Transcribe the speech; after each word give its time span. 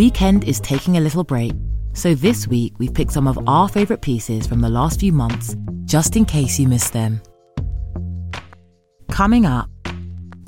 Weekend 0.00 0.44
is 0.44 0.60
taking 0.60 0.96
a 0.96 1.00
little 1.00 1.24
break, 1.24 1.52
so 1.92 2.14
this 2.14 2.48
week 2.48 2.72
we've 2.78 2.94
picked 2.94 3.12
some 3.12 3.28
of 3.28 3.38
our 3.46 3.68
favourite 3.68 4.00
pieces 4.00 4.46
from 4.46 4.60
the 4.60 4.70
last 4.70 4.98
few 4.98 5.12
months, 5.12 5.54
just 5.84 6.16
in 6.16 6.24
case 6.24 6.58
you 6.58 6.66
missed 6.66 6.94
them. 6.94 7.20
Coming 9.10 9.44
up, 9.44 9.68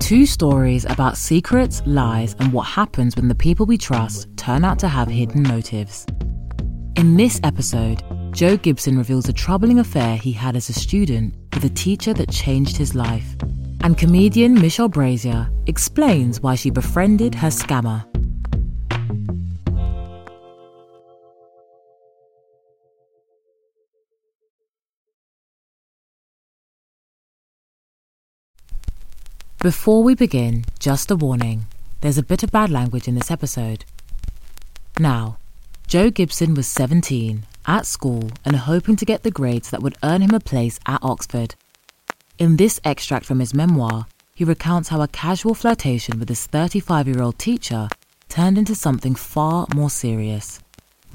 two 0.00 0.24
stories 0.24 0.86
about 0.86 1.18
secrets, 1.18 1.82
lies, 1.84 2.34
and 2.38 2.50
what 2.50 2.62
happens 2.62 3.14
when 3.14 3.28
the 3.28 3.34
people 3.34 3.66
we 3.66 3.76
trust 3.76 4.26
turn 4.38 4.64
out 4.64 4.78
to 4.78 4.88
have 4.88 5.08
hidden 5.08 5.42
motives. 5.42 6.06
In 6.96 7.18
this 7.18 7.38
episode, 7.44 8.02
Joe 8.30 8.56
Gibson 8.56 8.96
reveals 8.96 9.28
a 9.28 9.34
troubling 9.34 9.80
affair 9.80 10.16
he 10.16 10.32
had 10.32 10.56
as 10.56 10.70
a 10.70 10.72
student 10.72 11.34
with 11.52 11.66
a 11.66 11.68
teacher 11.68 12.14
that 12.14 12.30
changed 12.30 12.78
his 12.78 12.94
life. 12.94 13.36
And 13.82 13.98
comedian 13.98 14.54
Michelle 14.54 14.88
Brasier 14.88 15.46
explains 15.68 16.40
why 16.40 16.54
she 16.54 16.70
befriended 16.70 17.34
her 17.34 17.48
scammer. 17.48 18.06
Before 29.62 30.02
we 30.02 30.16
begin, 30.16 30.64
just 30.80 31.12
a 31.12 31.14
warning 31.14 31.66
there's 32.00 32.18
a 32.18 32.22
bit 32.24 32.42
of 32.42 32.50
bad 32.50 32.68
language 32.68 33.06
in 33.06 33.14
this 33.14 33.30
episode. 33.30 33.84
Now, 34.98 35.38
Joe 35.86 36.10
Gibson 36.10 36.54
was 36.54 36.66
17, 36.66 37.44
at 37.64 37.86
school, 37.86 38.28
and 38.44 38.56
hoping 38.56 38.96
to 38.96 39.04
get 39.04 39.22
the 39.22 39.30
grades 39.30 39.70
that 39.70 39.80
would 39.80 39.96
earn 40.02 40.20
him 40.20 40.34
a 40.34 40.40
place 40.40 40.80
at 40.84 40.98
Oxford. 41.04 41.54
In 42.40 42.56
this 42.56 42.80
extract 42.82 43.24
from 43.24 43.38
his 43.38 43.54
memoir, 43.54 44.06
he 44.34 44.42
recounts 44.42 44.88
how 44.88 45.00
a 45.00 45.06
casual 45.06 45.54
flirtation 45.54 46.18
with 46.18 46.28
his 46.28 46.44
35 46.44 47.06
year 47.06 47.22
old 47.22 47.38
teacher 47.38 47.88
turned 48.28 48.58
into 48.58 48.74
something 48.74 49.14
far 49.14 49.68
more 49.76 49.90
serious. 49.90 50.58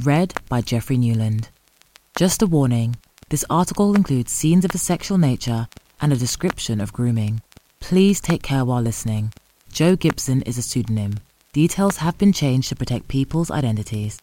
Read 0.02 0.34
by 0.48 0.62
Jeffrey 0.62 0.98
Newland. 0.98 1.50
Just 2.16 2.42
a 2.42 2.48
warning 2.48 2.96
this 3.28 3.44
article 3.50 3.94
includes 3.94 4.32
scenes 4.32 4.64
of 4.64 4.74
a 4.74 4.78
sexual 4.78 5.18
nature 5.18 5.68
and 6.00 6.14
a 6.14 6.16
description 6.16 6.80
of 6.80 6.94
grooming. 6.94 7.42
Please 7.80 8.20
take 8.20 8.44
care 8.44 8.66
while 8.66 8.82
listening. 8.82 9.34
Joe 9.72 9.96
Gibson 9.96 10.42
is 10.44 10.58
a 10.58 10.62
pseudonym. 10.62 11.16
Details 11.54 11.98
have 11.98 12.18
been 12.18 12.34
changed 12.34 12.70
to 12.70 12.76
protect 12.76 13.08
people's 13.08 13.50
identities. 13.50 14.20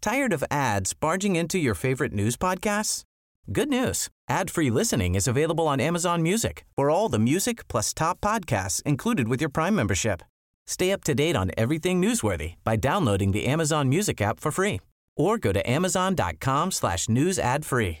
Tired 0.00 0.32
of 0.32 0.42
ads 0.50 0.94
barging 0.94 1.36
into 1.36 1.58
your 1.58 1.74
favorite 1.74 2.12
news 2.12 2.36
podcasts? 2.36 3.04
Good 3.52 3.68
news. 3.68 4.08
Ad-free 4.28 4.70
listening 4.70 5.14
is 5.14 5.28
available 5.28 5.68
on 5.68 5.80
Amazon 5.80 6.22
Music 6.22 6.64
for 6.74 6.88
all 6.88 7.08
the 7.08 7.18
music 7.18 7.68
plus 7.68 7.92
top 7.92 8.20
podcasts 8.20 8.82
included 8.82 9.28
with 9.28 9.40
your 9.40 9.50
Prime 9.50 9.74
membership. 9.74 10.22
Stay 10.66 10.92
up 10.92 11.04
to 11.04 11.14
date 11.14 11.36
on 11.36 11.50
everything 11.58 12.00
newsworthy 12.00 12.54
by 12.64 12.76
downloading 12.76 13.32
the 13.32 13.46
Amazon 13.46 13.88
Music 13.88 14.20
app 14.20 14.40
for 14.40 14.50
free 14.50 14.80
or 15.16 15.36
go 15.36 15.52
to 15.52 15.68
amazon.com 15.68 16.70
slash 16.70 17.08
news 17.08 17.38
ad 17.38 17.66
free. 17.66 18.00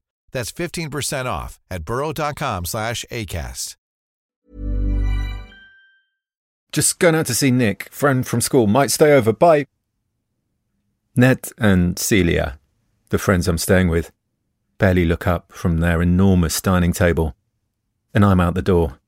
That's 0.31 0.51
15% 0.51 1.25
off 1.25 1.59
at 1.69 1.83
burrow.com 1.85 2.65
slash 2.65 3.05
ACAST. 3.11 3.75
Just 6.71 6.99
going 6.99 7.15
out 7.15 7.25
to 7.25 7.35
see 7.35 7.51
Nick, 7.51 7.91
friend 7.91 8.25
from 8.25 8.39
school. 8.39 8.65
Might 8.65 8.91
stay 8.91 9.11
over. 9.11 9.33
Bye. 9.33 9.67
Ned 11.17 11.49
and 11.57 11.99
Celia, 11.99 12.57
the 13.09 13.17
friends 13.17 13.49
I'm 13.49 13.57
staying 13.57 13.89
with, 13.89 14.13
barely 14.77 15.03
look 15.03 15.27
up 15.27 15.51
from 15.51 15.79
their 15.79 16.01
enormous 16.01 16.61
dining 16.61 16.93
table, 16.93 17.35
and 18.13 18.23
I'm 18.23 18.39
out 18.39 18.53
the 18.53 18.61
door. 18.61 18.99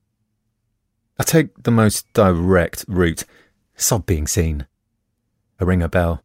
I 1.17 1.23
take 1.23 1.63
the 1.63 1.71
most 1.71 2.11
direct 2.11 2.83
route, 2.89 3.23
sob 3.77 4.05
being 4.05 4.27
seen. 4.27 4.67
I 5.61 5.63
ring 5.63 5.81
a 5.81 5.87
bell, 5.87 6.21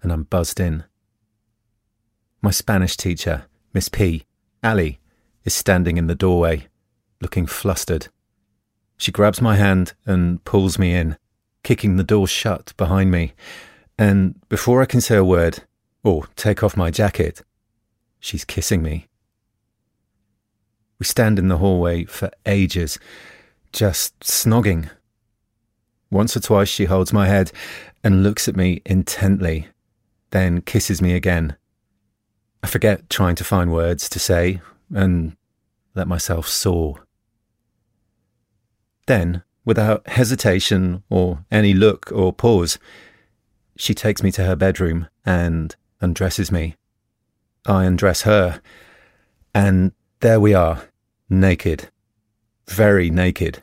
and 0.00 0.12
I'm 0.12 0.22
buzzed 0.22 0.60
in. 0.60 0.84
My 2.40 2.52
Spanish 2.52 2.96
teacher, 2.96 3.46
Miss 3.72 3.88
P, 3.88 4.24
Ali, 4.62 4.98
is 5.44 5.54
standing 5.54 5.96
in 5.96 6.06
the 6.06 6.14
doorway, 6.14 6.66
looking 7.20 7.46
flustered. 7.46 8.08
She 8.96 9.12
grabs 9.12 9.40
my 9.40 9.56
hand 9.56 9.94
and 10.04 10.42
pulls 10.44 10.78
me 10.78 10.94
in, 10.94 11.16
kicking 11.62 11.96
the 11.96 12.04
door 12.04 12.26
shut 12.26 12.72
behind 12.76 13.10
me. 13.10 13.32
And 13.98 14.40
before 14.48 14.82
I 14.82 14.86
can 14.86 15.00
say 15.00 15.16
a 15.16 15.24
word 15.24 15.64
or 16.02 16.26
take 16.36 16.62
off 16.62 16.76
my 16.76 16.90
jacket, 16.90 17.42
she's 18.20 18.44
kissing 18.44 18.82
me. 18.82 19.06
We 20.98 21.06
stand 21.06 21.38
in 21.38 21.48
the 21.48 21.58
hallway 21.58 22.04
for 22.04 22.30
ages, 22.44 22.98
just 23.72 24.18
snogging. 24.20 24.90
Once 26.10 26.36
or 26.36 26.40
twice 26.40 26.68
she 26.68 26.86
holds 26.86 27.12
my 27.12 27.28
head 27.28 27.52
and 28.02 28.22
looks 28.22 28.48
at 28.48 28.56
me 28.56 28.82
intently, 28.84 29.68
then 30.30 30.60
kisses 30.60 31.00
me 31.00 31.14
again. 31.14 31.56
I 32.62 32.66
forget 32.66 33.08
trying 33.08 33.36
to 33.36 33.44
find 33.44 33.72
words 33.72 34.08
to 34.10 34.18
say 34.18 34.60
and 34.94 35.36
let 35.94 36.08
myself 36.08 36.48
soar. 36.48 37.06
Then, 39.06 39.42
without 39.64 40.06
hesitation 40.08 41.02
or 41.08 41.44
any 41.50 41.72
look 41.72 42.10
or 42.12 42.32
pause, 42.32 42.78
she 43.76 43.94
takes 43.94 44.22
me 44.22 44.30
to 44.32 44.44
her 44.44 44.56
bedroom 44.56 45.08
and 45.24 45.74
undresses 46.00 46.50
me. 46.50 46.76
I 47.66 47.84
undress 47.84 48.22
her, 48.22 48.60
and 49.54 49.92
there 50.20 50.40
we 50.40 50.54
are, 50.54 50.88
naked. 51.30 51.90
Very 52.68 53.10
naked. 53.10 53.62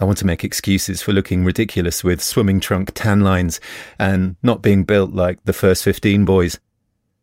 I 0.00 0.04
want 0.04 0.18
to 0.18 0.26
make 0.26 0.44
excuses 0.44 1.02
for 1.02 1.12
looking 1.12 1.44
ridiculous 1.44 2.04
with 2.04 2.22
swimming 2.22 2.60
trunk 2.60 2.92
tan 2.94 3.20
lines 3.20 3.60
and 3.98 4.36
not 4.42 4.62
being 4.62 4.84
built 4.84 5.12
like 5.12 5.42
the 5.44 5.52
first 5.52 5.82
15 5.82 6.24
boys. 6.24 6.60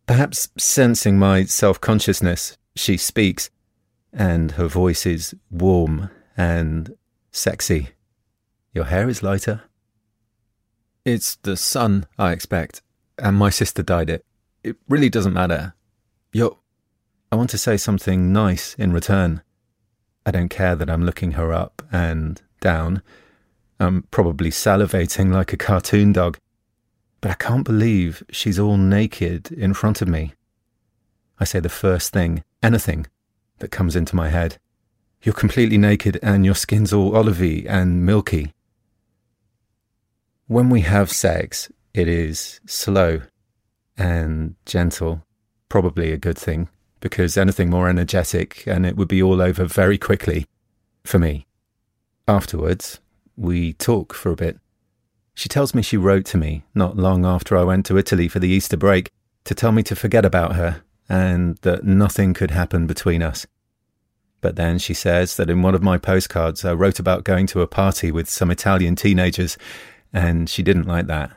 Perhaps 0.08 0.50
sensing 0.58 1.18
my 1.18 1.46
self 1.46 1.82
consciousness, 1.82 2.58
she 2.76 2.96
speaks, 2.98 3.50
and 4.14 4.52
her 4.52 4.68
voice 4.68 5.06
is 5.06 5.36
warm 5.50 6.10
and 6.38 6.96
sexy. 7.32 7.90
Your 8.74 8.86
hair 8.86 9.10
is 9.10 9.24
lighter. 9.24 9.64
It's 11.06 11.36
the 11.38 11.58
sun, 11.58 12.06
I 12.18 12.32
expect, 12.32 12.82
and 13.18 13.36
my 13.38 13.50
sister 13.50 13.82
dyed 13.82 14.10
it. 14.10 14.26
It 14.64 14.78
really 14.88 15.10
doesn't 15.10 15.34
matter. 15.34 15.74
You're. 16.34 16.58
I 17.32 17.36
want 17.36 17.50
to 17.52 17.58
say 17.58 17.78
something 17.78 18.32
nice 18.32 18.76
in 18.76 18.94
return. 18.94 19.42
I 20.26 20.32
don't 20.32 20.50
care 20.50 20.76
that 20.76 20.90
I'm 20.90 21.06
looking 21.06 21.34
her 21.34 21.52
up 21.54 21.82
and 21.92 22.42
down. 22.60 23.02
I'm 23.80 24.04
probably 24.12 24.50
salivating 24.50 25.34
like 25.34 25.52
a 25.54 25.58
cartoon 25.58 26.14
dog. 26.14 26.38
But 27.26 27.32
I 27.32 27.44
can't 27.44 27.66
believe 27.66 28.22
she's 28.30 28.60
all 28.60 28.78
naked 28.78 29.52
in 29.52 29.74
front 29.74 30.00
of 30.00 30.08
me. 30.08 30.34
I 31.40 31.44
say 31.44 31.60
the 31.60 31.70
first 31.70 32.14
thing, 32.14 32.44
anything, 32.62 33.08
that 33.58 33.72
comes 33.72 33.96
into 33.96 34.16
my 34.16 34.30
head. 34.30 34.60
You're 35.24 35.34
completely 35.34 35.80
naked 35.80 36.20
and 36.22 36.46
your 36.46 36.54
skin's 36.54 36.94
all 36.94 37.14
olivey 37.14 37.66
and 37.68 38.06
milky. 38.06 38.54
When 40.46 40.70
we 40.70 40.82
have 40.82 41.10
sex, 41.10 41.72
it 41.96 42.08
is 42.08 42.60
slow 42.68 43.22
and 43.98 44.54
gentle, 44.68 45.24
probably 45.68 46.12
a 46.12 46.18
good 46.18 46.38
thing, 46.38 46.70
because 47.00 47.38
anything 47.38 47.72
more 47.72 47.90
energetic 47.90 48.68
and 48.68 48.86
it 48.86 48.98
would 48.98 49.08
be 49.08 49.24
all 49.24 49.42
over 49.42 49.66
very 49.66 49.98
quickly 49.98 50.46
for 51.04 51.18
me. 51.18 51.48
Afterwards, 52.28 53.00
we 53.36 53.74
talk 53.74 54.14
for 54.14 54.30
a 54.30 54.36
bit. 54.36 54.60
She 55.36 55.50
tells 55.50 55.76
me 55.76 55.82
she 55.82 55.98
wrote 55.98 56.26
to 56.28 56.38
me 56.38 56.64
not 56.74 56.98
long 56.98 57.26
after 57.26 57.58
I 57.58 57.64
went 57.64 57.86
to 57.88 57.98
Italy 57.98 58.28
for 58.28 58.40
the 58.40 58.48
Easter 58.48 58.78
break 58.78 59.12
to 59.44 59.54
tell 59.54 59.74
me 59.74 59.84
to 59.84 59.96
forget 59.96 60.26
about 60.26 60.56
her 60.56 60.82
and 61.08 61.58
that 61.58 61.84
nothing 61.84 62.34
could 62.34 62.52
happen 62.52 62.88
between 62.88 63.22
us. 63.22 63.46
But 64.42 64.56
then 64.56 64.80
she 64.80 64.94
says 64.94 65.36
that 65.38 65.50
in 65.50 65.62
one 65.62 65.76
of 65.76 65.84
my 65.84 65.98
postcards 65.98 66.64
I 66.64 66.74
wrote 66.74 67.00
about 67.00 67.26
going 67.26 67.48
to 67.48 67.62
a 67.62 67.68
party 67.68 68.12
with 68.12 68.30
some 68.30 68.50
Italian 68.50 68.96
teenagers, 68.96 69.58
and 70.14 70.50
she 70.50 70.64
didn't 70.64 70.88
like 70.88 71.08
that. 71.08 71.32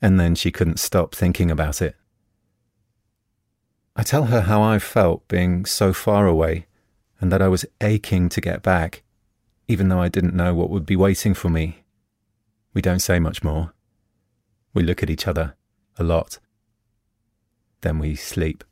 And 0.00 0.20
then 0.20 0.34
she 0.34 0.50
couldn't 0.50 0.80
stop 0.80 1.14
thinking 1.14 1.50
about 1.50 1.80
it. 1.80 1.96
I 3.94 4.02
tell 4.02 4.24
her 4.24 4.42
how 4.42 4.62
I 4.62 4.78
felt 4.78 5.26
being 5.28 5.64
so 5.64 5.92
far 5.92 6.26
away 6.26 6.66
and 7.20 7.30
that 7.30 7.42
I 7.42 7.48
was 7.48 7.64
aching 7.80 8.28
to 8.30 8.40
get 8.40 8.62
back, 8.62 9.02
even 9.68 9.88
though 9.88 10.00
I 10.00 10.08
didn't 10.08 10.34
know 10.34 10.54
what 10.54 10.70
would 10.70 10.86
be 10.86 10.96
waiting 10.96 11.34
for 11.34 11.48
me. 11.48 11.81
We 12.74 12.82
don't 12.82 13.00
say 13.00 13.18
much 13.18 13.42
more. 13.42 13.72
We 14.74 14.82
look 14.82 15.02
at 15.02 15.10
each 15.10 15.26
other 15.26 15.56
a 15.98 16.04
lot. 16.04 16.38
Then 17.82 17.98
we 17.98 18.14
sleep. 18.14 18.64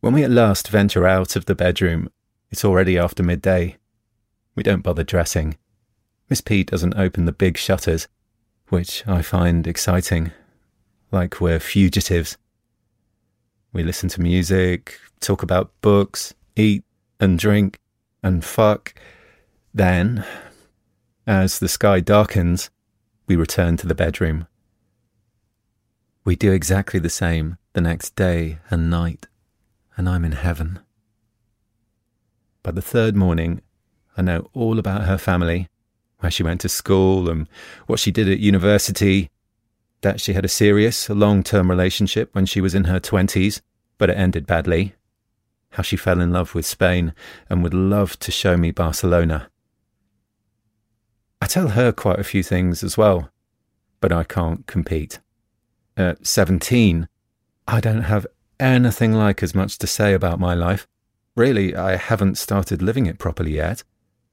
When 0.00 0.14
we 0.14 0.24
at 0.24 0.30
last 0.30 0.68
venture 0.68 1.06
out 1.06 1.36
of 1.36 1.46
the 1.46 1.54
bedroom, 1.54 2.08
it's 2.50 2.64
already 2.64 2.96
after 2.96 3.22
midday. 3.22 3.76
We 4.54 4.62
don't 4.62 4.82
bother 4.82 5.04
dressing. 5.04 5.58
Miss 6.30 6.40
P 6.40 6.62
doesn't 6.62 6.96
open 6.96 7.24
the 7.24 7.32
big 7.32 7.58
shutters, 7.58 8.06
which 8.68 9.06
I 9.06 9.22
find 9.22 9.66
exciting, 9.66 10.32
like 11.10 11.40
we're 11.40 11.58
fugitives. 11.58 12.38
We 13.72 13.82
listen 13.82 14.08
to 14.10 14.20
music, 14.20 14.98
talk 15.20 15.42
about 15.42 15.72
books, 15.80 16.34
eat 16.56 16.84
and 17.20 17.38
drink 17.38 17.78
and 18.22 18.44
fuck. 18.44 18.94
Then, 19.74 20.24
as 21.28 21.58
the 21.58 21.68
sky 21.68 22.00
darkens, 22.00 22.70
we 23.26 23.36
return 23.36 23.76
to 23.76 23.86
the 23.86 23.94
bedroom. 23.94 24.46
We 26.24 26.36
do 26.36 26.52
exactly 26.52 26.98
the 26.98 27.10
same 27.10 27.58
the 27.74 27.82
next 27.82 28.16
day 28.16 28.60
and 28.70 28.88
night 28.88 29.26
and 29.94 30.08
I'm 30.08 30.24
in 30.24 30.32
heaven. 30.32 30.78
By 32.62 32.70
the 32.70 32.80
third 32.80 33.14
morning, 33.14 33.60
I 34.16 34.22
know 34.22 34.48
all 34.54 34.78
about 34.78 35.04
her 35.04 35.18
family, 35.18 35.68
where 36.20 36.30
she 36.30 36.42
went 36.42 36.62
to 36.62 36.68
school 36.70 37.28
and 37.28 37.46
what 37.86 38.00
she 38.00 38.10
did 38.10 38.28
at 38.28 38.38
university, 38.38 39.28
that 40.00 40.22
she 40.22 40.32
had 40.32 40.46
a 40.46 40.48
serious, 40.48 41.10
long 41.10 41.42
term 41.42 41.68
relationship 41.68 42.34
when 42.34 42.46
she 42.46 42.62
was 42.62 42.74
in 42.74 42.84
her 42.84 43.00
20s, 43.00 43.60
but 43.98 44.08
it 44.08 44.16
ended 44.16 44.46
badly, 44.46 44.94
how 45.72 45.82
she 45.82 45.96
fell 45.96 46.22
in 46.22 46.32
love 46.32 46.54
with 46.54 46.64
Spain 46.64 47.12
and 47.50 47.62
would 47.62 47.74
love 47.74 48.18
to 48.20 48.32
show 48.32 48.56
me 48.56 48.70
Barcelona. 48.70 49.50
I 51.40 51.46
tell 51.46 51.68
her 51.68 51.92
quite 51.92 52.18
a 52.18 52.24
few 52.24 52.42
things 52.42 52.82
as 52.82 52.96
well, 52.96 53.30
but 54.00 54.12
I 54.12 54.24
can't 54.24 54.66
compete. 54.66 55.20
At 55.96 56.26
17, 56.26 57.08
I 57.66 57.80
don't 57.80 58.02
have 58.02 58.26
anything 58.58 59.12
like 59.12 59.42
as 59.42 59.54
much 59.54 59.78
to 59.78 59.86
say 59.86 60.14
about 60.14 60.40
my 60.40 60.54
life. 60.54 60.86
Really, 61.36 61.76
I 61.76 61.96
haven't 61.96 62.38
started 62.38 62.82
living 62.82 63.06
it 63.06 63.18
properly 63.18 63.54
yet, 63.56 63.84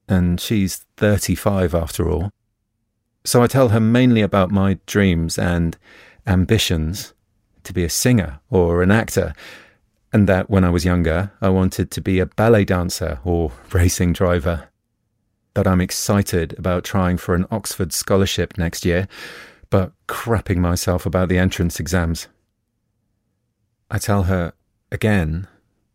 and 0.08 0.40
she's 0.40 0.84
35 0.96 1.74
after 1.74 2.10
all. 2.10 2.30
So 3.24 3.42
I 3.42 3.46
tell 3.46 3.70
her 3.70 3.80
mainly 3.80 4.22
about 4.22 4.50
my 4.50 4.78
dreams 4.86 5.38
and 5.38 5.76
ambitions 6.26 7.14
to 7.64 7.72
be 7.72 7.84
a 7.84 7.90
singer 7.90 8.40
or 8.50 8.82
an 8.82 8.90
actor, 8.90 9.34
and 10.12 10.28
that 10.28 10.48
when 10.48 10.64
I 10.64 10.70
was 10.70 10.84
younger, 10.84 11.32
I 11.40 11.48
wanted 11.48 11.90
to 11.92 12.00
be 12.00 12.18
a 12.18 12.26
ballet 12.26 12.64
dancer 12.64 13.18
or 13.24 13.52
racing 13.72 14.12
driver. 14.12 14.68
That 15.56 15.66
I'm 15.66 15.80
excited 15.80 16.54
about 16.58 16.84
trying 16.84 17.16
for 17.16 17.34
an 17.34 17.46
Oxford 17.50 17.90
scholarship 17.90 18.58
next 18.58 18.84
year, 18.84 19.08
but 19.70 19.92
crapping 20.06 20.58
myself 20.58 21.06
about 21.06 21.30
the 21.30 21.38
entrance 21.38 21.80
exams. 21.80 22.28
I 23.90 23.96
tell 23.96 24.24
her 24.24 24.52
again 24.92 25.48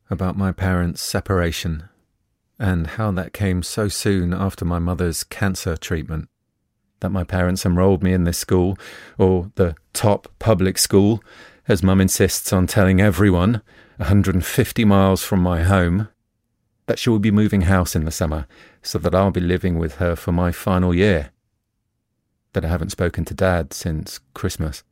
about 0.09 0.35
my 0.35 0.51
parents' 0.51 1.03
separation 1.03 1.83
and 2.57 2.87
how 2.87 3.11
that 3.11 3.33
came 3.33 3.61
so 3.61 3.87
soon 3.87 4.33
after 4.33 4.65
my 4.65 4.79
mother's 4.79 5.23
cancer 5.23 5.77
treatment. 5.77 6.27
That 7.01 7.11
my 7.11 7.23
parents 7.23 7.63
enrolled 7.63 8.01
me 8.01 8.13
in 8.13 8.23
this 8.23 8.39
school, 8.39 8.79
or 9.19 9.51
the 9.57 9.75
top 9.93 10.27
public 10.39 10.79
school, 10.79 11.23
as 11.67 11.83
mum 11.83 12.01
insists 12.01 12.51
on 12.51 12.65
telling 12.65 12.99
everyone, 12.99 13.61
150 13.97 14.85
miles 14.85 15.23
from 15.23 15.39
my 15.39 15.61
home, 15.61 16.07
that 16.88 17.00
she 17.00 17.10
will 17.10 17.19
be 17.19 17.31
moving 17.31 17.62
house 17.62 17.95
in 17.95 18.06
the 18.06 18.12
summer 18.12 18.48
so 18.81 18.98
that 19.00 19.16
I'll 19.16 19.31
be 19.31 19.39
living 19.39 19.78
with 19.78 19.95
her 19.95 20.16
for 20.16 20.31
my 20.31 20.51
final 20.51 20.94
year. 20.94 21.31
That 22.54 22.66
I 22.66 22.69
haven't 22.69 22.92
spoken 22.92 23.25
to 23.25 23.33
Dad 23.33 23.74
since 23.74 24.19
Christmas. 24.33 24.83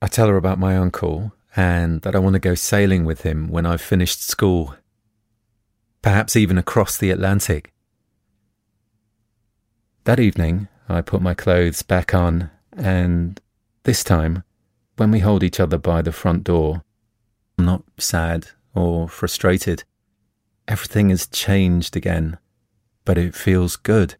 I 0.00 0.06
tell 0.06 0.28
her 0.28 0.36
about 0.36 0.58
my 0.58 0.76
uncle 0.76 1.32
and 1.56 2.02
that 2.02 2.14
I 2.14 2.20
want 2.20 2.34
to 2.34 2.40
go 2.40 2.54
sailing 2.54 3.04
with 3.04 3.22
him 3.22 3.48
when 3.48 3.66
I've 3.66 3.80
finished 3.80 4.22
school, 4.22 4.76
perhaps 6.02 6.36
even 6.36 6.56
across 6.56 6.96
the 6.96 7.10
Atlantic. 7.10 7.72
That 10.04 10.20
evening, 10.20 10.68
I 10.88 11.02
put 11.02 11.20
my 11.20 11.34
clothes 11.34 11.82
back 11.82 12.14
on, 12.14 12.50
and 12.76 13.40
this 13.82 14.04
time, 14.04 14.44
when 14.96 15.10
we 15.10 15.18
hold 15.18 15.42
each 15.42 15.60
other 15.60 15.78
by 15.78 16.00
the 16.00 16.12
front 16.12 16.44
door, 16.44 16.82
I'm 17.58 17.64
not 17.64 17.82
sad 17.98 18.48
or 18.74 19.08
frustrated. 19.08 19.84
Everything 20.68 21.08
has 21.08 21.26
changed 21.26 21.96
again, 21.96 22.36
but 23.06 23.16
it 23.16 23.34
feels 23.34 23.74
good. 23.76 24.16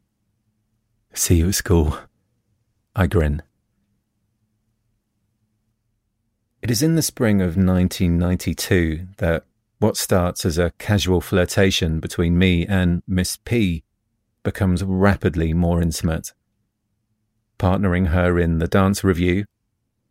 See 1.13 1.37
you 1.37 1.49
at 1.49 1.55
school. 1.55 1.99
I 2.97 3.07
grin. 3.07 3.43
It 6.63 6.71
is 6.71 6.83
in 6.83 6.95
the 6.95 7.03
spring 7.03 7.43
of 7.43 7.57
1992 7.59 9.09
that 9.19 9.45
what 9.79 9.99
starts 9.99 10.47
as 10.47 10.57
a 10.57 10.73
casual 10.79 11.21
flirtation 11.21 12.01
between 12.01 12.39
me 12.39 12.67
and 12.67 13.03
Miss 13.07 13.37
P 13.37 13.85
becomes 14.43 14.83
rapidly 14.83 15.53
more 15.53 15.83
intimate. 15.83 16.33
Partnering 17.59 18.09
her 18.09 18.39
in 18.39 18.59
the 18.59 18.67
dance 18.67 19.05
review, 19.05 19.45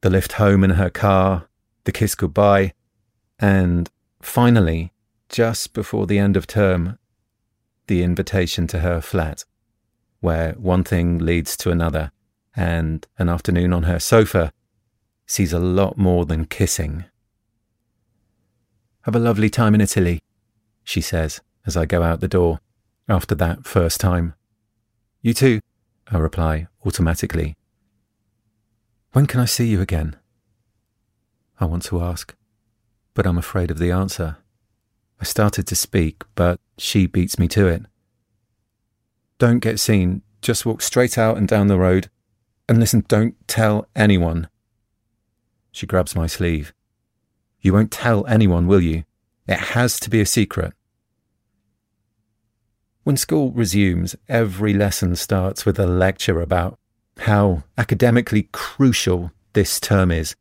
the 0.02 0.12
lift 0.12 0.34
home 0.34 0.64
in 0.64 0.72
her 0.72 0.92
car, 0.92 1.50
the 1.86 1.92
kiss 1.92 2.14
goodbye, 2.14 2.74
and 3.40 3.90
finally, 4.22 4.94
just 5.30 5.74
before 5.74 6.08
the 6.08 6.20
end 6.20 6.38
of 6.38 6.48
term, 6.48 6.98
the 7.88 8.04
invitation 8.04 8.68
to 8.68 8.80
her 8.80 9.02
flat, 9.02 9.46
where 10.20 10.54
one 10.54 10.84
thing 10.84 11.20
leads 11.20 11.56
to 11.58 11.72
another, 11.72 12.12
and 12.56 13.06
an 13.18 13.30
afternoon 13.30 13.74
on 13.74 13.84
her 13.84 14.00
sofa 14.00 14.52
sees 15.26 15.54
a 15.54 15.60
lot 15.60 15.98
more 15.98 16.26
than 16.26 16.46
kissing. 16.46 17.06
Have 19.02 19.16
a 19.16 19.20
lovely 19.20 19.50
time 19.50 19.76
in 19.76 19.82
Italy, 19.82 20.22
she 20.84 21.02
says 21.02 21.42
as 21.66 21.76
I 21.76 21.86
go 21.86 22.02
out 22.02 22.22
the 22.22 22.28
door 22.28 22.60
after 23.10 23.36
that 23.36 23.66
first 23.66 24.00
time. 24.00 24.34
You 25.22 25.34
too, 25.34 25.60
I 26.10 26.18
reply 26.18 26.68
automatically. 26.86 27.56
When 29.12 29.26
can 29.26 29.42
I 29.42 29.46
see 29.46 29.68
you 29.68 29.82
again? 29.82 30.16
I 31.60 31.66
want 31.66 31.84
to 31.84 32.02
ask, 32.02 32.34
but 33.14 33.28
I'm 33.28 33.38
afraid 33.38 33.70
of 33.70 33.80
the 33.80 33.92
answer. 33.92 34.38
I 35.20 35.24
started 35.24 35.68
to 35.68 35.76
speak, 35.76 36.24
but 36.36 36.60
she 36.78 37.08
beats 37.08 37.40
me 37.40 37.48
to 37.50 37.68
it. 37.68 37.84
Don't 39.40 39.60
get 39.60 39.80
seen, 39.80 40.22
just 40.42 40.66
walk 40.66 40.82
straight 40.82 41.18
out 41.18 41.38
and 41.38 41.48
down 41.48 41.68
the 41.68 41.78
road. 41.78 42.10
And 42.70 42.80
listen, 42.80 43.06
don't 43.08 43.36
tell 43.48 43.88
anyone. 43.96 44.50
She 45.72 45.86
grabs 45.86 46.16
my 46.16 46.28
sleeve. 46.28 46.74
You 47.62 47.74
won't 47.74 47.92
tell 47.92 48.26
anyone, 48.28 48.68
will 48.68 48.82
you? 48.82 49.04
It 49.48 49.60
has 49.60 50.00
to 50.02 50.10
be 50.10 50.22
a 50.22 50.26
secret. 50.26 50.74
When 53.04 53.16
school 53.16 53.52
resumes, 53.52 54.16
every 54.28 54.74
lesson 54.74 55.16
starts 55.16 55.66
with 55.66 55.80
a 55.80 55.88
lecture 55.88 56.42
about 56.42 56.78
how 57.20 57.64
academically 57.78 58.50
crucial 58.52 59.32
this 59.54 59.80
term 59.80 60.12
is, 60.12 60.36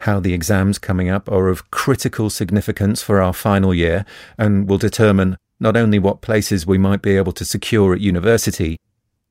how 0.00 0.20
the 0.20 0.34
exams 0.34 0.78
coming 0.78 1.08
up 1.08 1.30
are 1.30 1.48
of 1.48 1.70
critical 1.70 2.30
significance 2.30 3.02
for 3.02 3.20
our 3.20 3.32
final 3.32 3.74
year 3.74 4.04
and 4.38 4.68
will 4.68 4.78
determine 4.78 5.36
not 5.58 5.76
only 5.76 5.98
what 5.98 6.20
places 6.20 6.66
we 6.66 6.78
might 6.78 7.02
be 7.02 7.16
able 7.16 7.32
to 7.32 7.44
secure 7.44 7.94
at 7.94 8.00
university, 8.00 8.78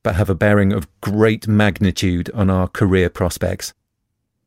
but 0.03 0.15
have 0.15 0.29
a 0.29 0.35
bearing 0.35 0.73
of 0.73 0.87
great 1.01 1.47
magnitude 1.47 2.29
on 2.33 2.49
our 2.49 2.67
career 2.67 3.09
prospects 3.09 3.73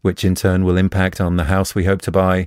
which 0.03 0.25
in 0.25 0.35
turn 0.35 0.65
will 0.65 0.77
impact 0.77 1.21
on 1.21 1.37
the 1.37 1.45
house 1.45 1.75
we 1.75 1.85
hope 1.85 2.01
to 2.03 2.11
buy, 2.11 2.47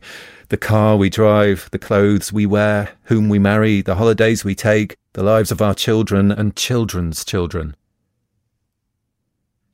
the 0.50 0.58
car 0.58 0.98
we 0.98 1.10
drive, 1.10 1.70
the 1.72 1.80
clothes 1.80 2.32
we 2.32 2.46
wear, 2.46 2.90
whom 3.04 3.30
we 3.30 3.40
marry, 3.40 3.82
the 3.82 3.96
holidays 3.96 4.44
we 4.44 4.56
take, 4.56 4.96
the 5.14 5.24
lives 5.24 5.52
of 5.52 5.62
our 5.62 5.76
children 5.76 6.32
and 6.32 6.56
children's 6.56 7.26
children. 7.26 7.76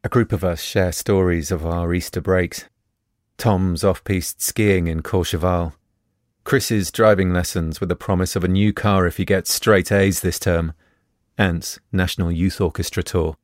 A 0.04 0.10
group 0.10 0.32
of 0.32 0.44
us 0.44 0.62
share 0.62 0.92
stories 0.92 1.52
of 1.52 1.66
our 1.66 1.94
Easter 1.94 2.22
breaks. 2.22 2.66
Tom's 3.38 3.84
off 3.84 4.04
piste 4.04 4.42
skiing 4.42 4.88
in 4.88 5.04
Courchevel. 5.04 5.74
Chris's 6.44 6.92
driving 6.92 7.34
lessons 7.34 7.80
with 7.80 7.90
the 7.90 7.96
promise 7.96 8.36
of 8.36 8.44
a 8.44 8.48
new 8.48 8.74
car 8.74 9.06
if 9.06 9.18
he 9.18 9.26
gets 9.26 9.54
straight 9.54 9.92
A's 9.92 10.22
this 10.22 10.40
term. 10.40 10.74
Ant's 11.38 11.80
National 11.92 12.32
Youth 12.32 12.60
Orchestra 12.60 13.04
tour. 13.04 13.36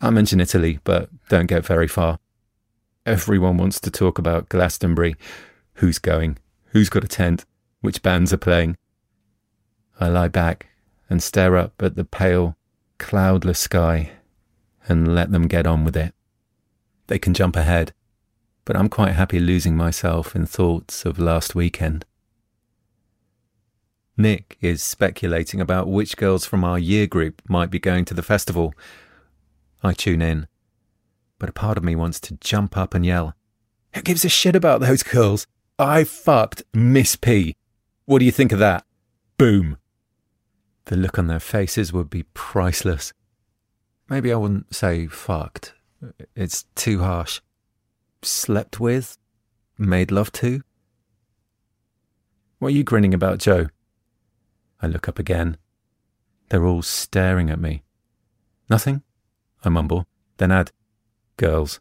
I 0.00 0.10
mention 0.10 0.40
Italy, 0.40 0.80
but 0.82 1.08
don't 1.28 1.46
get 1.46 1.64
very 1.64 1.86
far. 1.86 2.18
Everyone 3.04 3.56
wants 3.56 3.78
to 3.80 3.90
talk 3.92 4.18
about 4.18 4.48
Glastonbury. 4.48 5.14
Who's 5.74 6.00
going? 6.00 6.38
Who's 6.70 6.88
got 6.88 7.04
a 7.04 7.08
tent? 7.08 7.44
Which 7.80 8.02
bands 8.02 8.32
are 8.32 8.38
playing? 8.38 8.76
I 10.00 10.08
lie 10.08 10.28
back 10.28 10.66
and 11.08 11.22
stare 11.22 11.56
up 11.56 11.80
at 11.80 11.94
the 11.94 12.04
pale, 12.04 12.56
cloudless 12.98 13.60
sky 13.60 14.10
and 14.88 15.14
let 15.14 15.30
them 15.30 15.46
get 15.46 15.66
on 15.66 15.84
with 15.84 15.96
it. 15.96 16.12
They 17.06 17.20
can 17.20 17.34
jump 17.34 17.54
ahead, 17.54 17.92
but 18.66 18.76
I'm 18.76 18.88
quite 18.90 19.12
happy 19.12 19.38
losing 19.38 19.76
myself 19.76 20.34
in 20.36 20.44
thoughts 20.44 21.06
of 21.06 21.18
last 21.18 21.54
weekend. 21.54 22.04
Nick 24.18 24.58
is 24.60 24.82
speculating 24.82 25.60
about 25.60 25.88
which 25.88 26.16
girls 26.16 26.44
from 26.44 26.64
our 26.64 26.78
year 26.78 27.06
group 27.06 27.40
might 27.48 27.70
be 27.70 27.78
going 27.78 28.04
to 28.06 28.14
the 28.14 28.24
festival. 28.24 28.74
I 29.82 29.92
tune 29.92 30.20
in, 30.20 30.48
but 31.38 31.48
a 31.48 31.52
part 31.52 31.78
of 31.78 31.84
me 31.84 31.94
wants 31.94 32.18
to 32.20 32.34
jump 32.34 32.76
up 32.76 32.92
and 32.92 33.06
yell, 33.06 33.34
Who 33.94 34.02
gives 34.02 34.24
a 34.24 34.28
shit 34.28 34.56
about 34.56 34.80
those 34.80 35.02
girls? 35.02 35.46
I 35.78 36.02
fucked 36.02 36.64
Miss 36.74 37.14
P. 37.14 37.54
What 38.04 38.18
do 38.18 38.24
you 38.24 38.32
think 38.32 38.50
of 38.50 38.58
that? 38.58 38.84
Boom. 39.38 39.76
The 40.86 40.96
look 40.96 41.18
on 41.18 41.28
their 41.28 41.40
faces 41.40 41.92
would 41.92 42.10
be 42.10 42.24
priceless. 42.34 43.12
Maybe 44.08 44.32
I 44.32 44.36
wouldn't 44.36 44.74
say 44.74 45.06
fucked. 45.06 45.74
It's 46.34 46.64
too 46.74 47.00
harsh. 47.00 47.40
Slept 48.26 48.80
with? 48.80 49.18
Made 49.78 50.10
love 50.10 50.32
to? 50.32 50.62
What 52.58 52.68
are 52.68 52.76
you 52.76 52.82
grinning 52.82 53.14
about, 53.14 53.38
Joe? 53.38 53.68
I 54.82 54.88
look 54.88 55.08
up 55.08 55.18
again. 55.18 55.58
They're 56.48 56.66
all 56.66 56.82
staring 56.82 57.50
at 57.50 57.60
me. 57.60 57.84
Nothing? 58.68 59.02
I 59.64 59.68
mumble, 59.68 60.06
then 60.38 60.50
add, 60.50 60.72
Girls. 61.36 61.80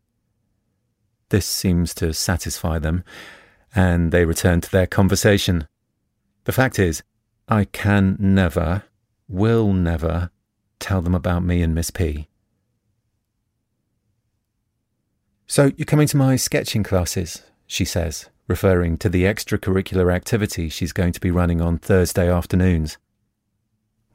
This 1.30 1.46
seems 1.46 1.94
to 1.96 2.14
satisfy 2.14 2.78
them, 2.78 3.04
and 3.74 4.12
they 4.12 4.26
return 4.26 4.62
to 4.62 4.72
their 4.72 4.88
conversation. 4.88 5.68
The 6.44 6.52
fact 6.52 6.78
is, 6.78 7.02
I 7.48 7.66
can 7.66 8.18
never, 8.20 8.84
will 9.28 9.74
never, 9.74 10.30
tell 10.80 11.02
them 11.02 11.16
about 11.16 11.44
me 11.44 11.62
and 11.62 11.74
Miss 11.74 11.90
P. 11.90 12.28
So 15.48 15.72
you're 15.78 15.86
coming 15.86 16.08
to 16.08 16.18
my 16.18 16.36
sketching 16.38 16.84
classes, 16.84 17.44
she 17.68 17.86
says, 17.86 18.30
referring 18.48 18.98
to 18.98 19.10
the 19.10 19.24
extracurricular 19.24 20.14
activity 20.14 20.70
she's 20.70 20.92
going 20.92 21.14
to 21.14 21.20
be 21.20 21.30
running 21.30 21.62
on 21.62 21.78
Thursday 21.78 22.32
afternoons. 22.32 22.98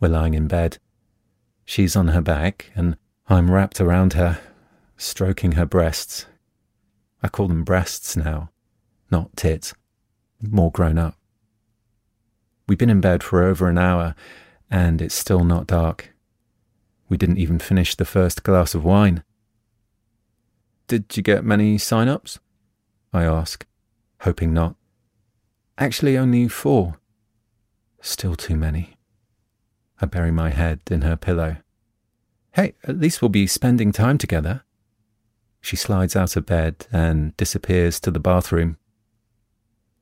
We're 0.01 0.09
lying 0.09 0.35
in 0.35 0.49
bed. 0.49 0.79
She's 1.65 1.95
on 1.95 2.09
her 2.09 2.21
back, 2.21 2.73
and 2.75 2.97
I'm 3.29 3.51
wrapped 3.53 3.81
around 3.81 4.15
her, 4.15 4.41
stroking 4.97 5.53
her 5.53 5.67
breasts. 5.67 6.27
I 7.23 7.29
call 7.29 7.47
them 7.47 7.63
breasts 7.63 8.17
now, 8.17 8.51
not 9.09 9.37
tits, 9.37 9.73
more 10.43 10.73
grown 10.73 10.99
up. 10.99 11.15
We've 12.67 12.79
been 12.79 12.91
in 12.91 13.01
bed 13.01 13.23
for 13.23 13.45
over 13.45 13.69
an 13.69 13.79
hour, 13.79 14.17
and 14.69 15.01
it's 15.01 15.15
still 15.15 15.45
not 15.45 15.69
dark. 15.69 16.13
We 17.09 17.17
didn't 17.17 17.39
even 17.39 17.61
finish 17.61 17.95
the 17.95 18.05
first 18.05 18.43
glass 18.43 18.75
of 18.75 18.85
wine. 18.85 19.23
Did 20.90 21.16
you 21.16 21.23
get 21.23 21.44
many 21.44 21.78
sign 21.78 22.09
ups? 22.09 22.40
I 23.12 23.23
ask 23.23 23.64
hoping 24.23 24.52
not. 24.52 24.75
Actually, 25.78 26.18
only 26.18 26.49
four. 26.49 26.99
Still 28.00 28.35
too 28.35 28.56
many. 28.56 28.97
I 30.00 30.06
bury 30.06 30.32
my 30.32 30.50
head 30.50 30.80
in 30.90 31.02
her 31.02 31.16
pillow. 31.16 31.59
Hey, 32.54 32.75
at 32.82 32.99
least 32.99 33.23
we'll 33.23 33.28
be 33.28 33.47
spending 33.47 33.92
time 33.92 34.18
together. 34.18 34.64
She 35.61 35.76
slides 35.76 36.16
out 36.16 36.35
of 36.35 36.47
bed 36.47 36.88
and 36.90 37.37
disappears 37.37 38.00
to 38.00 38.11
the 38.11 38.18
bathroom. 38.18 38.76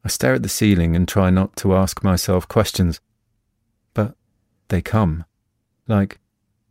I 0.07 0.09
stare 0.09 0.33
at 0.33 0.43
the 0.43 0.49
ceiling 0.49 0.97
and 0.97 1.07
try 1.07 1.29
not 1.29 1.55
to 1.57 1.77
ask 1.77 2.03
myself 2.03 2.49
questions. 2.49 2.99
But 3.93 4.17
they 4.69 4.81
come. 4.81 5.27
Like, 5.87 6.19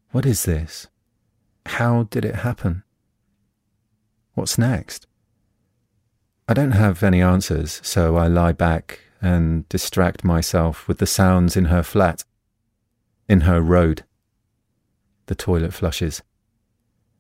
what 0.10 0.26
is 0.26 0.46
this? 0.46 0.88
How 1.68 2.08
did 2.10 2.26
it 2.26 2.38
happen? 2.38 2.82
What's 4.38 4.60
next? 4.60 5.08
I 6.48 6.54
don't 6.54 6.74
have 6.74 7.02
any 7.02 7.24
answers, 7.24 7.82
so 7.84 8.18
I 8.18 8.28
lie 8.28 8.52
back 8.52 9.00
and 9.20 9.68
distract 9.68 10.24
myself 10.24 10.88
with 10.88 11.00
the 11.00 11.08
sounds 11.08 11.58
in 11.58 11.66
her 11.66 11.82
flat, 11.82 12.24
in 13.28 13.42
her 13.42 13.62
road. 13.62 14.04
The 15.26 15.34
toilet 15.34 15.74
flushes. 15.74 16.22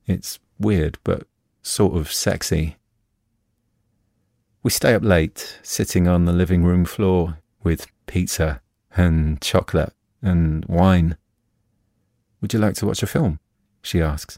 It's 0.05 0.38
weird, 0.59 1.00
but 1.03 1.25
sort 1.63 1.97
of 1.97 2.12
sexy. 2.12 2.75
We 4.62 4.69
stay 4.69 4.93
up 4.93 5.03
late, 5.03 5.57
sitting 5.63 6.07
on 6.07 6.25
the 6.25 6.33
living 6.33 6.63
room 6.65 6.86
floor 6.86 7.39
with 7.63 7.88
pizza 8.05 8.62
and 8.95 9.41
chocolate 9.41 9.93
and 10.21 10.63
wine. 10.65 11.17
Would 12.41 12.53
you 12.53 12.59
like 12.59 12.75
to 12.75 12.86
watch 12.86 13.01
a 13.01 13.07
film? 13.07 13.39
she 13.81 14.03
asks, 14.03 14.38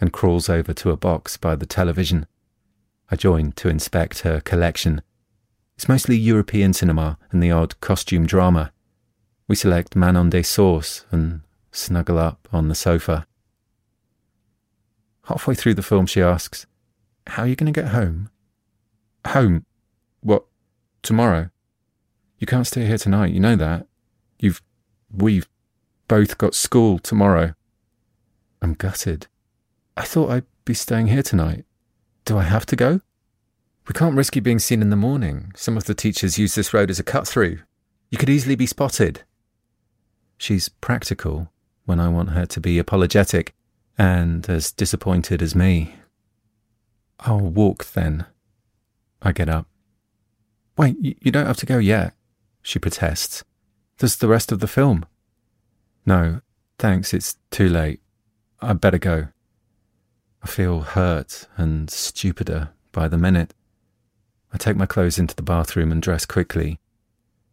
and 0.00 0.12
crawls 0.12 0.48
over 0.48 0.72
to 0.72 0.90
a 0.90 0.96
box 0.96 1.36
by 1.36 1.56
the 1.56 1.66
television. 1.66 2.26
I 3.10 3.16
join 3.16 3.52
to 3.52 3.68
inspect 3.68 4.20
her 4.20 4.40
collection. 4.40 5.02
It's 5.76 5.88
mostly 5.88 6.16
European 6.16 6.72
cinema 6.72 7.18
and 7.30 7.42
the 7.42 7.50
odd 7.50 7.80
costume 7.80 8.26
drama. 8.26 8.72
We 9.46 9.56
select 9.56 9.96
Manon 9.96 10.30
des 10.30 10.42
Sources 10.42 11.04
and 11.10 11.40
snuggle 11.72 12.18
up 12.18 12.48
on 12.52 12.68
the 12.68 12.74
sofa. 12.74 13.26
Halfway 15.24 15.54
through 15.54 15.74
the 15.74 15.82
film, 15.82 16.06
she 16.06 16.22
asks, 16.22 16.66
How 17.26 17.42
are 17.42 17.46
you 17.46 17.56
going 17.56 17.72
to 17.72 17.80
get 17.80 17.92
home? 17.92 18.30
Home? 19.26 19.66
What? 20.20 20.44
Tomorrow? 21.02 21.50
You 22.38 22.46
can't 22.46 22.66
stay 22.66 22.86
here 22.86 22.98
tonight, 22.98 23.32
you 23.32 23.40
know 23.40 23.56
that. 23.56 23.86
You've. 24.38 24.62
We've 25.10 25.48
both 26.06 26.36
got 26.38 26.54
school 26.54 26.98
tomorrow. 26.98 27.54
I'm 28.60 28.74
gutted. 28.74 29.26
I 29.98 30.02
thought 30.02 30.30
I'd 30.30 30.46
be 30.64 30.74
staying 30.74 31.08
here 31.08 31.24
tonight. 31.24 31.64
Do 32.24 32.38
I 32.38 32.44
have 32.44 32.64
to 32.66 32.76
go? 32.76 33.00
We 33.88 33.94
can't 33.94 34.14
risk 34.14 34.36
you 34.36 34.42
being 34.42 34.60
seen 34.60 34.80
in 34.80 34.90
the 34.90 34.96
morning. 34.96 35.50
Some 35.56 35.76
of 35.76 35.86
the 35.86 35.94
teachers 35.94 36.38
use 36.38 36.54
this 36.54 36.72
road 36.72 36.88
as 36.88 37.00
a 37.00 37.02
cut 37.02 37.26
through. 37.26 37.58
You 38.08 38.16
could 38.16 38.30
easily 38.30 38.54
be 38.54 38.64
spotted. 38.64 39.22
She's 40.36 40.68
practical 40.68 41.50
when 41.84 41.98
I 41.98 42.06
want 42.10 42.30
her 42.30 42.46
to 42.46 42.60
be 42.60 42.78
apologetic 42.78 43.56
and 43.98 44.48
as 44.48 44.70
disappointed 44.70 45.42
as 45.42 45.56
me. 45.56 45.96
I'll 47.18 47.40
walk 47.40 47.86
then. 47.86 48.24
I 49.20 49.32
get 49.32 49.48
up. 49.48 49.66
Wait, 50.76 50.94
you 51.00 51.32
don't 51.32 51.46
have 51.46 51.56
to 51.56 51.66
go 51.66 51.78
yet, 51.78 52.14
she 52.62 52.78
protests. 52.78 53.42
There's 53.98 54.14
the 54.14 54.28
rest 54.28 54.52
of 54.52 54.60
the 54.60 54.68
film. 54.68 55.06
No, 56.06 56.40
thanks, 56.78 57.12
it's 57.12 57.36
too 57.50 57.68
late. 57.68 58.00
I'd 58.62 58.80
better 58.80 58.98
go. 58.98 59.28
I 60.42 60.46
feel 60.46 60.80
hurt 60.80 61.46
and 61.56 61.90
stupider 61.90 62.70
by 62.92 63.08
the 63.08 63.18
minute. 63.18 63.54
I 64.52 64.56
take 64.56 64.76
my 64.76 64.86
clothes 64.86 65.18
into 65.18 65.34
the 65.34 65.42
bathroom 65.42 65.92
and 65.92 66.00
dress 66.00 66.24
quickly. 66.24 66.78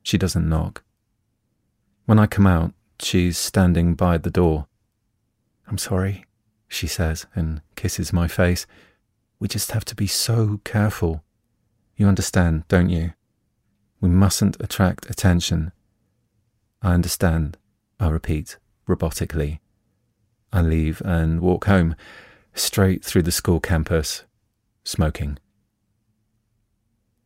She 0.03 0.17
doesn't 0.17 0.47
knock. 0.47 0.83
When 2.05 2.19
I 2.19 2.27
come 2.27 2.47
out, 2.47 2.73
she's 2.99 3.37
standing 3.37 3.95
by 3.95 4.17
the 4.17 4.29
door. 4.29 4.67
I'm 5.67 5.77
sorry, 5.77 6.25
she 6.67 6.87
says 6.87 7.25
and 7.33 7.61
kisses 7.75 8.13
my 8.13 8.27
face. 8.27 8.67
We 9.39 9.47
just 9.47 9.71
have 9.71 9.85
to 9.85 9.95
be 9.95 10.07
so 10.07 10.61
careful. 10.63 11.23
You 11.97 12.07
understand, 12.07 12.67
don't 12.67 12.89
you? 12.89 13.13
We 13.99 14.09
mustn't 14.09 14.57
attract 14.59 15.09
attention. 15.09 15.71
I 16.81 16.93
understand, 16.93 17.57
I 17.99 18.09
repeat 18.09 18.57
robotically. 18.87 19.59
I 20.53 20.61
leave 20.61 21.01
and 21.03 21.41
walk 21.41 21.65
home 21.65 21.95
straight 22.55 23.03
through 23.03 23.21
the 23.21 23.31
school 23.31 23.59
campus, 23.59 24.23
smoking. 24.83 25.37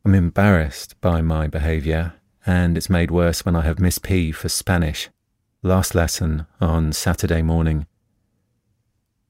I'm 0.04 0.16
embarrassed 0.16 1.00
by 1.02 1.22
my 1.22 1.48
behaviour, 1.48 2.14
and 2.46 2.76
it's 2.76 2.90
made 2.90 3.12
worse 3.12 3.46
when 3.46 3.56
I 3.56 3.62
have 3.62 3.80
Miss 3.80 4.00
P 4.00 4.32
for 4.32 4.50
Spanish, 4.50 5.10
last 5.62 5.94
lesson 5.94 6.48
on 6.60 6.94
Saturday 6.94 7.44
morning. 7.44 7.86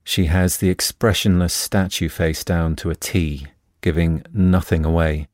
She 0.03 0.25
has 0.25 0.57
the 0.57 0.69
expressionless 0.69 1.53
statue 1.53 2.07
face 2.07 2.43
down 2.43 2.77
to 2.77 2.89
a 2.89 2.95
T, 2.95 3.47
giving 3.81 4.23
nothing 4.31 4.85
away, 4.85 5.27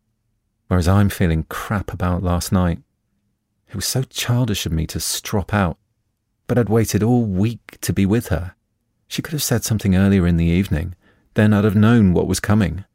whereas 0.68 0.88
I'm 0.88 1.10
feeling 1.10 1.44
crap 1.44 1.94
about 1.94 2.24
last 2.24 2.52
night. 2.52 2.80
It 3.70 3.76
was 3.76 3.86
so 3.86 4.04
childish 4.04 4.66
of 4.66 4.72
me 4.72 4.88
to 4.88 5.00
strop 5.00 5.54
out, 5.54 5.78
but 6.48 6.58
I'd 6.58 6.70
waited 6.70 7.04
all 7.04 7.24
week 7.24 7.78
to 7.82 7.94
be 7.94 8.06
with 8.06 8.30
her. 8.30 8.55
She 9.08 9.22
could 9.22 9.34
have 9.34 9.44
said 9.44 9.64
something 9.64 9.96
earlier 9.96 10.26
in 10.26 10.38
the 10.38 10.46
evening, 10.46 10.96
then 11.36 11.54
I'd 11.54 11.64
have 11.64 11.76
known 11.76 12.14
what 12.14 12.28
was 12.28 12.40
coming. 12.40 12.86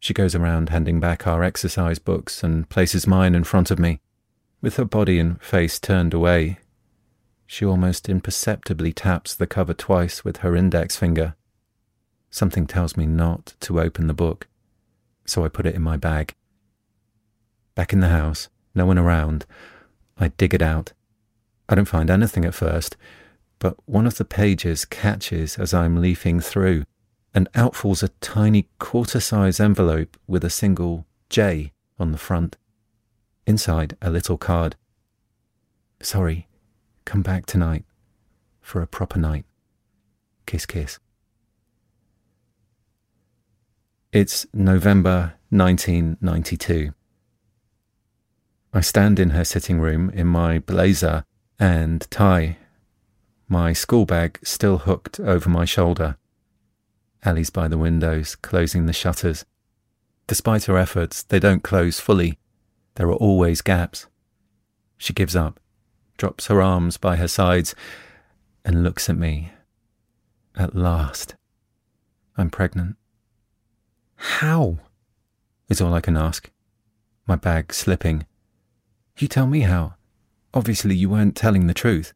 She 0.00 0.12
goes 0.12 0.34
around 0.34 0.68
handing 0.68 0.98
back 1.00 1.26
our 1.26 1.44
exercise 1.44 1.98
books 1.98 2.42
and 2.42 2.68
places 2.68 3.06
mine 3.06 3.34
in 3.34 3.44
front 3.44 3.70
of 3.70 3.78
me, 3.78 4.00
with 4.60 4.76
her 4.76 4.84
body 4.84 5.18
and 5.18 5.40
face 5.40 5.78
turned 5.78 6.12
away. 6.12 6.58
She 7.46 7.64
almost 7.64 8.08
imperceptibly 8.08 8.92
taps 8.92 9.34
the 9.34 9.46
cover 9.46 9.74
twice 9.74 10.24
with 10.24 10.38
her 10.38 10.56
index 10.56 10.96
finger. 10.96 11.36
Something 12.30 12.66
tells 12.66 12.96
me 12.96 13.06
not 13.06 13.54
to 13.60 13.80
open 13.80 14.06
the 14.06 14.14
book, 14.14 14.48
so 15.24 15.44
I 15.44 15.48
put 15.48 15.66
it 15.66 15.74
in 15.74 15.82
my 15.82 15.96
bag. 15.96 16.34
Back 17.74 17.92
in 17.92 18.00
the 18.00 18.08
house, 18.08 18.48
no 18.74 18.86
one 18.86 18.98
around, 18.98 19.46
I 20.18 20.28
dig 20.28 20.54
it 20.54 20.62
out. 20.62 20.92
I 21.68 21.74
don't 21.74 21.84
find 21.84 22.10
anything 22.10 22.44
at 22.44 22.54
first, 22.54 22.96
but 23.62 23.76
one 23.86 24.08
of 24.08 24.16
the 24.16 24.24
pages 24.24 24.84
catches 24.84 25.56
as 25.56 25.72
I'm 25.72 26.00
leafing 26.00 26.40
through, 26.40 26.82
and 27.32 27.48
out 27.54 27.76
falls 27.76 28.02
a 28.02 28.08
tiny 28.20 28.66
quarter 28.80 29.20
size 29.20 29.60
envelope 29.60 30.16
with 30.26 30.42
a 30.42 30.50
single 30.50 31.06
J 31.30 31.70
on 31.96 32.10
the 32.10 32.18
front. 32.18 32.56
Inside, 33.46 33.96
a 34.02 34.10
little 34.10 34.36
card. 34.36 34.74
Sorry, 36.00 36.48
come 37.04 37.22
back 37.22 37.46
tonight 37.46 37.84
for 38.60 38.82
a 38.82 38.86
proper 38.88 39.20
night. 39.20 39.44
Kiss, 40.44 40.66
kiss. 40.66 40.98
It's 44.10 44.44
November 44.52 45.34
1992. 45.50 46.92
I 48.74 48.80
stand 48.80 49.20
in 49.20 49.30
her 49.30 49.44
sitting 49.44 49.78
room 49.78 50.10
in 50.10 50.26
my 50.26 50.58
blazer 50.58 51.24
and 51.60 52.04
tie, 52.10 52.56
my 53.52 53.74
school 53.74 54.06
bag 54.06 54.38
still 54.42 54.78
hooked 54.78 55.20
over 55.20 55.50
my 55.50 55.66
shoulder. 55.66 56.16
Ali's 57.24 57.50
by 57.50 57.68
the 57.68 57.76
windows, 57.76 58.34
closing 58.34 58.86
the 58.86 58.94
shutters. 58.94 59.44
Despite 60.26 60.64
her 60.64 60.78
efforts, 60.78 61.22
they 61.22 61.38
don't 61.38 61.62
close 61.62 62.00
fully. 62.00 62.38
There 62.94 63.08
are 63.08 63.14
always 63.14 63.60
gaps. 63.60 64.06
She 64.96 65.12
gives 65.12 65.36
up, 65.36 65.60
drops 66.16 66.46
her 66.46 66.62
arms 66.62 66.96
by 66.96 67.16
her 67.16 67.28
sides, 67.28 67.74
and 68.64 68.82
looks 68.82 69.10
at 69.10 69.18
me. 69.18 69.52
At 70.56 70.74
last. 70.74 71.36
I'm 72.38 72.48
pregnant. 72.48 72.96
How? 74.16 74.78
Is 75.68 75.82
all 75.82 75.92
I 75.92 76.00
can 76.00 76.16
ask. 76.16 76.50
My 77.26 77.36
bag 77.36 77.74
slipping. 77.74 78.24
You 79.18 79.28
tell 79.28 79.46
me 79.46 79.60
how. 79.60 79.96
Obviously, 80.54 80.94
you 80.94 81.10
weren't 81.10 81.36
telling 81.36 81.66
the 81.66 81.74
truth. 81.74 82.14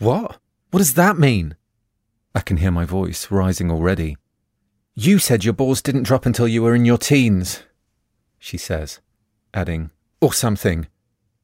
What? 0.00 0.38
What 0.70 0.78
does 0.78 0.94
that 0.94 1.18
mean? 1.18 1.56
I 2.34 2.40
can 2.40 2.56
hear 2.56 2.70
my 2.70 2.86
voice 2.86 3.30
rising 3.30 3.70
already. 3.70 4.16
You 4.94 5.18
said 5.18 5.44
your 5.44 5.52
balls 5.52 5.82
didn't 5.82 6.04
drop 6.04 6.24
until 6.24 6.48
you 6.48 6.62
were 6.62 6.74
in 6.74 6.86
your 6.86 6.96
teens, 6.96 7.62
she 8.38 8.56
says, 8.56 9.00
adding, 9.52 9.90
or 10.18 10.32
something, 10.32 10.86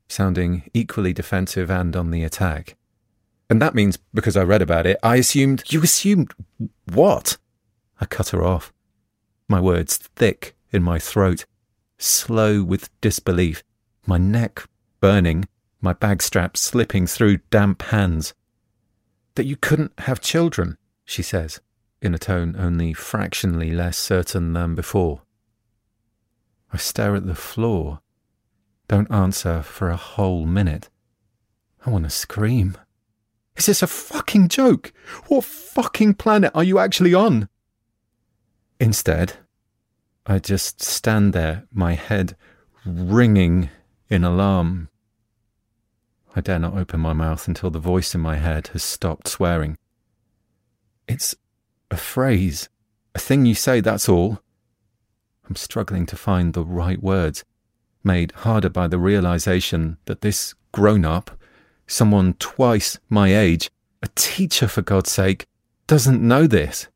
sounding 0.08 0.70
equally 0.72 1.12
defensive 1.12 1.70
and 1.70 1.94
on 1.94 2.10
the 2.10 2.24
attack. 2.24 2.76
And 3.50 3.60
that 3.60 3.74
means, 3.74 3.98
because 4.14 4.38
I 4.38 4.42
read 4.42 4.62
about 4.62 4.86
it, 4.86 4.98
I 5.02 5.16
assumed. 5.16 5.64
You 5.70 5.82
assumed 5.82 6.32
what? 6.92 7.36
I 8.00 8.06
cut 8.06 8.30
her 8.30 8.42
off, 8.42 8.72
my 9.48 9.60
words 9.60 9.98
thick 9.98 10.56
in 10.72 10.82
my 10.82 10.98
throat, 10.98 11.44
slow 11.98 12.62
with 12.62 12.88
disbelief, 13.02 13.62
my 14.06 14.16
neck 14.16 14.66
burning, 15.00 15.46
my 15.82 15.92
bag 15.92 16.22
strap 16.22 16.56
slipping 16.56 17.06
through 17.06 17.40
damp 17.50 17.82
hands. 17.82 18.32
That 19.36 19.46
you 19.46 19.56
couldn't 19.56 19.92
have 20.00 20.20
children, 20.20 20.76
she 21.04 21.22
says, 21.22 21.60
in 22.02 22.14
a 22.14 22.18
tone 22.18 22.56
only 22.58 22.92
fractionally 22.92 23.70
less 23.70 23.96
certain 23.96 24.52
than 24.54 24.74
before. 24.74 25.22
I 26.72 26.78
stare 26.78 27.14
at 27.14 27.26
the 27.26 27.34
floor, 27.34 28.00
don't 28.88 29.10
answer 29.10 29.62
for 29.62 29.88
a 29.88 29.96
whole 29.96 30.46
minute. 30.46 30.88
I 31.84 31.90
want 31.90 32.04
to 32.04 32.10
scream. 32.10 32.76
Is 33.56 33.66
this 33.66 33.82
a 33.82 33.86
fucking 33.86 34.48
joke? 34.48 34.92
What 35.28 35.44
fucking 35.44 36.14
planet 36.14 36.52
are 36.54 36.64
you 36.64 36.78
actually 36.78 37.14
on? 37.14 37.48
Instead, 38.78 39.34
I 40.26 40.38
just 40.38 40.82
stand 40.82 41.32
there, 41.32 41.66
my 41.72 41.94
head 41.94 42.36
ringing 42.84 43.70
in 44.08 44.24
alarm. 44.24 44.88
I 46.36 46.42
dare 46.42 46.58
not 46.58 46.76
open 46.76 47.00
my 47.00 47.14
mouth 47.14 47.48
until 47.48 47.70
the 47.70 47.78
voice 47.78 48.14
in 48.14 48.20
my 48.20 48.36
head 48.36 48.68
has 48.68 48.82
stopped 48.82 49.26
swearing. 49.26 49.78
It's 51.08 51.34
a 51.90 51.96
phrase, 51.96 52.68
a 53.14 53.18
thing 53.18 53.46
you 53.46 53.54
say, 53.54 53.80
that's 53.80 54.06
all. 54.06 54.40
I'm 55.48 55.56
struggling 55.56 56.04
to 56.06 56.16
find 56.16 56.52
the 56.52 56.62
right 56.62 57.02
words, 57.02 57.42
made 58.04 58.32
harder 58.32 58.68
by 58.68 58.86
the 58.86 58.98
realization 58.98 59.96
that 60.04 60.20
this 60.20 60.54
grown 60.72 61.06
up, 61.06 61.30
someone 61.86 62.34
twice 62.34 62.98
my 63.08 63.34
age, 63.34 63.70
a 64.02 64.08
teacher 64.14 64.68
for 64.68 64.82
God's 64.82 65.10
sake, 65.10 65.46
doesn't 65.86 66.20
know 66.20 66.46
this. 66.46 66.88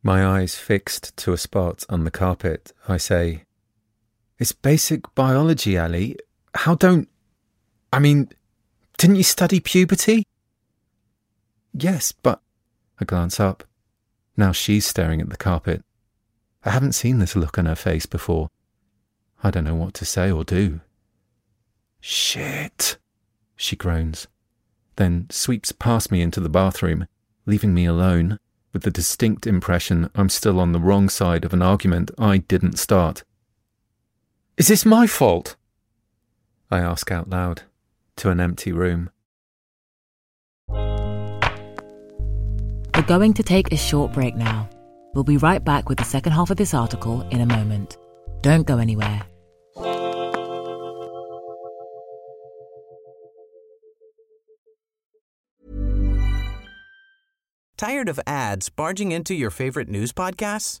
My 0.00 0.24
eyes 0.24 0.54
fixed 0.54 1.16
to 1.16 1.32
a 1.32 1.38
spot 1.38 1.84
on 1.88 2.04
the 2.04 2.12
carpet, 2.12 2.72
I 2.86 2.98
say, 2.98 3.42
It's 4.38 4.52
basic 4.52 5.12
biology, 5.16 5.76
Ali. 5.76 6.18
How 6.54 6.76
don't. 6.76 7.08
I 7.94 8.00
mean, 8.00 8.28
didn't 8.98 9.14
you 9.14 9.22
study 9.22 9.60
puberty? 9.60 10.26
Yes, 11.72 12.10
but. 12.10 12.40
I 13.00 13.04
glance 13.04 13.38
up. 13.38 13.62
Now 14.36 14.50
she's 14.50 14.84
staring 14.84 15.20
at 15.20 15.30
the 15.30 15.36
carpet. 15.36 15.84
I 16.64 16.70
haven't 16.70 16.94
seen 16.94 17.20
this 17.20 17.36
look 17.36 17.56
on 17.56 17.66
her 17.66 17.76
face 17.76 18.04
before. 18.04 18.50
I 19.44 19.52
don't 19.52 19.62
know 19.62 19.76
what 19.76 19.94
to 19.94 20.04
say 20.04 20.28
or 20.28 20.42
do. 20.42 20.80
Shit, 22.00 22.98
she 23.54 23.76
groans, 23.76 24.26
then 24.96 25.28
sweeps 25.30 25.70
past 25.70 26.10
me 26.10 26.20
into 26.20 26.40
the 26.40 26.48
bathroom, 26.48 27.06
leaving 27.46 27.74
me 27.74 27.84
alone 27.84 28.40
with 28.72 28.82
the 28.82 28.90
distinct 28.90 29.46
impression 29.46 30.10
I'm 30.16 30.30
still 30.30 30.58
on 30.58 30.72
the 30.72 30.80
wrong 30.80 31.08
side 31.08 31.44
of 31.44 31.52
an 31.52 31.62
argument 31.62 32.10
I 32.18 32.38
didn't 32.38 32.76
start. 32.76 33.22
Is 34.56 34.66
this 34.66 34.84
my 34.84 35.06
fault? 35.06 35.54
I 36.72 36.80
ask 36.80 37.12
out 37.12 37.30
loud 37.30 37.62
to 38.18 38.30
an 38.30 38.40
empty 38.40 38.72
room. 38.72 39.10
We're 42.94 43.02
going 43.06 43.34
to 43.34 43.42
take 43.42 43.72
a 43.72 43.76
short 43.76 44.12
break 44.12 44.36
now. 44.36 44.68
We'll 45.14 45.24
be 45.24 45.36
right 45.36 45.62
back 45.64 45.88
with 45.88 45.98
the 45.98 46.04
second 46.04 46.32
half 46.32 46.50
of 46.50 46.56
this 46.56 46.74
article 46.74 47.22
in 47.30 47.40
a 47.40 47.46
moment. 47.46 47.98
Don't 48.40 48.66
go 48.66 48.78
anywhere. 48.78 49.22
Tired 57.76 58.08
of 58.08 58.20
ads 58.26 58.70
barging 58.70 59.12
into 59.12 59.34
your 59.34 59.50
favorite 59.50 59.88
news 59.88 60.12
podcasts? 60.12 60.80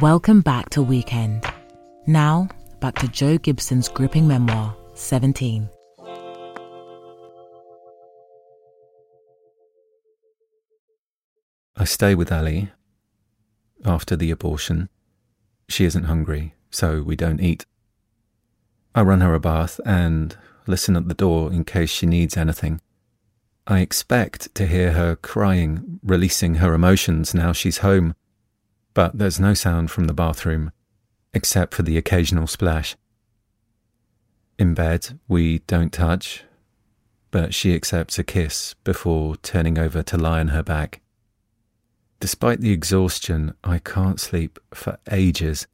Welcome 0.00 0.40
back 0.40 0.70
to 0.70 0.82
Weekend. 0.82 1.44
Now, 2.06 2.48
back 2.80 2.94
to 3.00 3.08
Joe 3.08 3.36
Gibson's 3.36 3.86
gripping 3.86 4.26
memoir, 4.26 4.74
17. 4.94 5.68
I 11.76 11.84
stay 11.84 12.14
with 12.14 12.32
Ali 12.32 12.70
after 13.84 14.16
the 14.16 14.30
abortion. 14.30 14.88
She 15.68 15.84
isn't 15.84 16.04
hungry, 16.04 16.54
so 16.70 17.02
we 17.02 17.14
don't 17.14 17.42
eat. 17.42 17.66
I 18.94 19.02
run 19.02 19.20
her 19.20 19.34
a 19.34 19.40
bath 19.40 19.80
and 19.84 20.34
listen 20.66 20.96
at 20.96 21.08
the 21.08 21.14
door 21.14 21.52
in 21.52 21.64
case 21.64 21.90
she 21.90 22.06
needs 22.06 22.38
anything. 22.38 22.80
I 23.66 23.80
expect 23.80 24.54
to 24.54 24.66
hear 24.66 24.92
her 24.92 25.14
crying, 25.16 26.00
releasing 26.02 26.54
her 26.54 26.72
emotions 26.72 27.34
now 27.34 27.52
she's 27.52 27.78
home. 27.78 28.14
But 28.94 29.18
there's 29.18 29.40
no 29.40 29.54
sound 29.54 29.90
from 29.90 30.04
the 30.04 30.14
bathroom, 30.14 30.72
except 31.32 31.74
for 31.74 31.82
the 31.82 31.96
occasional 31.96 32.46
splash. 32.46 32.96
In 34.58 34.74
bed, 34.74 35.18
we 35.28 35.60
don't 35.60 35.92
touch, 35.92 36.44
but 37.30 37.54
she 37.54 37.74
accepts 37.74 38.18
a 38.18 38.24
kiss 38.24 38.74
before 38.84 39.36
turning 39.36 39.78
over 39.78 40.02
to 40.02 40.18
lie 40.18 40.40
on 40.40 40.48
her 40.48 40.62
back. 40.62 41.00
Despite 42.18 42.60
the 42.60 42.72
exhaustion, 42.72 43.54
I 43.64 43.78
can't 43.78 44.20
sleep 44.20 44.58
for 44.74 44.98
ages. 45.10 45.66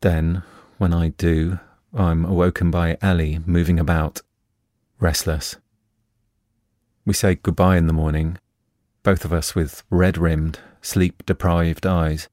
Then, 0.00 0.42
when 0.78 0.92
I 0.92 1.08
do, 1.10 1.60
I'm 1.94 2.24
awoken 2.24 2.70
by 2.70 2.98
Ali 3.02 3.38
moving 3.46 3.78
about, 3.78 4.20
restless. 4.98 5.56
We 7.04 7.14
say 7.14 7.36
goodbye 7.36 7.76
in 7.76 7.86
the 7.86 7.92
morning, 7.92 8.38
both 9.04 9.24
of 9.24 9.32
us 9.32 9.54
with 9.54 9.84
red 9.90 10.18
rimmed, 10.18 10.58
sleep 10.86 11.26
deprived 11.26 11.84
eyes. 11.84 12.28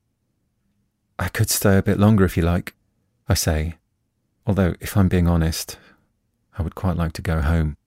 I 1.18 1.28
could 1.28 1.50
stay 1.50 1.78
a 1.78 1.84
bit 1.84 2.00
longer 2.00 2.24
if 2.24 2.38
you 2.38 2.44
like, 2.44 2.76
I 3.28 3.34
say, 3.34 3.76
although, 4.46 4.76
if 4.80 4.96
I'm 4.96 5.08
being 5.08 5.28
honest, 5.28 5.78
I 6.58 6.62
would 6.62 6.76
quite 6.76 6.96
like 6.96 7.13
to 7.13 7.22
go 7.22 7.42
home. 7.42 7.78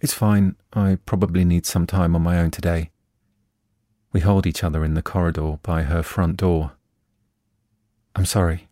It's 0.00 0.12
fine, 0.12 0.56
I 0.74 0.98
probably 1.06 1.44
need 1.44 1.64
some 1.64 1.86
time 1.86 2.14
on 2.14 2.22
my 2.22 2.38
own 2.38 2.50
today. 2.50 2.90
We 4.12 4.20
hold 4.20 4.46
each 4.46 4.62
other 4.62 4.84
in 4.84 4.94
the 4.94 5.02
corridor 5.02 5.58
by 5.62 5.84
her 5.84 6.02
front 6.02 6.36
door. 6.36 6.72
I'm 8.14 8.26
sorry, 8.26 8.68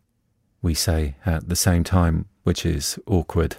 we 0.61 0.75
say 0.75 1.17
at 1.25 1.49
the 1.49 1.57
same 1.57 1.85
time, 1.85 2.27
which 2.43 2.67
is 2.67 2.99
awkward. 3.07 3.57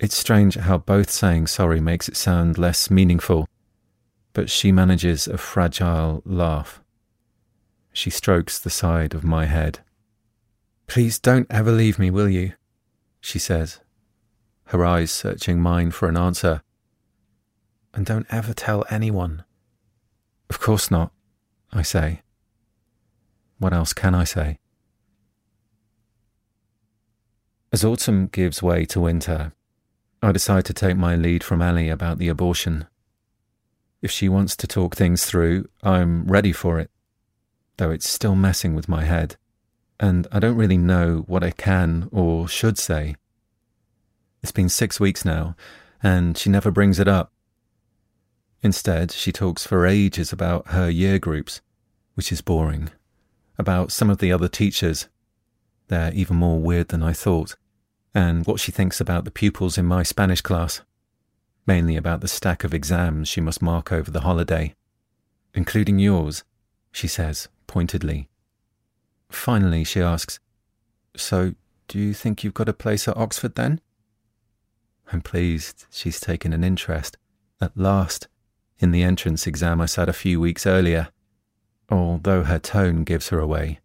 It's 0.00 0.16
strange 0.16 0.56
how 0.56 0.78
both 0.78 1.10
saying 1.10 1.46
sorry 1.46 1.80
makes 1.80 2.08
it 2.08 2.16
sound 2.16 2.58
less 2.58 2.90
meaningful, 2.90 3.46
but 4.36 4.50
she 4.50 4.70
manages 4.70 5.26
a 5.26 5.38
fragile 5.38 6.20
laugh. 6.26 6.82
She 7.94 8.10
strokes 8.10 8.58
the 8.58 8.68
side 8.68 9.14
of 9.14 9.24
my 9.24 9.46
head. 9.46 9.78
Please 10.86 11.18
don't 11.18 11.46
ever 11.48 11.72
leave 11.72 11.98
me, 11.98 12.10
will 12.10 12.28
you? 12.28 12.52
She 13.18 13.38
says, 13.38 13.80
her 14.64 14.84
eyes 14.84 15.10
searching 15.10 15.58
mine 15.58 15.90
for 15.90 16.06
an 16.06 16.18
answer. 16.18 16.60
And 17.94 18.04
don't 18.04 18.26
ever 18.28 18.52
tell 18.52 18.84
anyone. 18.90 19.42
Of 20.50 20.60
course 20.60 20.90
not, 20.90 21.12
I 21.72 21.80
say. 21.80 22.20
What 23.56 23.72
else 23.72 23.94
can 23.94 24.14
I 24.14 24.24
say? 24.24 24.58
As 27.72 27.86
autumn 27.86 28.26
gives 28.26 28.62
way 28.62 28.84
to 28.84 29.00
winter, 29.00 29.54
I 30.20 30.30
decide 30.32 30.66
to 30.66 30.74
take 30.74 30.98
my 30.98 31.16
lead 31.16 31.42
from 31.42 31.62
Ali 31.62 31.88
about 31.88 32.18
the 32.18 32.28
abortion. 32.28 32.86
If 34.02 34.10
she 34.10 34.28
wants 34.28 34.56
to 34.56 34.66
talk 34.66 34.94
things 34.94 35.24
through, 35.24 35.68
I'm 35.82 36.26
ready 36.26 36.52
for 36.52 36.78
it, 36.78 36.90
though 37.76 37.90
it's 37.90 38.08
still 38.08 38.34
messing 38.34 38.74
with 38.74 38.88
my 38.88 39.04
head, 39.04 39.36
and 39.98 40.26
I 40.30 40.38
don't 40.38 40.56
really 40.56 40.76
know 40.76 41.24
what 41.26 41.42
I 41.42 41.50
can 41.50 42.08
or 42.12 42.46
should 42.46 42.78
say. 42.78 43.16
It's 44.42 44.52
been 44.52 44.68
six 44.68 45.00
weeks 45.00 45.24
now, 45.24 45.56
and 46.02 46.36
she 46.36 46.50
never 46.50 46.70
brings 46.70 46.98
it 46.98 47.08
up. 47.08 47.32
Instead, 48.62 49.12
she 49.12 49.32
talks 49.32 49.66
for 49.66 49.86
ages 49.86 50.32
about 50.32 50.68
her 50.68 50.90
year 50.90 51.18
groups, 51.18 51.60
which 52.14 52.30
is 52.30 52.40
boring, 52.42 52.90
about 53.58 53.92
some 53.92 54.10
of 54.10 54.18
the 54.18 54.30
other 54.30 54.48
teachers. 54.48 55.08
They're 55.88 56.12
even 56.12 56.36
more 56.36 56.60
weird 56.60 56.88
than 56.88 57.02
I 57.02 57.12
thought, 57.12 57.56
and 58.14 58.46
what 58.46 58.60
she 58.60 58.72
thinks 58.72 59.00
about 59.00 59.24
the 59.24 59.30
pupils 59.30 59.78
in 59.78 59.86
my 59.86 60.02
Spanish 60.02 60.42
class, 60.42 60.82
mainly 61.66 61.96
about 61.96 62.20
the 62.20 62.28
stack 62.28 62.64
of 62.64 62.72
exams 62.72 63.28
she 63.28 63.40
must 63.40 63.60
mark 63.60 63.90
over 63.92 64.10
the 64.10 64.20
holiday, 64.20 64.74
including 65.54 65.98
yours, 65.98 66.44
she 66.92 67.08
says 67.08 67.48
pointedly. 67.66 68.28
Finally, 69.28 69.84
she 69.84 70.00
asks, 70.00 70.38
So, 71.16 71.54
do 71.88 71.98
you 71.98 72.14
think 72.14 72.42
you've 72.42 72.54
got 72.54 72.68
a 72.68 72.72
place 72.72 73.08
at 73.08 73.16
Oxford 73.16 73.54
then? 73.54 73.80
I'm 75.12 75.20
pleased 75.20 75.86
she's 75.90 76.20
taken 76.20 76.52
an 76.52 76.64
interest, 76.64 77.16
at 77.60 77.76
last, 77.76 78.28
in 78.78 78.90
the 78.90 79.02
entrance 79.02 79.46
exam 79.46 79.80
I 79.80 79.86
sat 79.86 80.08
a 80.08 80.12
few 80.12 80.40
weeks 80.40 80.66
earlier, 80.66 81.08
although 81.88 82.44
her 82.44 82.58
tone 82.58 83.04
gives 83.04 83.28
her 83.28 83.38
away. 83.38 83.80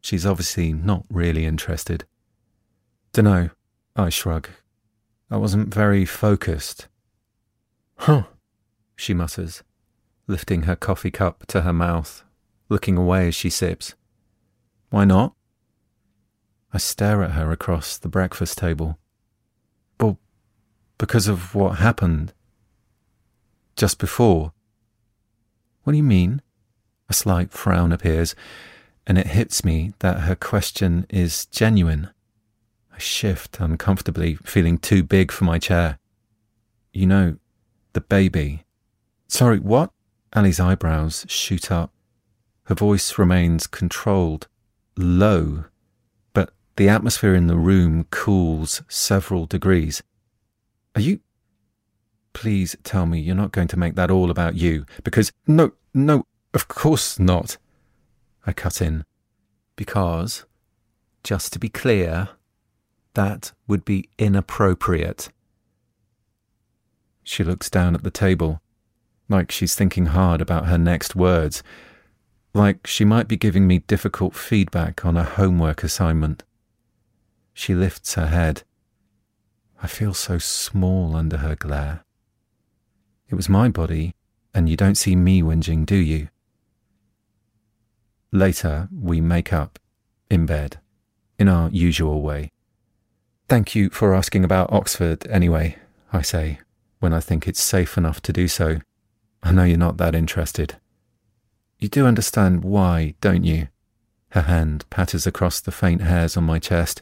She's 0.00 0.26
obviously 0.26 0.72
not 0.72 1.04
really 1.10 1.44
interested. 1.44 2.04
Dunno, 3.12 3.50
I 3.96 4.10
shrug. 4.10 4.48
I 5.30 5.36
wasn't 5.36 5.72
very 5.72 6.04
focused. 6.04 6.88
Huh, 7.96 8.24
she 8.96 9.12
mutters, 9.12 9.62
lifting 10.26 10.62
her 10.62 10.76
coffee 10.76 11.10
cup 11.10 11.46
to 11.48 11.62
her 11.62 11.72
mouth, 11.72 12.24
looking 12.68 12.96
away 12.96 13.28
as 13.28 13.34
she 13.34 13.50
sips. 13.50 13.94
Why 14.90 15.04
not? 15.04 15.34
I 16.72 16.78
stare 16.78 17.22
at 17.22 17.32
her 17.32 17.50
across 17.50 17.98
the 17.98 18.08
breakfast 18.08 18.58
table. 18.58 18.98
Well, 20.00 20.18
because 20.96 21.28
of 21.28 21.54
what 21.54 21.78
happened. 21.78 22.32
Just 23.76 23.98
before. 23.98 24.52
What 25.84 25.92
do 25.92 25.96
you 25.96 26.02
mean? 26.02 26.42
A 27.08 27.14
slight 27.14 27.52
frown 27.52 27.92
appears, 27.92 28.34
and 29.06 29.18
it 29.18 29.28
hits 29.28 29.64
me 29.64 29.92
that 30.00 30.20
her 30.20 30.34
question 30.34 31.06
is 31.08 31.46
genuine. 31.46 32.10
I 32.98 33.00
shift 33.00 33.60
uncomfortably, 33.60 34.34
feeling 34.42 34.76
too 34.76 35.04
big 35.04 35.30
for 35.30 35.44
my 35.44 35.60
chair. 35.60 36.00
You 36.92 37.06
know, 37.06 37.36
the 37.92 38.00
baby. 38.00 38.64
Sorry, 39.28 39.60
what? 39.60 39.92
Ali's 40.34 40.58
eyebrows 40.58 41.24
shoot 41.28 41.70
up. 41.70 41.92
Her 42.64 42.74
voice 42.74 43.16
remains 43.16 43.68
controlled, 43.68 44.48
low, 44.96 45.66
but 46.32 46.50
the 46.74 46.88
atmosphere 46.88 47.36
in 47.36 47.46
the 47.46 47.56
room 47.56 48.04
cools 48.10 48.82
several 48.88 49.46
degrees. 49.46 50.02
Are 50.96 51.00
you. 51.00 51.20
Please 52.32 52.74
tell 52.82 53.06
me 53.06 53.20
you're 53.20 53.36
not 53.36 53.52
going 53.52 53.68
to 53.68 53.78
make 53.78 53.94
that 53.94 54.10
all 54.10 54.28
about 54.28 54.56
you, 54.56 54.86
because. 55.04 55.30
No, 55.46 55.70
no, 55.94 56.26
of 56.52 56.66
course 56.66 57.20
not. 57.20 57.58
I 58.44 58.52
cut 58.52 58.82
in. 58.82 59.04
Because, 59.76 60.46
just 61.22 61.52
to 61.52 61.60
be 61.60 61.68
clear, 61.68 62.30
that 63.18 63.50
would 63.66 63.84
be 63.84 64.08
inappropriate. 64.16 65.30
She 67.24 67.42
looks 67.42 67.68
down 67.68 67.96
at 67.96 68.04
the 68.04 68.12
table, 68.12 68.62
like 69.28 69.50
she's 69.50 69.74
thinking 69.74 70.06
hard 70.06 70.40
about 70.40 70.68
her 70.68 70.78
next 70.78 71.16
words, 71.16 71.64
like 72.54 72.86
she 72.86 73.04
might 73.04 73.26
be 73.26 73.36
giving 73.36 73.66
me 73.66 73.80
difficult 73.80 74.36
feedback 74.36 75.04
on 75.04 75.16
a 75.16 75.24
homework 75.24 75.82
assignment. 75.82 76.44
She 77.52 77.74
lifts 77.74 78.14
her 78.14 78.28
head. 78.28 78.62
I 79.82 79.88
feel 79.88 80.14
so 80.14 80.38
small 80.38 81.16
under 81.16 81.38
her 81.38 81.56
glare. 81.56 82.04
It 83.28 83.34
was 83.34 83.48
my 83.48 83.68
body, 83.68 84.14
and 84.54 84.68
you 84.68 84.76
don't 84.76 84.94
see 84.94 85.16
me 85.16 85.42
whinging, 85.42 85.84
do 85.84 85.96
you? 85.96 86.28
Later, 88.30 88.88
we 88.96 89.20
make 89.20 89.52
up, 89.52 89.80
in 90.30 90.46
bed, 90.46 90.78
in 91.36 91.48
our 91.48 91.68
usual 91.70 92.22
way. 92.22 92.52
Thank 93.48 93.74
you 93.74 93.88
for 93.88 94.14
asking 94.14 94.44
about 94.44 94.70
Oxford 94.70 95.26
anyway, 95.26 95.76
I 96.12 96.20
say, 96.20 96.58
when 97.00 97.14
I 97.14 97.20
think 97.20 97.48
it's 97.48 97.62
safe 97.62 97.96
enough 97.96 98.20
to 98.22 98.32
do 98.32 98.46
so. 98.46 98.80
I 99.42 99.52
know 99.52 99.64
you're 99.64 99.78
not 99.78 99.96
that 99.96 100.14
interested. 100.14 100.76
You 101.78 101.88
do 101.88 102.06
understand 102.06 102.62
why, 102.62 103.14
don't 103.22 103.44
you? 103.44 103.68
Her 104.32 104.42
hand 104.42 104.84
patters 104.90 105.26
across 105.26 105.60
the 105.60 105.72
faint 105.72 106.02
hairs 106.02 106.36
on 106.36 106.44
my 106.44 106.58
chest. 106.58 107.00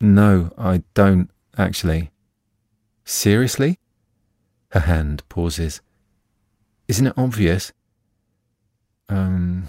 No, 0.00 0.50
I 0.56 0.82
don't, 0.94 1.30
actually. 1.58 2.10
Seriously? 3.04 3.78
Her 4.70 4.80
hand 4.80 5.28
pauses. 5.28 5.82
Isn't 6.88 7.08
it 7.08 7.18
obvious? 7.18 7.70
Um, 9.10 9.68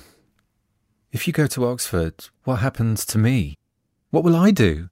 if 1.12 1.28
you 1.28 1.34
go 1.34 1.48
to 1.48 1.66
Oxford, 1.66 2.30
what 2.46 2.58
happens 2.58 3.06
to 3.08 3.18
me? 3.18 3.58
What 4.10 4.24
will 4.24 4.38
I 4.38 4.52
do? 4.52 4.88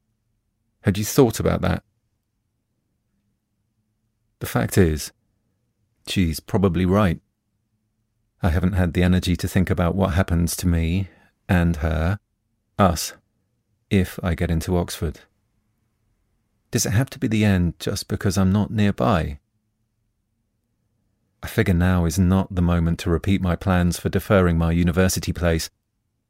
Had 0.82 0.98
you 0.98 1.06
thought 1.06 1.40
about 1.40 1.62
that? 1.62 1.84
The 4.40 4.48
fact 4.48 4.78
is, 4.78 5.12
she's 6.08 6.40
probably 6.40 6.86
right. 6.86 7.20
I 8.42 8.50
haven't 8.50 8.74
had 8.74 8.94
the 8.94 9.04
energy 9.04 9.36
to 9.36 9.48
think 9.48 9.70
about 9.70 9.96
what 9.96 10.16
happens 10.16 10.56
to 10.58 10.68
me 10.68 11.10
and 11.48 11.78
her, 11.78 12.20
us, 12.80 13.14
if 13.92 14.20
I 14.24 14.34
get 14.34 14.50
into 14.50 14.78
Oxford. 14.78 15.20
Does 16.72 16.86
it 16.86 16.94
have 16.94 17.10
to 17.12 17.20
be 17.20 17.28
the 17.28 17.46
end 17.46 17.76
just 17.80 18.08
because 18.08 18.38
I'm 18.38 18.52
not 18.52 18.72
nearby? 18.72 19.40
I 21.44 21.48
figure 21.48 21.74
now 21.74 22.06
is 22.06 22.18
not 22.18 22.56
the 22.56 22.62
moment 22.62 23.00
to 23.00 23.10
repeat 23.10 23.42
my 23.42 23.56
plans 23.56 24.00
for 24.00 24.10
deferring 24.10 24.58
my 24.58 24.72
university 24.72 25.34
place 25.34 25.70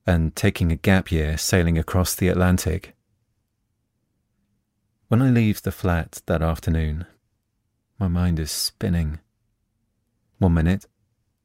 and 0.06 0.36
taking 0.36 0.72
a 0.72 0.78
gap 0.78 1.12
year 1.12 1.38
sailing 1.38 1.78
across 1.78 2.16
the 2.16 2.28
Atlantic. 2.28 2.96
When 5.12 5.21
I 5.21 5.30
leave 5.30 5.62
the 5.62 5.74
flat 5.74 6.21
that 6.28 6.41
afternoon, 6.41 7.06
my 8.00 8.08
mind 8.08 8.39
is 8.39 8.50
spinning. 8.50 9.19
One 10.38 10.54
minute, 10.54 10.86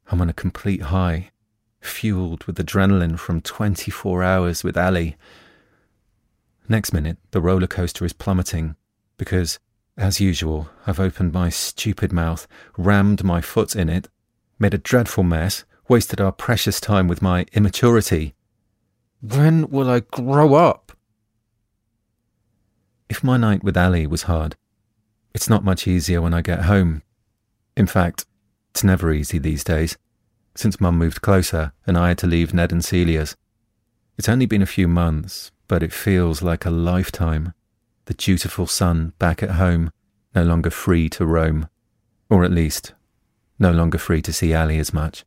I'm 0.09 0.21
on 0.21 0.29
a 0.29 0.33
complete 0.33 0.83
high, 0.83 1.33
fueled 1.81 2.45
with 2.45 2.59
adrenaline 2.59 3.19
from 3.19 3.41
24 3.41 4.23
hours 4.23 4.63
with 4.63 4.77
Ali. 4.77 5.17
Next 6.69 6.93
minute, 6.93 7.17
the 7.33 7.41
roller 7.41 7.67
coaster 7.67 8.05
is 8.05 8.13
plummeting 8.13 8.77
because, 9.17 9.59
as 9.97 10.21
usual, 10.21 10.69
I've 10.87 11.01
opened 11.01 11.33
my 11.33 11.49
stupid 11.49 12.13
mouth, 12.13 12.47
rammed 12.79 13.25
my 13.25 13.41
foot 13.41 13.75
in 13.75 13.89
it, 13.89 14.09
made 14.61 14.75
a 14.75 14.79
dreadful 14.79 15.25
mess, 15.25 15.65
wasted 15.89 16.21
our 16.21 16.31
precious 16.31 16.81
time 16.81 17.09
with 17.09 17.21
my 17.21 17.47
immaturity. 17.53 18.37
When 19.21 19.69
will 19.71 19.91
I 19.91 19.99
grow 19.99 20.55
up? 20.55 20.86
If 23.09 23.23
my 23.23 23.37
night 23.37 23.63
with 23.63 23.77
Ali 23.77 24.07
was 24.07 24.23
hard, 24.23 24.57
it's 25.33 25.49
not 25.49 25.65
much 25.65 25.87
easier 25.87 26.21
when 26.21 26.35
I 26.35 26.43
get 26.43 26.63
home. 26.63 27.03
In 27.77 27.87
fact, 27.87 28.27
it's 28.71 28.83
never 28.83 29.13
easy 29.13 29.39
these 29.39 29.63
days, 29.63 29.97
since 30.55 30.81
Mum 30.81 30.99
moved 30.99 31.23
closer 31.23 31.73
and 31.87 31.97
I 31.97 32.09
had 32.09 32.19
to 32.19 32.27
leave 32.27 32.53
Ned 32.53 32.73
and 32.73 32.85
Celia's. 32.85 33.37
It's 34.19 34.29
only 34.29 34.47
been 34.47 34.63
a 34.63 34.67
few 34.67 34.89
months, 34.89 35.53
but 35.69 35.83
it 35.83 35.93
feels 35.93 36.43
like 36.43 36.65
a 36.65 36.71
lifetime. 36.71 37.53
The 38.07 38.15
dutiful 38.15 38.67
son 38.67 39.13
back 39.19 39.43
at 39.43 39.53
home, 39.53 39.91
no 40.35 40.43
longer 40.43 40.71
free 40.71 41.09
to 41.11 41.27
roam, 41.27 41.69
or 42.29 42.45
at 42.45 42.51
least, 42.51 42.95
no 43.59 43.71
longer 43.71 43.99
free 43.99 44.23
to 44.23 44.33
see 44.33 44.55
Ali 44.55 44.79
as 44.79 44.93
much. 44.93 45.25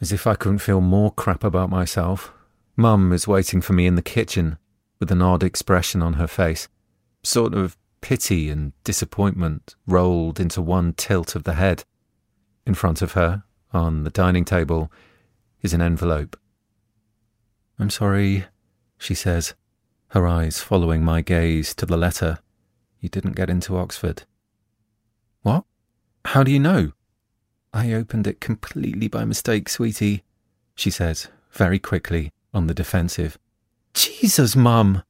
As 0.00 0.12
if 0.12 0.26
I 0.26 0.34
couldn't 0.34 0.58
feel 0.58 0.80
more 0.80 1.12
crap 1.12 1.44
about 1.44 1.70
myself, 1.70 2.32
Mum 2.76 3.12
is 3.12 3.28
waiting 3.28 3.60
for 3.60 3.74
me 3.74 3.86
in 3.86 3.96
the 3.96 4.02
kitchen 4.02 4.58
with 5.00 5.10
an 5.10 5.22
odd 5.22 5.42
expression 5.42 6.02
on 6.02 6.14
her 6.14 6.26
face, 6.26 6.68
sort 7.22 7.54
of 7.54 7.76
pity 8.00 8.50
and 8.50 8.72
disappointment 8.84 9.74
rolled 9.86 10.38
into 10.40 10.62
one 10.62 10.92
tilt 10.92 11.34
of 11.34 11.44
the 11.44 11.54
head. 11.54 11.84
In 12.66 12.74
front 12.74 13.02
of 13.02 13.12
her, 13.12 13.44
on 13.72 14.04
the 14.04 14.10
dining 14.10 14.44
table, 14.44 14.90
is 15.62 15.72
an 15.72 15.82
envelope. 15.82 16.38
I'm 17.78 17.90
sorry, 17.90 18.46
she 18.98 19.14
says, 19.14 19.54
her 20.08 20.26
eyes 20.26 20.60
following 20.60 21.04
my 21.04 21.20
gaze 21.20 21.74
to 21.74 21.86
the 21.86 21.96
letter. 21.96 22.38
You 23.00 23.08
didn't 23.08 23.36
get 23.36 23.50
into 23.50 23.76
Oxford. 23.76 24.24
What? 25.42 25.64
How 26.24 26.42
do 26.42 26.50
you 26.50 26.58
know? 26.58 26.92
I 27.72 27.92
opened 27.92 28.26
it 28.26 28.40
completely 28.40 29.08
by 29.08 29.24
mistake, 29.24 29.68
sweetie, 29.68 30.24
she 30.74 30.90
says, 30.90 31.28
very 31.52 31.78
quickly, 31.78 32.32
on 32.54 32.66
the 32.66 32.74
defensive. 32.74 33.38
Jesus, 33.94 34.54
Mum! 34.54 35.02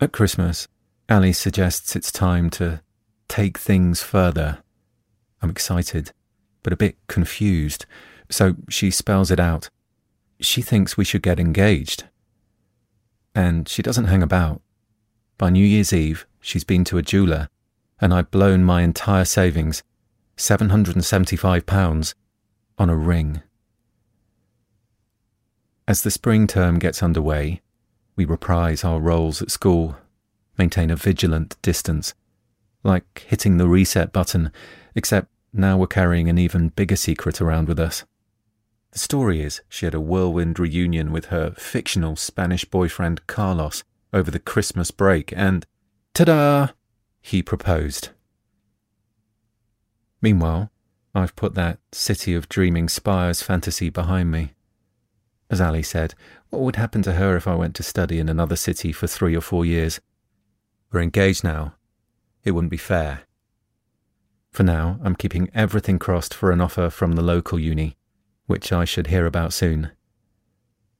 At 0.00 0.12
Christmas, 0.12 0.68
Ali 1.08 1.32
suggests 1.32 1.94
it's 1.94 2.12
time 2.12 2.50
to 2.50 2.82
take 3.28 3.58
things 3.58 4.02
further. 4.02 4.58
I'm 5.40 5.50
excited, 5.50 6.12
but 6.62 6.72
a 6.72 6.76
bit 6.76 6.96
confused, 7.06 7.86
so 8.30 8.56
she 8.68 8.90
spells 8.90 9.30
it 9.30 9.40
out. 9.40 9.70
She 10.40 10.62
thinks 10.62 10.96
we 10.96 11.04
should 11.04 11.22
get 11.22 11.38
engaged. 11.38 12.04
And 13.34 13.68
she 13.68 13.82
doesn't 13.82 14.06
hang 14.06 14.22
about. 14.22 14.62
By 15.38 15.50
New 15.50 15.64
Year's 15.64 15.92
Eve, 15.92 16.26
she's 16.40 16.64
been 16.64 16.84
to 16.84 16.98
a 16.98 17.02
jeweller, 17.02 17.48
and 18.00 18.14
I've 18.14 18.30
blown 18.30 18.64
my 18.64 18.82
entire 18.82 19.24
savings, 19.24 19.82
£775, 20.36 22.14
on 22.78 22.90
a 22.90 22.96
ring. 22.96 23.42
As 25.86 26.02
the 26.02 26.10
spring 26.10 26.46
term 26.46 26.78
gets 26.78 27.02
underway, 27.02 27.60
we 28.16 28.24
reprise 28.24 28.84
our 28.84 29.00
roles 29.00 29.42
at 29.42 29.50
school, 29.50 29.96
maintain 30.56 30.90
a 30.90 30.96
vigilant 30.96 31.60
distance, 31.60 32.14
like 32.82 33.24
hitting 33.28 33.58
the 33.58 33.68
reset 33.68 34.12
button, 34.12 34.50
except 34.94 35.28
now 35.52 35.76
we're 35.76 35.86
carrying 35.86 36.28
an 36.28 36.38
even 36.38 36.70
bigger 36.70 36.96
secret 36.96 37.40
around 37.40 37.68
with 37.68 37.78
us. 37.78 38.04
The 38.92 38.98
story 38.98 39.42
is 39.42 39.60
she 39.68 39.84
had 39.84 39.94
a 39.94 40.00
whirlwind 40.00 40.58
reunion 40.58 41.12
with 41.12 41.26
her 41.26 41.50
fictional 41.58 42.16
Spanish 42.16 42.64
boyfriend 42.64 43.26
Carlos 43.26 43.84
over 44.12 44.30
the 44.30 44.38
Christmas 44.38 44.90
break, 44.90 45.34
and 45.36 45.66
ta 46.14 46.24
da! 46.24 46.68
He 47.20 47.42
proposed. 47.42 48.10
Meanwhile, 50.22 50.70
I've 51.14 51.36
put 51.36 51.54
that 51.54 51.78
city 51.92 52.34
of 52.34 52.48
dreaming 52.48 52.88
spires 52.88 53.42
fantasy 53.42 53.90
behind 53.90 54.30
me. 54.30 54.52
As 55.54 55.60
Ali 55.60 55.84
said, 55.84 56.16
what 56.50 56.62
would 56.62 56.74
happen 56.74 57.00
to 57.02 57.12
her 57.12 57.36
if 57.36 57.46
I 57.46 57.54
went 57.54 57.76
to 57.76 57.84
study 57.84 58.18
in 58.18 58.28
another 58.28 58.56
city 58.56 58.90
for 58.90 59.06
three 59.06 59.36
or 59.36 59.40
four 59.40 59.64
years? 59.64 60.00
We're 60.90 61.00
engaged 61.00 61.44
now. 61.44 61.76
It 62.42 62.50
wouldn't 62.50 62.72
be 62.72 62.76
fair. 62.76 63.20
For 64.50 64.64
now, 64.64 64.98
I'm 65.00 65.14
keeping 65.14 65.52
everything 65.54 66.00
crossed 66.00 66.34
for 66.34 66.50
an 66.50 66.60
offer 66.60 66.90
from 66.90 67.12
the 67.12 67.22
local 67.22 67.56
uni 67.60 67.96
which 68.46 68.72
I 68.72 68.84
should 68.84 69.06
hear 69.06 69.26
about 69.26 69.52
soon. 69.52 69.92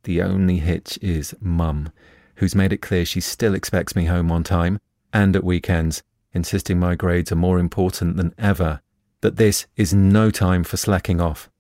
The 0.05 0.23
only 0.23 0.59
hitch 0.59 1.01
is 1.03 1.35
Mum, 1.41 1.91
who's 2.37 2.55
made 2.55 2.73
it 2.73 2.81
clear 2.81 3.05
she 3.05 3.21
still 3.21 3.57
expects 3.57 3.97
me 3.97 4.05
home 4.05 4.31
on 4.31 4.45
time 4.45 4.79
and 5.13 5.35
at 5.35 5.43
weekends, 5.43 6.05
insisting 6.33 6.79
my 6.79 6.95
grades 6.95 7.33
are 7.33 7.47
more 7.49 7.59
important 7.59 8.19
than 8.19 8.37
ever, 8.39 8.83
that 9.21 9.35
this 9.35 9.67
is 9.75 9.93
no 9.93 10.31
time 10.31 10.63
for 10.63 10.77
slacking 10.77 11.21
off. 11.21 11.51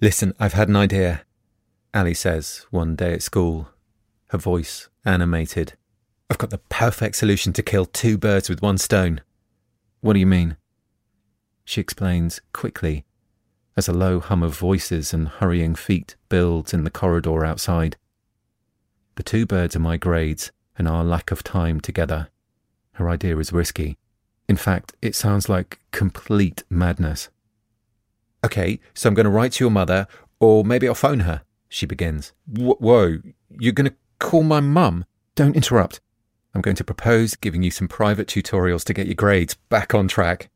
Listen, 0.00 0.32
I've 0.38 0.52
had 0.52 0.68
an 0.68 0.76
idea, 0.76 1.22
Ali 1.92 2.14
says 2.14 2.64
one 2.70 2.94
day 2.94 3.14
at 3.14 3.22
school, 3.22 3.70
her 4.28 4.38
voice 4.38 4.88
animated. 5.04 5.72
I've 6.30 6.38
got 6.38 6.50
the 6.50 6.58
perfect 6.58 7.16
solution 7.16 7.52
to 7.54 7.64
kill 7.64 7.84
two 7.84 8.16
birds 8.16 8.48
with 8.48 8.62
one 8.62 8.78
stone. 8.78 9.22
What 10.00 10.12
do 10.12 10.20
you 10.20 10.26
mean? 10.26 10.56
She 11.64 11.80
explains 11.80 12.40
quickly 12.52 13.06
as 13.76 13.88
a 13.88 13.92
low 13.92 14.20
hum 14.20 14.44
of 14.44 14.56
voices 14.56 15.12
and 15.12 15.26
hurrying 15.26 15.74
feet 15.74 16.14
builds 16.28 16.72
in 16.72 16.84
the 16.84 16.90
corridor 16.90 17.44
outside. 17.44 17.96
The 19.16 19.24
two 19.24 19.46
birds 19.46 19.74
are 19.74 19.80
my 19.80 19.96
grades 19.96 20.52
and 20.76 20.86
our 20.86 21.02
lack 21.02 21.32
of 21.32 21.42
time 21.42 21.80
together. 21.80 22.28
Her 22.92 23.10
idea 23.10 23.36
is 23.38 23.52
risky. 23.52 23.98
In 24.48 24.56
fact, 24.56 24.94
it 25.02 25.16
sounds 25.16 25.48
like 25.48 25.80
complete 25.90 26.62
madness. 26.70 27.30
Okay, 28.44 28.80
so 28.94 29.08
I'm 29.08 29.14
going 29.14 29.24
to 29.24 29.30
write 29.30 29.52
to 29.52 29.64
your 29.64 29.70
mother, 29.70 30.06
or 30.40 30.64
maybe 30.64 30.86
I'll 30.86 30.94
phone 30.94 31.20
her, 31.20 31.42
she 31.68 31.86
begins. 31.86 32.32
Whoa, 32.46 33.18
you're 33.50 33.72
going 33.72 33.90
to 33.90 33.96
call 34.18 34.42
my 34.42 34.60
mum? 34.60 35.04
Don't 35.34 35.56
interrupt. 35.56 36.00
I'm 36.54 36.60
going 36.60 36.76
to 36.76 36.84
propose 36.84 37.34
giving 37.36 37.62
you 37.62 37.70
some 37.70 37.88
private 37.88 38.26
tutorials 38.26 38.84
to 38.84 38.94
get 38.94 39.06
your 39.06 39.14
grades 39.14 39.54
back 39.68 39.94
on 39.94 40.08
track. 40.08 40.50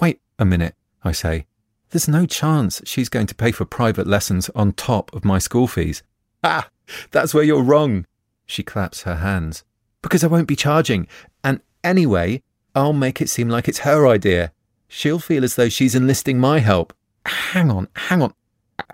Wait 0.00 0.20
a 0.38 0.44
minute, 0.44 0.74
I 1.04 1.12
say, 1.12 1.46
there's 1.90 2.08
no 2.08 2.26
chance 2.26 2.82
she's 2.84 3.08
going 3.08 3.26
to 3.26 3.34
pay 3.34 3.50
for 3.50 3.64
private 3.64 4.06
lessons 4.06 4.50
on 4.54 4.72
top 4.72 5.12
of 5.14 5.24
my 5.24 5.38
school 5.38 5.66
fees. 5.66 6.02
Ah, 6.44 6.68
that's 7.10 7.34
where 7.34 7.44
you're 7.44 7.62
wrong. 7.62 8.06
She 8.46 8.62
claps 8.62 9.02
her 9.02 9.16
hands. 9.16 9.64
Because 10.02 10.22
I 10.22 10.28
won't 10.28 10.48
be 10.48 10.56
charging. 10.56 11.08
And 11.42 11.60
anyway, 11.82 12.42
I'll 12.74 12.92
make 12.92 13.20
it 13.20 13.28
seem 13.28 13.48
like 13.48 13.68
it's 13.68 13.80
her 13.80 14.06
idea. 14.06 14.52
She'll 14.88 15.18
feel 15.18 15.44
as 15.44 15.54
though 15.54 15.68
she's 15.68 15.94
enlisting 15.94 16.38
my 16.38 16.58
help. 16.60 16.94
Hang 17.26 17.70
on, 17.70 17.88
hang 17.94 18.22
on. 18.22 18.34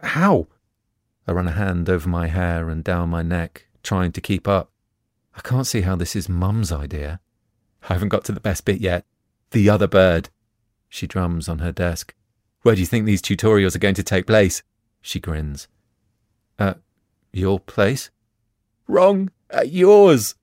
How? 0.02 0.48
I 1.26 1.33
run 1.33 1.48
a 1.48 1.52
hand 1.52 1.88
over 1.88 2.09
my 2.09 2.26
hair 2.26 2.68
and 2.68 2.85
down 2.85 3.09
my 3.09 3.22
neck, 3.22 3.66
trying 3.83 4.12
to 4.12 4.20
keep 4.20 4.46
up. 4.46 4.70
I 5.37 5.40
can't 5.40 5.66
see 5.66 5.80
how 5.83 5.96
this 5.96 6.14
is 6.14 6.28
Mum's 6.28 6.72
idea. 6.72 7.20
I 7.88 7.94
haven't 7.94 8.11
got 8.11 8.24
to 8.24 8.33
the 8.33 8.40
best 8.40 8.64
bit 8.64 8.80
yet. 8.80 9.04
The 9.52 9.70
other 9.70 9.87
bird. 9.87 10.30
She 10.88 11.07
drums 11.07 11.48
on 11.48 11.61
her 11.61 11.72
desk. 11.72 12.14
Where 12.62 12.74
do 12.74 12.80
you 12.80 12.87
think 12.87 13.04
these 13.04 13.22
tutorials 13.22 13.74
are 13.74 13.80
going 13.80 13.94
to 13.94 14.02
take 14.02 14.26
place? 14.26 14.62
She 15.00 15.20
grins. 15.20 15.68
At 16.59 16.80
your 17.33 17.61
place? 17.61 18.11
Wrong. 18.88 19.30
At 19.50 19.70
yours. 19.70 20.35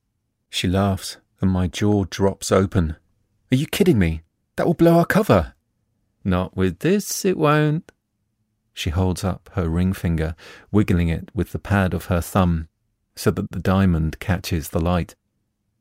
She 0.50 0.68
laughs, 0.68 1.18
and 1.40 1.52
my 1.52 1.68
jaw 1.68 2.06
drops 2.06 2.52
open. 2.52 2.96
Are 3.52 3.56
you 3.56 3.66
kidding 3.66 3.98
me? 3.98 4.22
That 4.56 4.66
will 4.66 4.74
blow 4.74 4.98
our 4.98 5.06
cover. 5.06 5.54
Not 6.24 6.56
with 6.56 6.80
this, 6.80 7.26
it 7.26 7.38
won't. 7.38 7.92
She 8.74 8.90
holds 8.90 9.24
up 9.24 9.50
her 9.54 9.68
ring 9.68 9.94
finger, 9.94 10.36
wiggling 10.72 11.10
it 11.10 11.30
with 11.34 11.52
the 11.52 11.60
pad 11.60 11.94
of 11.94 12.06
her 12.06 12.22
thumb, 12.22 12.68
so 13.16 13.32
that 13.32 13.52
the 13.52 13.60
diamond 13.60 14.20
catches 14.20 14.70
the 14.70 14.80
light. 14.80 15.16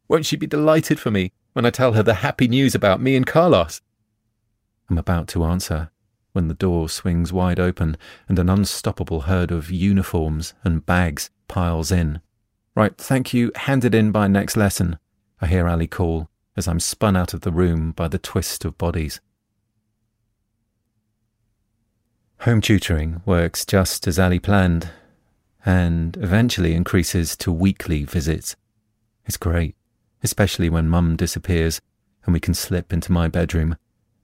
Won't 0.08 0.26
she 0.26 0.36
be 0.36 0.46
delighted 0.46 0.98
for 0.98 1.10
me 1.10 1.32
when 1.52 1.66
I 1.66 1.70
tell 1.70 1.92
her 1.92 2.02
the 2.02 2.14
happy 2.14 2.48
news 2.48 2.74
about 2.74 3.00
me 3.00 3.16
and 3.16 3.26
Carlos? 3.26 3.80
I'm 4.88 4.98
about 4.98 5.28
to 5.28 5.44
answer 5.44 5.90
when 6.32 6.48
the 6.48 6.54
door 6.54 6.88
swings 6.88 7.32
wide 7.32 7.60
open 7.60 7.96
and 8.28 8.38
an 8.38 8.48
unstoppable 8.48 9.22
herd 9.22 9.50
of 9.50 9.70
uniforms 9.70 10.54
and 10.64 10.86
bags 10.86 11.30
piles 11.48 11.90
in. 11.90 12.20
Right, 12.74 12.96
thank 12.96 13.34
you, 13.34 13.50
handed 13.54 13.94
in 13.94 14.12
by 14.12 14.28
next 14.28 14.56
lesson, 14.56 14.98
I 15.40 15.46
hear 15.46 15.68
Ali 15.68 15.86
call 15.86 16.29
as 16.60 16.68
I'm 16.68 16.78
spun 16.78 17.16
out 17.16 17.34
of 17.34 17.40
the 17.40 17.50
room 17.50 17.90
by 17.90 18.06
the 18.06 18.18
twist 18.18 18.64
of 18.64 18.78
bodies. 18.78 19.20
Home 22.40 22.60
tutoring 22.60 23.22
works 23.24 23.64
just 23.64 24.06
as 24.06 24.18
Ali 24.18 24.38
planned, 24.38 24.90
and 25.64 26.16
eventually 26.18 26.74
increases 26.74 27.36
to 27.38 27.50
weekly 27.50 28.04
visits. 28.04 28.54
It's 29.24 29.36
great, 29.36 29.74
especially 30.22 30.68
when 30.68 30.88
Mum 30.88 31.16
disappears 31.16 31.80
and 32.24 32.34
we 32.34 32.40
can 32.40 32.54
slip 32.54 32.92
into 32.92 33.10
my 33.10 33.26
bedroom 33.26 33.76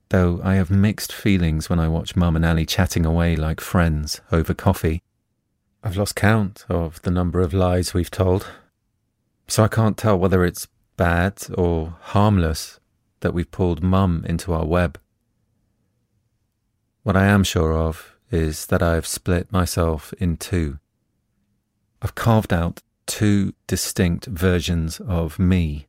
though 0.09 0.39
I 0.43 0.55
have 0.55 0.69
mixed 0.71 1.11
feelings 1.11 1.69
when 1.69 1.79
I 1.79 1.87
watch 1.87 2.15
Mum 2.15 2.35
and 2.35 2.45
Ali 2.45 2.65
chatting 2.65 3.05
away 3.05 3.35
like 3.35 3.59
friends 3.59 4.21
over 4.31 4.53
coffee. 4.53 5.01
I've 5.83 5.97
lost 5.97 6.15
count 6.15 6.65
of 6.69 7.01
the 7.01 7.11
number 7.11 7.41
of 7.41 7.53
lies 7.53 7.93
we've 7.93 8.11
told, 8.11 8.47
so 9.47 9.63
I 9.63 9.67
can't 9.67 9.97
tell 9.97 10.17
whether 10.17 10.45
it's 10.45 10.67
bad 10.97 11.43
or 11.57 11.95
harmless 12.01 12.79
that 13.21 13.33
we've 13.33 13.51
pulled 13.51 13.81
Mum 13.81 14.25
into 14.27 14.53
our 14.53 14.65
web. 14.65 14.99
What 17.03 17.15
I 17.15 17.25
am 17.25 17.43
sure 17.43 17.73
of 17.73 18.17
is 18.31 18.65
that 18.65 18.83
I 18.83 18.95
have 18.95 19.07
split 19.07 19.51
myself 19.51 20.13
in 20.19 20.37
two. 20.37 20.79
I've 22.01 22.15
carved 22.15 22.51
out 22.51 22.81
two 23.05 23.53
distinct 23.65 24.25
versions 24.25 24.99
of 24.99 25.39
me. 25.39 25.87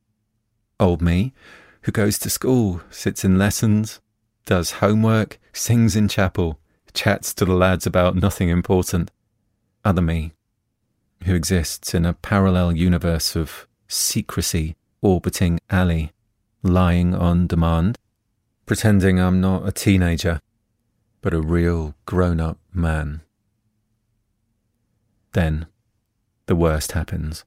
Old 0.79 1.01
me, 1.01 1.33
who 1.81 1.91
goes 1.91 2.17
to 2.19 2.29
school, 2.29 2.81
sits 2.89 3.25
in 3.25 3.37
lessons, 3.37 3.99
does 4.45 4.71
homework, 4.71 5.39
sings 5.51 5.95
in 5.95 6.07
chapel, 6.07 6.59
chats 6.93 7.33
to 7.33 7.45
the 7.45 7.53
lads 7.53 7.85
about 7.85 8.15
nothing 8.15 8.49
important. 8.49 9.11
Other 9.83 10.01
me, 10.01 10.33
who 11.25 11.35
exists 11.35 11.93
in 11.93 12.05
a 12.05 12.13
parallel 12.13 12.75
universe 12.75 13.35
of 13.35 13.67
secrecy 13.87 14.75
orbiting 15.01 15.59
Ali, 15.69 16.11
lying 16.61 17.15
on 17.15 17.47
demand, 17.47 17.97
pretending 18.65 19.19
I'm 19.19 19.41
not 19.41 19.67
a 19.67 19.71
teenager, 19.71 20.41
but 21.21 21.33
a 21.33 21.41
real 21.41 21.95
grown 22.05 22.39
up 22.39 22.57
man. 22.73 23.21
Then, 25.33 25.67
the 26.47 26.55
worst 26.55 26.93
happens. 26.93 27.45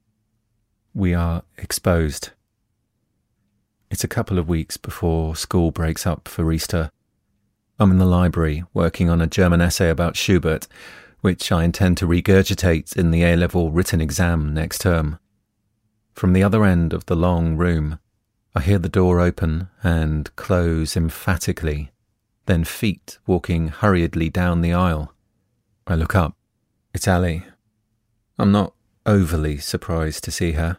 We 0.93 1.13
are 1.13 1.43
exposed. 1.57 2.29
It's 3.89 4.03
a 4.03 4.07
couple 4.07 4.39
of 4.39 4.47
weeks 4.47 4.77
before 4.77 5.35
school 5.35 5.71
breaks 5.71 6.07
up 6.07 6.27
for 6.27 6.51
Easter. 6.51 6.89
I'm 7.79 7.91
in 7.91 7.97
the 7.97 8.05
library 8.05 8.63
working 8.73 9.09
on 9.09 9.21
a 9.21 9.27
German 9.27 9.61
essay 9.61 9.89
about 9.89 10.15
Schubert, 10.15 10.67
which 11.21 11.51
I 11.51 11.63
intend 11.63 11.97
to 11.97 12.07
regurgitate 12.07 12.95
in 12.95 13.11
the 13.11 13.23
A 13.23 13.35
level 13.35 13.71
written 13.71 14.01
exam 14.01 14.53
next 14.53 14.81
term. 14.81 15.19
From 16.13 16.33
the 16.33 16.43
other 16.43 16.63
end 16.63 16.93
of 16.93 17.05
the 17.07 17.15
long 17.15 17.57
room, 17.57 17.99
I 18.55 18.61
hear 18.61 18.77
the 18.77 18.89
door 18.89 19.19
open 19.19 19.69
and 19.81 20.33
close 20.35 20.95
emphatically, 20.95 21.91
then 22.45 22.63
feet 22.63 23.17
walking 23.25 23.69
hurriedly 23.69 24.29
down 24.29 24.61
the 24.61 24.73
aisle. 24.73 25.13
I 25.87 25.95
look 25.95 26.15
up. 26.15 26.37
It's 26.93 27.07
Ali. 27.07 27.45
I'm 28.37 28.51
not 28.51 28.73
overly 29.05 29.57
surprised 29.57 30.23
to 30.23 30.31
see 30.31 30.53
her. 30.53 30.77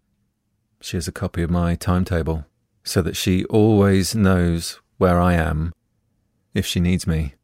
She 0.80 0.96
has 0.96 1.08
a 1.08 1.12
copy 1.12 1.42
of 1.42 1.50
my 1.50 1.74
timetable, 1.74 2.46
so 2.84 3.02
that 3.02 3.16
she 3.16 3.44
always 3.46 4.14
knows 4.14 4.80
where 4.98 5.20
I 5.20 5.34
am 5.34 5.72
if 6.54 6.64
she 6.64 6.78
needs 6.78 7.06
me. 7.06 7.34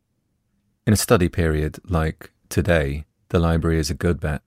In 0.87 0.93
a 0.93 0.97
study 0.97 1.29
period 1.29 1.79
like 1.89 2.31
today, 2.49 3.05
the 3.31 3.39
library 3.39 3.79
is 3.79 3.91
a 3.91 3.95
good 3.95 4.21
bet. 4.21 4.43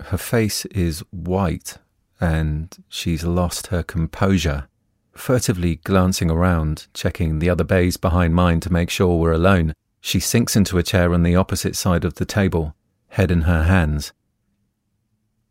Her 0.00 0.18
face 0.18 0.64
is 0.66 1.00
white 1.10 1.78
and 2.20 2.76
she's 2.88 3.24
lost 3.24 3.68
her 3.68 3.82
composure, 3.82 4.68
furtively 5.12 5.76
glancing 5.76 6.30
around, 6.30 6.86
checking 6.94 7.38
the 7.38 7.50
other 7.50 7.64
bays 7.64 7.96
behind 7.96 8.34
mine 8.34 8.60
to 8.60 8.72
make 8.72 8.90
sure 8.90 9.16
we're 9.16 9.32
alone. 9.32 9.72
She 10.00 10.20
sinks 10.20 10.56
into 10.56 10.78
a 10.78 10.82
chair 10.82 11.12
on 11.12 11.22
the 11.22 11.36
opposite 11.36 11.76
side 11.76 12.04
of 12.04 12.14
the 12.14 12.24
table, 12.24 12.74
head 13.08 13.30
in 13.30 13.42
her 13.42 13.64
hands. 13.64 14.12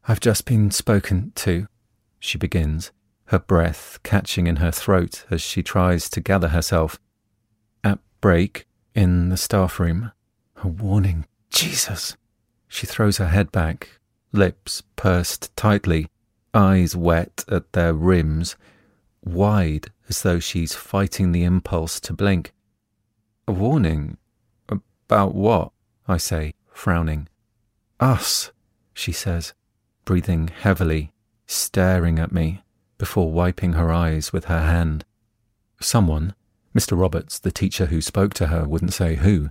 I've 0.08 0.19
just 0.19 0.45
been 0.45 0.71
spoken 0.71 1.32
to, 1.36 1.67
she 2.19 2.38
begins, 2.38 2.91
her 3.25 3.39
breath 3.39 3.99
catching 4.04 4.47
in 4.47 4.58
her 4.58 4.71
throat 4.71 5.25
as 5.32 5.41
she 5.41 5.63
tries 5.63 6.10
to 6.10 6.21
gather 6.21 6.49
herself. 6.49 6.99
At 7.84 7.99
break, 8.21 8.67
in 8.93 9.30
the 9.30 9.38
staff 9.38 9.80
room, 9.80 10.12
a 10.63 10.67
warning, 10.67 11.25
Jesus. 11.49 12.15
She 12.67 12.88
throws 12.88 13.17
her 13.17 13.28
head 13.28 13.51
back, 13.51 13.99
lips 14.32 14.84
pursed 14.95 15.56
tightly, 15.56 16.08
eyes 16.55 16.95
wet 16.95 17.43
at 17.49 17.73
their 17.73 17.93
rims, 17.93 18.55
wide 19.23 19.91
as 20.07 20.21
though 20.21 20.39
she's 20.39 20.73
fighting 20.73 21.31
the 21.31 21.43
impulse 21.43 21.99
to 21.99 22.13
blink. 22.13 22.53
A 23.47 23.51
warning? 23.51 24.17
About 24.69 25.35
what? 25.35 25.71
I 26.07 26.17
say, 26.17 26.53
frowning. 26.71 27.27
Us, 27.99 28.51
she 28.93 29.11
says, 29.11 29.53
breathing 30.03 30.47
heavily, 30.47 31.11
staring 31.45 32.19
at 32.19 32.31
me, 32.31 32.63
before 32.97 33.31
wiping 33.31 33.73
her 33.73 33.91
eyes 33.91 34.31
with 34.31 34.45
her 34.45 34.61
hand. 34.61 35.05
Someone, 35.79 36.33
Mr. 36.75 36.99
Roberts, 36.99 37.39
the 37.39 37.51
teacher 37.51 37.87
who 37.87 38.01
spoke 38.01 38.33
to 38.35 38.47
her, 38.47 38.67
wouldn't 38.67 38.93
say 38.93 39.15
who, 39.15 39.49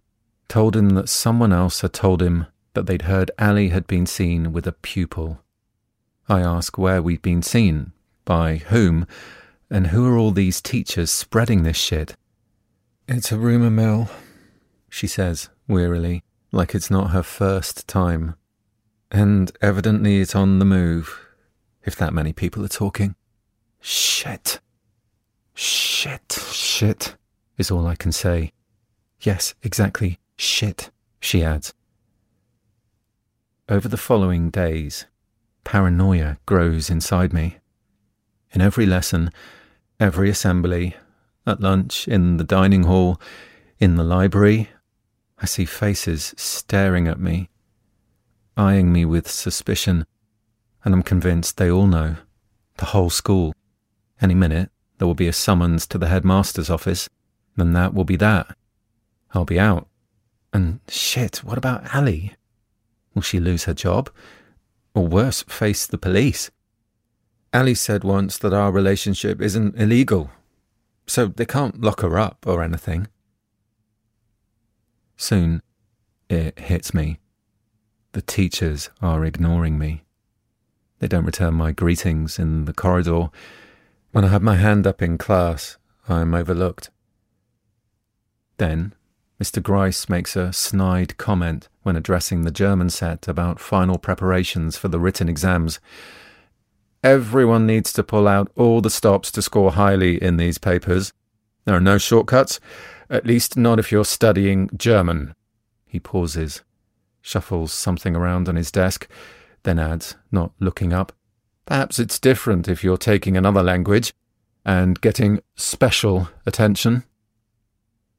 told 0.49 0.77
him 0.77 0.91
that 0.91 1.09
someone 1.09 1.53
else 1.53 1.81
had 1.81 1.93
told 1.93 2.23
him 2.23 2.47
that 2.75 2.87
they'd 2.87 3.03
heard 3.03 3.31
Ali 3.39 3.69
had 3.69 3.87
been 3.87 4.07
seen 4.07 4.53
with 4.53 4.67
a 4.67 4.73
pupil. 4.73 5.41
I 6.29 6.41
ask 6.41 6.79
where 6.79 7.03
we've 7.03 7.23
been 7.23 7.43
seen, 7.43 7.93
by 8.25 8.57
whom, 8.57 9.07
and 9.71 9.89
who 9.89 10.07
are 10.07 10.17
all 10.17 10.31
these 10.31 10.61
teachers 10.61 11.11
spreading 11.11 11.63
this 11.63 11.77
shit? 11.77 12.17
It's 13.07 13.31
a 13.31 13.39
rumour 13.39 13.71
mill, 13.71 14.09
she 14.89 15.07
says 15.07 15.51
wearily, 15.69 16.23
like 16.53 16.75
it's 16.75 16.91
not 16.91 17.11
her 17.11 17.23
first 17.23 17.87
time. 17.87 18.37
And 19.11 19.53
evidently 19.61 20.21
it's 20.21 20.35
on 20.35 20.59
the 20.59 20.65
move, 20.65 21.21
if 21.85 21.95
that 21.97 22.15
many 22.15 22.33
people 22.33 22.65
are 22.65 22.69
talking. 22.69 23.15
Shit. 23.81 24.61
Shit. 25.55 26.33
Shit, 26.51 27.17
is 27.59 27.71
all 27.71 27.87
I 27.87 27.95
can 27.95 28.13
say. 28.13 28.53
Yes, 29.21 29.55
exactly. 29.63 30.19
Shit, 30.37 30.91
she 31.21 31.45
adds. 31.45 31.73
Over 33.69 33.89
the 33.89 33.97
following 33.97 34.51
days, 34.51 35.07
paranoia 35.65 36.39
grows 36.47 36.91
inside 36.91 37.33
me. 37.33 37.59
In 38.53 38.61
every 38.61 38.87
lesson, 38.87 39.31
every 39.99 40.31
assembly, 40.31 40.95
at 41.47 41.61
lunch, 41.61 42.07
in 42.07 42.37
the 42.37 42.45
dining 42.45 42.85
hall, 42.85 43.21
in 43.79 43.97
the 43.97 44.05
library, 44.05 44.71
I 45.39 45.47
see 45.47 45.65
faces 45.65 46.35
staring 46.37 47.09
at 47.09 47.19
me, 47.19 47.51
eyeing 48.57 48.93
me 48.93 49.05
with 49.05 49.29
suspicion, 49.29 50.07
and 50.85 50.95
I'm 50.95 51.03
convinced 51.03 51.57
they 51.57 51.71
all 51.71 51.87
know, 51.87 52.17
the 52.77 52.87
whole 52.87 53.11
school. 53.11 53.55
Any 54.21 54.35
minute, 54.35 54.71
there 54.99 55.07
will 55.07 55.15
be 55.15 55.29
a 55.29 55.33
summons 55.33 55.87
to 55.89 55.99
the 55.99 56.09
headmaster's 56.09 56.71
office, 56.71 57.09
and 57.57 57.75
that 57.75 57.95
will 57.95 58.05
be 58.05 58.17
that. 58.17 58.57
I'll 59.33 59.45
be 59.45 59.59
out. 59.59 59.89
And 60.53 60.81
shit, 60.89 61.39
what 61.39 61.59
about 61.59 61.95
Ali? 61.95 62.35
Will 63.15 63.23
she 63.23 63.41
lose 63.41 63.65
her 63.65 63.75
job? 63.75 64.09
Or 64.95 65.07
worse, 65.07 65.43
face 65.43 65.87
the 65.87 65.99
police. 65.99 66.51
Ali 67.53 67.75
said 67.75 68.05
once 68.05 68.39
that 68.39 68.53
our 68.53 68.73
relationship 68.73 69.41
isn't 69.41 69.77
illegal, 69.77 70.31
so 71.07 71.27
they 71.27 71.47
can't 71.47 71.81
lock 71.81 72.01
her 72.01 72.19
up 72.19 72.45
or 72.47 72.63
anything. 72.63 73.09
Soon, 75.17 75.63
it 76.29 76.59
hits 76.59 76.95
me. 76.95 77.19
The 78.13 78.23
teachers 78.23 78.91
are 79.03 79.25
ignoring 79.25 79.79
me. 79.79 80.05
They 80.99 81.09
don't 81.09 81.27
return 81.27 81.55
my 81.55 81.73
greetings 81.73 82.39
in 82.39 82.65
the 82.65 82.73
corridor. 82.73 83.31
When 84.13 84.25
I 84.25 84.29
have 84.29 84.43
my 84.43 84.57
hand 84.57 84.87
up 84.87 85.03
in 85.03 85.19
class, 85.19 85.77
I'm 86.09 86.35
overlooked. 86.35 86.91
Then, 88.57 88.95
Mr. 89.45 89.63
Grice 89.63 90.09
makes 90.09 90.37
a 90.37 90.55
snide 90.55 91.19
comment 91.19 91.69
when 91.83 91.97
addressing 91.97 92.43
the 92.43 92.51
German 92.51 92.89
set 92.89 93.29
about 93.29 93.61
final 93.61 93.99
preparations 93.99 94.79
for 94.79 94.89
the 94.89 94.99
written 94.99 95.29
exams. 95.29 95.81
Everyone 97.03 97.67
needs 97.67 97.93
to 97.93 98.03
pull 98.03 98.27
out 98.27 98.51
all 98.57 98.81
the 98.81 98.89
stops 98.89 99.31
to 99.33 99.43
score 99.43 99.73
highly 99.73 100.17
in 100.23 100.39
these 100.39 100.57
papers. 100.57 101.13
There 101.67 101.77
are 101.77 101.81
no 101.81 101.99
shortcuts, 101.99 102.59
at 103.11 103.27
least 103.27 103.55
not 103.55 103.79
if 103.79 103.93
you're 103.93 104.07
studying 104.07 104.71
German. 104.75 105.35
He 105.87 106.01
pauses, 106.01 106.63
shuffles 107.21 107.71
something 107.71 108.17
around 108.17 108.49
on 108.49 108.57
his 108.57 108.73
desk, 108.73 109.07
then 109.65 109.79
adds, 109.79 110.17
not 110.33 110.53
looking 110.59 110.95
up, 110.95 111.13
Perhaps 111.67 111.99
it's 111.99 112.19
different 112.19 112.69
if 112.69 112.85
you're 112.85 112.99
taking 112.99 113.37
another 113.37 113.63
language 113.63 114.13
and 114.65 115.01
getting 115.01 115.41
special 115.57 116.29
attention. 116.45 117.05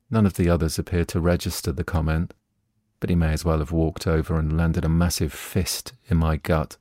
None 0.09 0.25
of 0.25 0.35
the 0.35 0.49
others 0.49 0.77
appear 0.77 1.05
to 1.05 1.19
register 1.19 1.71
the 1.71 1.83
comment, 1.83 2.33
but 2.99 3.09
he 3.09 3.15
may 3.15 3.33
as 3.33 3.43
well 3.43 3.59
have 3.59 3.71
walked 3.71 4.07
over 4.07 4.37
and 4.37 4.55
landed 4.55 4.85
a 4.85 4.89
massive 4.89 5.33
fist 5.33 5.93
in 6.07 6.17
my 6.17 6.37
gut. 6.37 6.77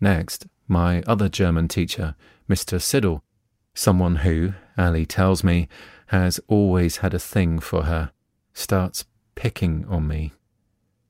Next, 0.00 0.46
my 0.66 1.02
other 1.06 1.28
German 1.28 1.68
teacher, 1.68 2.14
Mr. 2.48 2.80
Siddle, 2.80 3.22
someone 3.74 4.16
who, 4.16 4.54
Ali 4.78 5.04
tells 5.04 5.44
me, 5.44 5.68
has 6.06 6.40
always 6.48 6.98
had 6.98 7.14
a 7.14 7.18
thing 7.18 7.58
for 7.58 7.84
her, 7.84 8.12
starts 8.54 9.04
picking 9.34 9.84
on 9.86 10.08
me. 10.08 10.32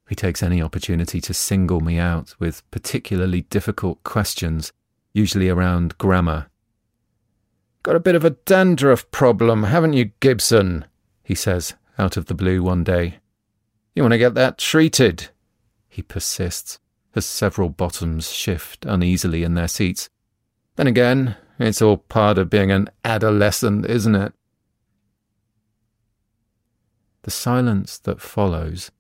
He 0.09 0.15
takes 0.15 0.43
any 0.43 0.61
opportunity 0.61 1.21
to 1.21 1.33
single 1.33 1.81
me 1.81 1.99
out 1.99 2.35
with 2.39 2.69
particularly 2.71 3.43
difficult 3.43 4.03
questions, 4.03 4.73
usually 5.13 5.49
around 5.49 5.97
grammar 5.99 6.49
Got 7.83 7.97
a 7.97 8.01
bit 8.01 8.14
of 8.14 8.24
a 8.24 8.31
dandruff 8.31 9.11
problem, 9.11 9.64
haven't 9.64 9.95
you, 9.95 10.11
Gibson? 10.20 10.85
he 11.22 11.35
says 11.35 11.74
out 11.99 12.16
of 12.16 12.26
the 12.26 12.35
blue 12.35 12.62
one 12.62 12.85
day. 12.85 13.20
You 13.95 14.03
want 14.03 14.12
to 14.12 14.18
get 14.18 14.35
that 14.35 14.59
treated? 14.59 15.28
He 15.89 16.03
persists 16.03 16.78
as 17.14 17.24
several 17.24 17.70
bottoms 17.70 18.31
shift 18.31 18.85
uneasily 18.85 19.43
in 19.43 19.55
their 19.55 19.68
seats. 19.68 20.09
Then 20.76 20.87
again, 20.87 21.37
it's 21.59 21.83
all 21.83 21.97
part 21.97 22.39
of 22.39 22.51
being 22.51 22.70
an 22.70 22.89
adolescent, 23.05 23.87
isn't 23.87 24.14
it? 24.14 24.33
The 27.22 27.31
silence 27.31 27.99
that 27.99 28.20
follows 28.20 28.91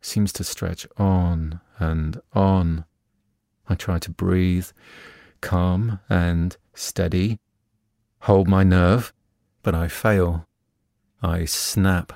seems 0.00 0.32
to 0.34 0.44
stretch 0.44 0.86
on 0.96 1.60
and 1.78 2.20
on. 2.32 2.84
I 3.68 3.74
try 3.74 3.98
to 3.98 4.10
breathe, 4.10 4.68
calm 5.40 6.00
and 6.08 6.56
steady, 6.74 7.38
hold 8.22 8.46
my 8.46 8.62
nerve, 8.62 9.12
but 9.62 9.74
I 9.74 9.88
fail. 9.88 10.46
I 11.22 11.44
snap. 11.44 12.12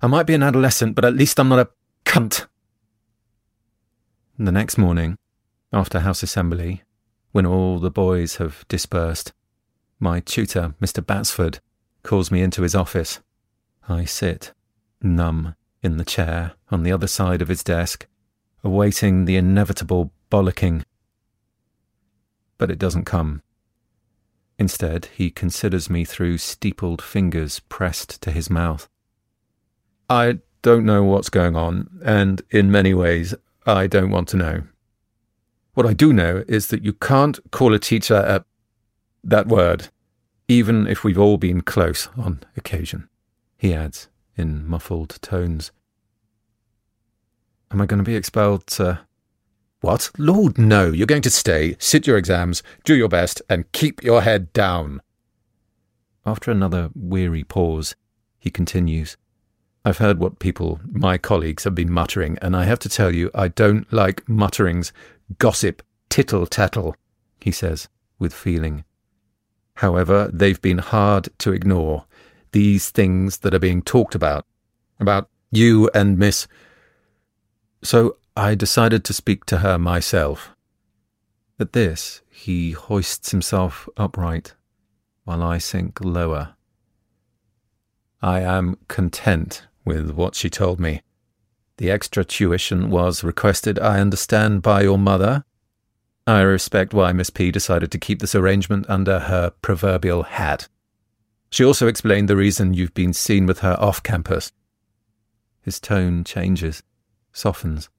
I 0.00 0.06
might 0.06 0.26
be 0.26 0.34
an 0.34 0.42
adolescent, 0.42 0.94
but 0.94 1.04
at 1.04 1.16
least 1.16 1.40
I'm 1.40 1.48
not 1.48 1.58
a 1.58 1.70
cunt. 2.04 2.46
The 4.38 4.52
next 4.52 4.78
morning, 4.78 5.16
after 5.72 6.00
House 6.00 6.22
Assembly, 6.22 6.82
when 7.32 7.46
all 7.46 7.78
the 7.78 7.90
boys 7.90 8.36
have 8.36 8.66
dispersed, 8.68 9.32
my 9.98 10.20
tutor, 10.20 10.74
Mr. 10.80 11.04
Batsford, 11.04 11.60
calls 12.02 12.30
me 12.30 12.42
into 12.42 12.62
his 12.62 12.74
office. 12.74 13.20
I 13.88 14.04
sit, 14.04 14.52
numb, 15.02 15.54
in 15.82 15.96
the 15.96 16.04
chair 16.04 16.52
on 16.70 16.82
the 16.82 16.92
other 16.92 17.06
side 17.06 17.40
of 17.40 17.48
his 17.48 17.64
desk, 17.64 18.06
awaiting 18.62 19.24
the 19.24 19.36
inevitable 19.36 20.12
bollocking. 20.30 20.84
But 22.58 22.70
it 22.70 22.78
doesn't 22.78 23.04
come. 23.04 23.42
Instead, 24.58 25.08
he 25.14 25.30
considers 25.30 25.88
me 25.88 26.04
through 26.04 26.38
steepled 26.38 27.00
fingers 27.00 27.60
pressed 27.68 28.20
to 28.22 28.30
his 28.30 28.50
mouth. 28.50 28.88
I 30.10 30.38
don't 30.62 30.84
know 30.84 31.04
what's 31.04 31.30
going 31.30 31.54
on, 31.54 31.88
and 32.04 32.42
in 32.50 32.70
many 32.70 32.92
ways, 32.92 33.34
I 33.66 33.86
don't 33.86 34.10
want 34.10 34.28
to 34.28 34.36
know. 34.36 34.62
What 35.74 35.86
I 35.86 35.92
do 35.92 36.12
know 36.12 36.42
is 36.48 36.68
that 36.68 36.84
you 36.84 36.92
can't 36.92 37.38
call 37.52 37.72
a 37.72 37.78
teacher 37.78 38.16
a 38.16 38.44
that 39.22 39.46
word, 39.46 39.88
even 40.48 40.86
if 40.86 41.04
we've 41.04 41.18
all 41.18 41.36
been 41.36 41.60
close 41.60 42.08
on 42.16 42.40
occasion, 42.56 43.08
he 43.58 43.74
adds 43.74 44.08
in 44.36 44.66
muffled 44.66 45.18
tones. 45.20 45.70
Am 47.70 47.80
I 47.80 47.86
going 47.86 47.98
to 47.98 48.04
be 48.04 48.16
expelled, 48.16 48.70
sir? 48.70 49.00
What? 49.80 50.10
Lord, 50.18 50.58
no. 50.58 50.90
You're 50.90 51.06
going 51.06 51.22
to 51.22 51.30
stay, 51.30 51.76
sit 51.78 52.06
your 52.06 52.16
exams, 52.16 52.62
do 52.84 52.94
your 52.94 53.08
best, 53.08 53.40
and 53.48 53.70
keep 53.72 54.02
your 54.02 54.22
head 54.22 54.52
down. 54.52 55.00
After 56.26 56.50
another 56.50 56.90
weary 56.94 57.44
pause, 57.44 57.94
he 58.38 58.50
continues. 58.50 59.16
I've 59.84 59.98
heard 59.98 60.18
what 60.18 60.40
people, 60.40 60.80
my 60.90 61.16
colleagues, 61.16 61.64
have 61.64 61.74
been 61.74 61.92
muttering, 61.92 62.38
and 62.42 62.54
I 62.54 62.64
have 62.64 62.80
to 62.80 62.88
tell 62.88 63.14
you, 63.14 63.30
I 63.34 63.48
don't 63.48 63.90
like 63.92 64.28
mutterings, 64.28 64.92
gossip, 65.38 65.82
tittle 66.10 66.46
tattle, 66.46 66.94
he 67.40 67.52
says, 67.52 67.88
with 68.18 68.34
feeling. 68.34 68.84
However, 69.76 70.28
they've 70.32 70.60
been 70.60 70.78
hard 70.78 71.28
to 71.38 71.52
ignore, 71.52 72.04
these 72.52 72.90
things 72.90 73.38
that 73.38 73.54
are 73.54 73.58
being 73.58 73.80
talked 73.80 74.14
about, 74.14 74.44
about 75.00 75.30
you 75.50 75.88
and 75.94 76.18
Miss. 76.18 76.46
So 77.82 78.17
I 78.38 78.54
decided 78.54 79.02
to 79.04 79.12
speak 79.12 79.46
to 79.46 79.58
her 79.58 79.78
myself. 79.78 80.54
At 81.58 81.72
this, 81.72 82.22
he 82.30 82.70
hoists 82.70 83.32
himself 83.32 83.88
upright, 83.96 84.54
while 85.24 85.42
I 85.42 85.58
sink 85.58 85.98
lower. 86.00 86.54
I 88.22 88.42
am 88.42 88.78
content 88.86 89.66
with 89.84 90.12
what 90.12 90.36
she 90.36 90.48
told 90.48 90.78
me. 90.78 91.02
The 91.78 91.90
extra 91.90 92.24
tuition 92.24 92.90
was 92.90 93.24
requested, 93.24 93.76
I 93.80 93.98
understand, 93.98 94.62
by 94.62 94.82
your 94.82 94.98
mother. 94.98 95.44
I 96.24 96.42
respect 96.42 96.94
why 96.94 97.10
Miss 97.10 97.30
P 97.30 97.50
decided 97.50 97.90
to 97.90 97.98
keep 97.98 98.20
this 98.20 98.36
arrangement 98.36 98.86
under 98.88 99.18
her 99.18 99.50
proverbial 99.62 100.22
hat. 100.22 100.68
She 101.50 101.64
also 101.64 101.88
explained 101.88 102.28
the 102.28 102.36
reason 102.36 102.72
you've 102.72 102.94
been 102.94 103.14
seen 103.14 103.46
with 103.46 103.60
her 103.60 103.76
off 103.80 104.00
campus. 104.04 104.52
His 105.60 105.80
tone 105.80 106.22
changes, 106.22 106.84
softens. 107.32 107.90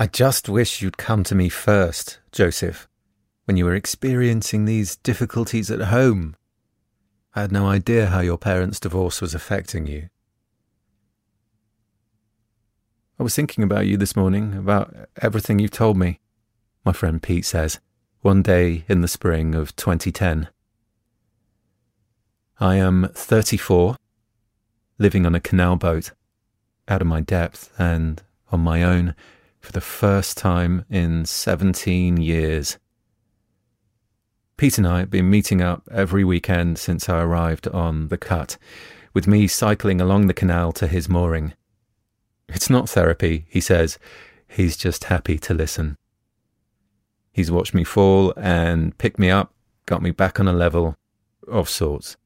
I 0.00 0.06
just 0.06 0.48
wish 0.48 0.80
you'd 0.80 0.96
come 0.96 1.24
to 1.24 1.34
me 1.34 1.50
first, 1.50 2.20
Joseph, 2.32 2.88
when 3.44 3.58
you 3.58 3.66
were 3.66 3.74
experiencing 3.74 4.64
these 4.64 4.96
difficulties 4.96 5.70
at 5.70 5.88
home. 5.92 6.36
I 7.34 7.42
had 7.42 7.52
no 7.52 7.66
idea 7.66 8.06
how 8.06 8.20
your 8.20 8.38
parents' 8.38 8.80
divorce 8.80 9.20
was 9.20 9.34
affecting 9.34 9.86
you. 9.86 10.08
I 13.18 13.22
was 13.22 13.36
thinking 13.36 13.62
about 13.62 13.86
you 13.86 13.98
this 13.98 14.16
morning, 14.16 14.54
about 14.54 14.94
everything 15.20 15.58
you've 15.58 15.70
told 15.70 15.98
me, 15.98 16.18
my 16.82 16.92
friend 16.94 17.22
Pete 17.22 17.44
says, 17.44 17.78
one 18.22 18.40
day 18.40 18.86
in 18.88 19.02
the 19.02 19.06
spring 19.06 19.54
of 19.54 19.76
2010. 19.76 20.48
I 22.58 22.76
am 22.76 23.10
34, 23.12 23.96
living 24.96 25.26
on 25.26 25.34
a 25.34 25.40
canal 25.40 25.76
boat, 25.76 26.12
out 26.88 27.02
of 27.02 27.06
my 27.06 27.20
depth 27.20 27.70
and 27.78 28.22
on 28.50 28.60
my 28.60 28.82
own 28.82 29.14
for 29.60 29.72
the 29.72 29.80
first 29.80 30.36
time 30.36 30.84
in 30.90 31.24
17 31.24 32.16
years. 32.16 32.78
Pete 34.56 34.78
and 34.78 34.86
I 34.86 35.00
have 35.00 35.10
been 35.10 35.30
meeting 35.30 35.62
up 35.62 35.88
every 35.90 36.24
weekend 36.24 36.78
since 36.78 37.08
I 37.08 37.20
arrived 37.20 37.68
on 37.68 38.08
the 38.08 38.18
cut, 38.18 38.58
with 39.14 39.26
me 39.26 39.46
cycling 39.46 40.00
along 40.00 40.26
the 40.26 40.34
canal 40.34 40.72
to 40.72 40.86
his 40.86 41.08
mooring. 41.08 41.54
It's 42.48 42.68
not 42.68 42.88
therapy, 42.88 43.46
he 43.48 43.60
says. 43.60 43.98
He's 44.48 44.76
just 44.76 45.04
happy 45.04 45.38
to 45.38 45.54
listen. 45.54 45.96
He's 47.32 47.50
watched 47.50 47.74
me 47.74 47.84
fall 47.84 48.34
and 48.36 48.96
picked 48.98 49.18
me 49.18 49.30
up, 49.30 49.54
got 49.86 50.02
me 50.02 50.10
back 50.10 50.40
on 50.40 50.48
a 50.48 50.52
level 50.52 50.96
of 51.46 51.68
sorts. 51.68 52.16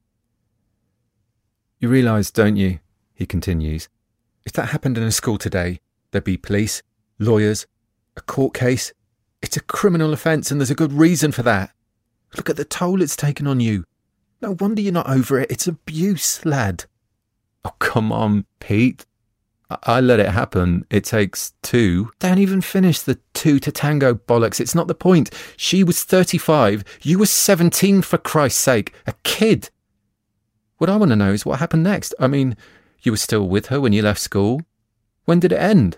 You 1.79 1.89
realise, 1.89 2.31
don't 2.31 2.55
you, 2.55 2.79
he 3.13 3.25
continues, 3.25 3.87
if 4.45 4.53
that 4.53 4.69
happened 4.69 4.97
in 4.97 5.03
a 5.03 5.11
school 5.11 5.37
today, 5.37 5.79
there'd 6.11 6.23
be 6.23 6.37
police, 6.37 6.81
lawyers, 7.19 7.65
a 8.17 8.21
court 8.21 8.53
case. 8.53 8.93
It's 9.41 9.57
a 9.57 9.61
criminal 9.61 10.13
offence 10.13 10.51
and 10.51 10.59
there's 10.59 10.71
a 10.71 10.75
good 10.75 10.93
reason 10.93 11.31
for 11.31 11.43
that. 11.43 11.71
Look 12.35 12.49
at 12.49 12.57
the 12.57 12.65
toll 12.65 13.01
it's 13.01 13.15
taken 13.15 13.47
on 13.47 13.59
you. 13.59 13.85
No 14.41 14.55
wonder 14.59 14.81
you're 14.81 14.91
not 14.91 15.09
over 15.09 15.39
it. 15.39 15.51
It's 15.51 15.67
abuse, 15.67 16.45
lad. 16.45 16.85
Oh, 17.63 17.73
come 17.79 18.11
on, 18.11 18.45
Pete. 18.59 19.05
I 19.83 19.99
let 19.99 20.19
it 20.19 20.29
happen. 20.29 20.85
It 20.91 21.05
takes 21.05 21.53
two. 21.63 22.11
Don't 22.19 22.37
even 22.37 22.61
finish 22.61 22.99
the 22.99 23.19
two 23.33 23.59
to 23.59 23.71
tango 23.71 24.13
bollocks. 24.13 24.59
It's 24.59 24.75
not 24.75 24.87
the 24.87 24.93
point. 24.93 25.31
She 25.57 25.83
was 25.83 26.03
35. 26.03 26.83
You 27.01 27.17
were 27.17 27.25
17, 27.25 28.03
for 28.03 28.17
Christ's 28.17 28.61
sake. 28.61 28.93
A 29.07 29.13
kid. 29.23 29.69
What 30.77 30.89
I 30.89 30.97
want 30.97 31.09
to 31.09 31.15
know 31.15 31.31
is 31.31 31.45
what 31.45 31.59
happened 31.59 31.83
next. 31.83 32.13
I 32.19 32.27
mean, 32.27 32.55
you 33.01 33.11
were 33.11 33.17
still 33.17 33.47
with 33.47 33.67
her 33.67 33.81
when 33.81 33.93
you 33.93 34.01
left 34.01 34.19
school? 34.19 34.61
When 35.23 35.39
did 35.39 35.51
it 35.51 35.59
end? 35.59 35.97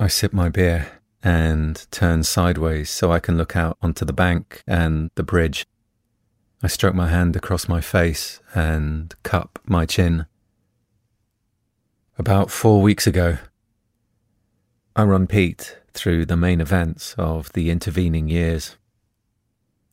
I 0.00 0.06
sip 0.06 0.32
my 0.32 0.48
beer 0.48 0.86
and 1.24 1.84
turn 1.90 2.22
sideways 2.22 2.88
so 2.88 3.10
I 3.10 3.18
can 3.18 3.36
look 3.36 3.56
out 3.56 3.76
onto 3.82 4.04
the 4.04 4.12
bank 4.12 4.62
and 4.64 5.10
the 5.16 5.24
bridge. 5.24 5.66
I 6.62 6.68
stroke 6.68 6.94
my 6.94 7.08
hand 7.08 7.34
across 7.34 7.68
my 7.68 7.80
face 7.80 8.40
and 8.54 9.14
cup 9.24 9.58
my 9.66 9.86
chin. 9.86 10.26
About 12.16 12.50
four 12.50 12.80
weeks 12.80 13.08
ago, 13.08 13.38
I 14.94 15.02
run 15.02 15.26
Pete 15.26 15.78
through 15.94 16.26
the 16.26 16.36
main 16.36 16.60
events 16.60 17.16
of 17.18 17.52
the 17.52 17.68
intervening 17.70 18.28
years. 18.28 18.76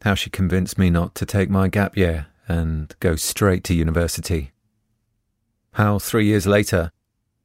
How 0.03 0.13
she 0.13 0.29
convinced 0.29 0.77
me 0.77 0.91
not 0.91 1.15
to 1.15 1.25
take 1.25 1.49
my 1.49 1.67
gap 1.67 1.97
year 1.97 2.27
and 2.47 2.95
go 2.99 3.15
straight 3.15 3.63
to 3.65 3.73
university. 3.73 4.51
How 5.73 5.97
three 5.97 6.27
years 6.27 6.45
later, 6.45 6.91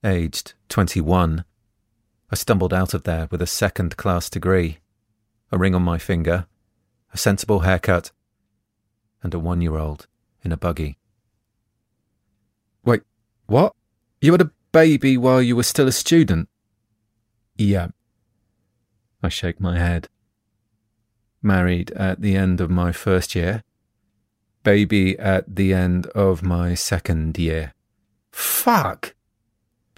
aged 0.04 0.52
21, 0.68 1.44
I 2.32 2.36
stumbled 2.36 2.72
out 2.72 2.94
of 2.94 3.02
there 3.02 3.26
with 3.30 3.42
a 3.42 3.46
second 3.46 3.96
class 3.96 4.30
degree, 4.30 4.78
a 5.50 5.58
ring 5.58 5.74
on 5.74 5.82
my 5.82 5.98
finger, 5.98 6.46
a 7.12 7.18
sensible 7.18 7.60
haircut, 7.60 8.12
and 9.22 9.34
a 9.34 9.38
one 9.38 9.60
year 9.60 9.76
old 9.76 10.06
in 10.42 10.52
a 10.52 10.56
buggy. 10.56 10.98
Wait, 12.84 13.02
what? 13.46 13.74
You 14.20 14.32
had 14.32 14.42
a 14.42 14.52
baby 14.70 15.16
while 15.16 15.42
you 15.42 15.56
were 15.56 15.64
still 15.64 15.88
a 15.88 15.92
student? 15.92 16.48
Yeah. 17.56 17.88
I 19.22 19.28
shake 19.28 19.60
my 19.60 19.78
head. 19.78 20.08
Married 21.42 21.90
at 21.92 22.20
the 22.20 22.36
end 22.36 22.60
of 22.60 22.70
my 22.70 22.92
first 22.92 23.34
year. 23.34 23.64
Baby 24.62 25.18
at 25.18 25.56
the 25.56 25.74
end 25.74 26.06
of 26.08 26.42
my 26.42 26.74
second 26.74 27.38
year. 27.38 27.74
Fuck! 28.30 29.14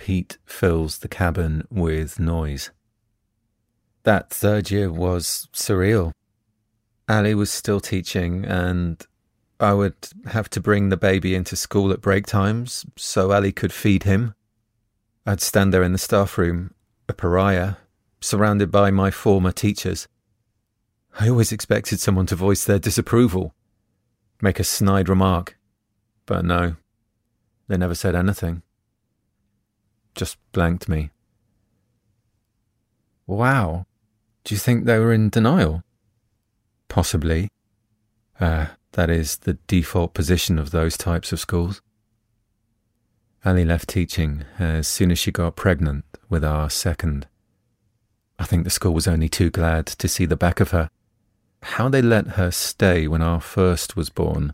Pete 0.03 0.37
fills 0.45 0.99
the 0.99 1.07
cabin 1.07 1.63
with 1.71 2.19
noise. 2.19 2.73
That 4.03 4.31
third 4.31 4.69
year 4.69 4.91
was 4.91 5.47
surreal. 5.53 6.11
Ali 7.09 7.37
was 7.37 7.53
still 7.53 7.79
teaching, 7.79 8.45
and 8.45 9.07
I 9.61 9.75
would 9.75 9.95
have 10.27 10.51
to 10.51 10.61
bring 10.61 10.89
the 10.89 10.97
baby 10.97 11.37
into 11.37 11.55
school 11.55 11.93
at 11.93 12.01
break 12.01 12.27
times 12.27 12.85
so 12.97 13.31
Ali 13.31 13.53
could 13.53 13.73
feed 13.73 14.03
him. 14.03 14.35
I'd 15.25 15.41
stand 15.41 15.73
there 15.73 15.85
in 15.85 15.93
the 15.93 15.99
staff 15.99 16.37
room, 16.37 16.75
a 17.09 17.13
pariah, 17.13 17.77
surrounded 18.21 18.73
by 18.73 18.91
my 18.91 19.13
former 19.13 19.53
teachers. 19.53 20.09
I 21.21 21.29
always 21.29 21.53
expected 21.53 22.01
someone 22.01 22.27
to 22.27 22.35
voice 22.35 22.65
their 22.65 22.81
disapproval, 22.81 23.55
make 24.41 24.59
a 24.59 24.65
snide 24.65 25.09
remark, 25.09 25.57
but 26.27 26.45
no, 26.45 26.75
they 27.69 27.77
never 27.77 27.95
said 27.95 28.17
anything. 28.17 28.63
Just 30.15 30.37
blanked 30.53 30.89
me. 30.89 31.11
Wow. 33.27 33.87
Do 34.45 34.55
you 34.55 34.59
think 34.59 34.85
they 34.85 34.99
were 34.99 35.13
in 35.13 35.31
denial? 35.31 35.83
Possibly. 36.89 37.49
Uh, 38.41 38.67
that 38.93 39.09
is 39.09 39.39
the 39.39 39.55
default 39.67 40.15
position 40.15 40.59
of 40.59 40.71
those 40.71 40.97
types 40.97 41.33
of 41.33 41.41
schools. 41.41 41.81
Ali 43.45 43.65
left 43.65 43.89
teaching 43.89 44.45
as 44.59 44.87
soon 44.87 45.11
as 45.11 45.19
she 45.19 45.33
got 45.33 45.57
pregnant 45.57 46.05
with 46.29 46.45
our 46.45 46.71
second. 46.71 47.27
I 48.39 48.45
think 48.45 48.65
the 48.65 48.71
school 48.71 48.95
was 48.95 49.09
only 49.09 49.29
too 49.29 49.51
glad 49.51 49.87
to 49.87 50.09
see 50.09 50.27
the 50.27 50.37
back 50.37 50.61
of 50.61 50.71
her. 50.71 50.91
How 51.63 51.89
they 51.89 52.03
let 52.03 52.29
her 52.29 52.51
stay 52.51 53.07
when 53.09 53.23
our 53.23 53.41
first 53.41 53.97
was 53.97 54.11
born, 54.11 54.53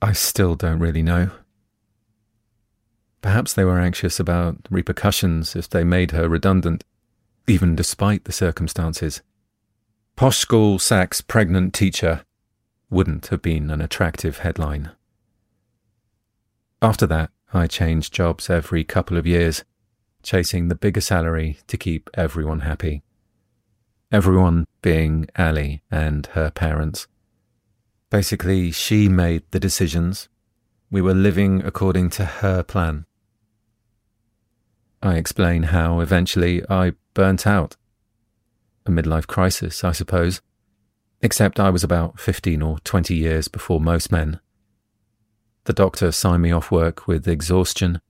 I 0.00 0.12
still 0.12 0.54
don't 0.54 0.78
really 0.78 1.02
know. 1.02 1.30
Perhaps 3.20 3.54
they 3.54 3.64
were 3.64 3.80
anxious 3.80 4.20
about 4.20 4.56
repercussions 4.70 5.56
if 5.56 5.68
they 5.68 5.84
made 5.84 6.12
her 6.12 6.28
redundant, 6.28 6.84
even 7.46 7.74
despite 7.74 8.24
the 8.24 8.32
circumstances. 8.32 9.22
Posh 10.16 10.38
school 10.38 10.78
sacks 10.78 11.20
pregnant 11.20 11.74
teacher 11.74 12.22
wouldn't 12.90 13.26
have 13.28 13.42
been 13.42 13.70
an 13.70 13.80
attractive 13.80 14.38
headline. 14.38 14.92
After 16.80 17.06
that, 17.06 17.30
I 17.52 17.66
changed 17.66 18.12
jobs 18.12 18.48
every 18.48 18.84
couple 18.84 19.16
of 19.16 19.26
years, 19.26 19.64
chasing 20.22 20.68
the 20.68 20.74
bigger 20.74 21.00
salary 21.00 21.58
to 21.66 21.76
keep 21.76 22.10
everyone 22.14 22.60
happy. 22.60 23.02
Everyone 24.12 24.64
being 24.80 25.28
Ali 25.36 25.82
and 25.90 26.26
her 26.32 26.50
parents. 26.50 27.06
Basically, 28.10 28.70
she 28.70 29.08
made 29.08 29.42
the 29.50 29.60
decisions. 29.60 30.28
We 30.90 31.02
were 31.02 31.14
living 31.14 31.62
according 31.62 32.10
to 32.10 32.24
her 32.24 32.62
plan. 32.62 33.04
I 35.02 35.16
explain 35.16 35.64
how 35.64 36.00
eventually 36.00 36.62
I 36.68 36.92
burnt 37.14 37.46
out. 37.46 37.76
A 38.86 38.90
midlife 38.90 39.26
crisis, 39.26 39.84
I 39.84 39.92
suppose. 39.92 40.40
Except 41.20 41.60
I 41.60 41.70
was 41.70 41.84
about 41.84 42.18
15 42.18 42.62
or 42.62 42.78
20 42.80 43.14
years 43.14 43.48
before 43.48 43.80
most 43.80 44.10
men. 44.10 44.40
The 45.64 45.72
doctor 45.72 46.10
signed 46.12 46.42
me 46.42 46.50
off 46.50 46.70
work 46.70 47.06
with 47.06 47.28
exhaustion. 47.28 48.00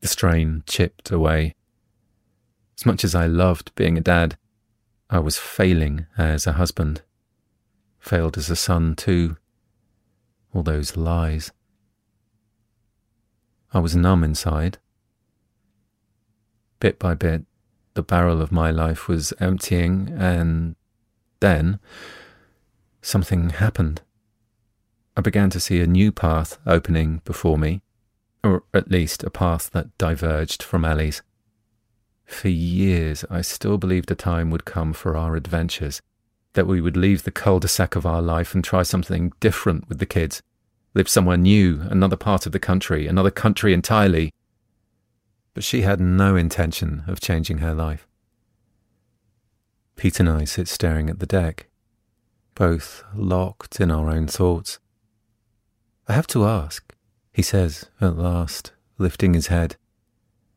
The 0.00 0.08
strain 0.08 0.62
chipped 0.66 1.10
away. 1.10 1.54
As 2.78 2.86
much 2.86 3.02
as 3.02 3.14
I 3.14 3.26
loved 3.26 3.74
being 3.74 3.96
a 3.96 4.02
dad, 4.02 4.36
I 5.10 5.18
was 5.18 5.38
failing 5.38 6.06
as 6.16 6.46
a 6.46 6.52
husband. 6.52 7.02
Failed 7.98 8.36
as 8.36 8.50
a 8.50 8.56
son, 8.56 8.94
too. 8.94 9.36
All 10.52 10.62
those 10.62 10.96
lies. 10.96 11.50
I 13.72 13.80
was 13.80 13.96
numb 13.96 14.22
inside. 14.22 14.78
Bit 16.80 16.98
by 16.98 17.14
bit, 17.14 17.44
the 17.94 18.02
barrel 18.02 18.40
of 18.40 18.52
my 18.52 18.70
life 18.70 19.08
was 19.08 19.32
emptying, 19.40 20.14
and 20.16 20.76
then 21.40 21.80
something 23.02 23.50
happened. 23.50 24.02
I 25.16 25.20
began 25.20 25.50
to 25.50 25.60
see 25.60 25.80
a 25.80 25.86
new 25.86 26.12
path 26.12 26.58
opening 26.64 27.22
before 27.24 27.58
me, 27.58 27.82
or 28.44 28.62
at 28.72 28.90
least 28.90 29.24
a 29.24 29.30
path 29.30 29.70
that 29.70 29.96
diverged 29.98 30.62
from 30.62 30.84
Ali's. 30.84 31.22
For 32.24 32.48
years, 32.48 33.24
I 33.28 33.40
still 33.40 33.78
believed 33.78 34.10
a 34.10 34.14
time 34.14 34.50
would 34.50 34.64
come 34.64 34.92
for 34.92 35.16
our 35.16 35.34
adventures, 35.34 36.00
that 36.52 36.66
we 36.66 36.80
would 36.80 36.96
leave 36.96 37.24
the 37.24 37.32
cul 37.32 37.58
de 37.58 37.66
sac 37.66 37.96
of 37.96 38.06
our 38.06 38.22
life 38.22 38.54
and 38.54 38.62
try 38.62 38.82
something 38.84 39.32
different 39.40 39.88
with 39.88 39.98
the 39.98 40.06
kids, 40.06 40.42
live 40.94 41.08
somewhere 41.08 41.36
new, 41.36 41.80
another 41.90 42.16
part 42.16 42.46
of 42.46 42.52
the 42.52 42.58
country, 42.60 43.06
another 43.08 43.30
country 43.30 43.72
entirely. 43.72 44.32
But 45.58 45.64
she 45.64 45.82
had 45.82 45.98
no 45.98 46.36
intention 46.36 47.02
of 47.08 47.18
changing 47.18 47.58
her 47.58 47.74
life. 47.74 48.06
Pete 49.96 50.20
and 50.20 50.30
I 50.30 50.44
sit 50.44 50.68
staring 50.68 51.10
at 51.10 51.18
the 51.18 51.26
deck, 51.26 51.66
both 52.54 53.02
locked 53.12 53.80
in 53.80 53.90
our 53.90 54.08
own 54.08 54.28
thoughts. 54.28 54.78
I 56.06 56.12
have 56.12 56.28
to 56.28 56.46
ask, 56.46 56.94
he 57.32 57.42
says 57.42 57.86
at 58.00 58.16
last, 58.16 58.70
lifting 58.98 59.34
his 59.34 59.48
head. 59.48 59.74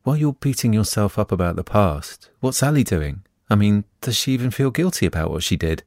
While 0.04 0.18
you're 0.18 0.34
beating 0.34 0.72
yourself 0.72 1.18
up 1.18 1.32
about 1.32 1.56
the 1.56 1.64
past, 1.64 2.30
what's 2.38 2.62
Ali 2.62 2.84
doing? 2.84 3.24
I 3.50 3.56
mean, 3.56 3.82
does 4.02 4.14
she 4.14 4.30
even 4.30 4.52
feel 4.52 4.70
guilty 4.70 5.06
about 5.06 5.32
what 5.32 5.42
she 5.42 5.56
did? 5.56 5.82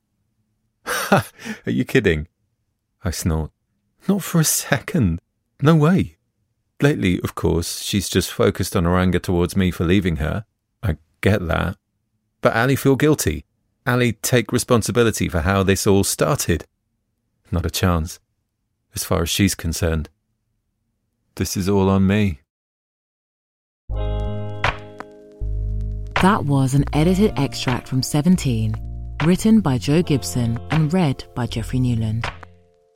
Ha! 0.84 1.26
Are 1.66 1.72
you 1.72 1.86
kidding? 1.86 2.28
I 3.02 3.12
snort. 3.12 3.52
Not 4.10 4.24
for 4.24 4.42
a 4.42 4.44
second. 4.44 5.22
No 5.62 5.74
way. 5.74 6.18
Lately, 6.82 7.22
of 7.22 7.36
course, 7.36 7.82
she's 7.82 8.10
just 8.10 8.32
focused 8.32 8.76
on 8.76 8.84
her 8.84 8.98
anger 8.98 9.20
towards 9.20 9.56
me 9.56 9.72
for 9.72 9.86
leaving 9.86 10.18
her. 10.18 10.46
I 10.84 10.98
get 11.22 11.48
that. 11.48 11.78
But 12.42 12.56
Ali 12.56 12.76
feel 12.76 12.96
guilty? 12.96 13.46
Ali 13.88 14.14
take 14.14 14.52
responsibility 14.52 15.30
for 15.30 15.42
how 15.42 15.64
this 15.64 15.88
all 15.88 16.04
started? 16.04 16.66
Not 17.52 17.66
a 17.66 17.70
chance 17.70 18.20
as 18.94 19.04
far 19.04 19.22
as 19.22 19.30
she's 19.30 19.56
concerned. 19.56 20.10
This 21.36 21.58
is 21.58 21.70
all 21.70 21.90
on 21.90 22.08
me. 22.08 22.40
That 26.22 26.46
was 26.46 26.74
an 26.74 26.86
edited 26.94 27.38
extract 27.38 27.88
from 27.88 28.02
17, 28.02 28.74
written 29.24 29.60
by 29.60 29.78
Joe 29.78 30.02
Gibson 30.02 30.58
and 30.72 30.92
read 30.92 31.26
by 31.36 31.46
Jeffrey 31.46 31.80
Newland. 31.80 32.26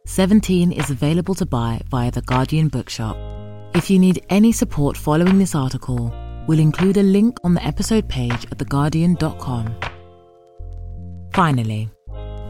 17 0.07 0.71
is 0.71 0.89
available 0.89 1.35
to 1.35 1.45
buy 1.45 1.81
via 1.91 2.09
the 2.09 2.21
Guardian 2.23 2.69
Bookshop. 2.69 3.38
If 3.73 3.89
you 3.89 3.99
need 3.99 4.25
any 4.29 4.51
support 4.51 4.97
following 4.97 5.37
this 5.37 5.55
article, 5.55 6.13
we'll 6.47 6.59
include 6.59 6.97
a 6.97 7.03
link 7.03 7.37
on 7.43 7.53
the 7.53 7.65
episode 7.65 8.09
page 8.09 8.45
at 8.51 8.57
theguardian.com. 8.57 9.75
Finally, 11.33 11.89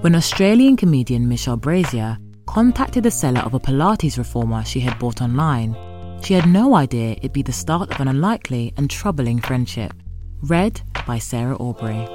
when 0.02 0.16
Australian 0.16 0.78
comedian 0.78 1.28
Michelle 1.28 1.58
Brasier 1.58 2.18
contacted 2.50 3.04
the 3.04 3.12
seller 3.12 3.42
of 3.42 3.54
a 3.54 3.60
Pilates 3.60 4.18
reformer 4.18 4.66
she 4.66 4.80
had 4.80 4.98
bought 4.98 5.22
online. 5.22 5.76
She 6.24 6.34
had 6.34 6.48
no 6.48 6.74
idea 6.74 7.12
it'd 7.12 7.32
be 7.32 7.44
the 7.44 7.52
start 7.52 7.92
of 7.92 8.00
an 8.00 8.08
unlikely 8.08 8.74
and 8.76 8.90
troubling 8.90 9.40
friendship. 9.40 9.94
Read 10.42 10.82
by 11.06 11.20
Sarah 11.20 11.56
Aubrey. 11.58 12.08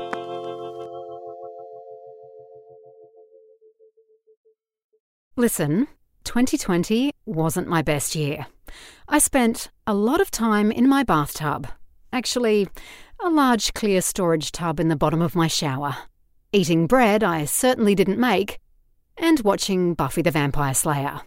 Listen, 5.36 5.86
2020 6.24 7.12
wasn't 7.26 7.68
my 7.68 7.82
best 7.82 8.16
year. 8.16 8.46
I 9.08 9.18
spent 9.18 9.70
a 9.86 9.94
lot 9.94 10.20
of 10.20 10.30
time 10.30 10.72
in 10.72 10.88
my 10.88 11.02
bathtub. 11.02 11.68
Actually, 12.12 12.68
a 13.22 13.28
large 13.28 13.74
clear 13.74 14.00
storage 14.00 14.50
tub 14.50 14.80
in 14.80 14.88
the 14.88 14.96
bottom 14.96 15.20
of 15.20 15.34
my 15.34 15.46
shower. 15.46 15.96
Eating 16.52 16.86
bread 16.86 17.22
I 17.22 17.44
certainly 17.44 17.94
didn't 17.94 18.18
make, 18.18 18.58
and 19.16 19.40
watching 19.40 19.94
Buffy 19.94 20.22
the 20.22 20.30
Vampire 20.30 20.74
Slayer. 20.74 21.20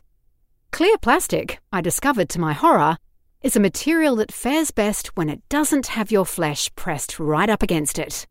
Clear 0.71 0.97
plastic, 0.97 1.59
I 1.71 1.81
discovered 1.81 2.29
to 2.29 2.39
my 2.39 2.53
horror, 2.53 2.97
is 3.41 3.55
a 3.55 3.59
material 3.59 4.15
that 4.17 4.31
fares 4.31 4.71
best 4.71 5.15
when 5.15 5.29
it 5.29 5.47
doesn't 5.47 5.87
have 5.87 6.11
your 6.11 6.25
flesh 6.25 6.73
pressed 6.75 7.19
right 7.19 7.49
up 7.49 7.61
against 7.61 7.99
it. 7.99 8.25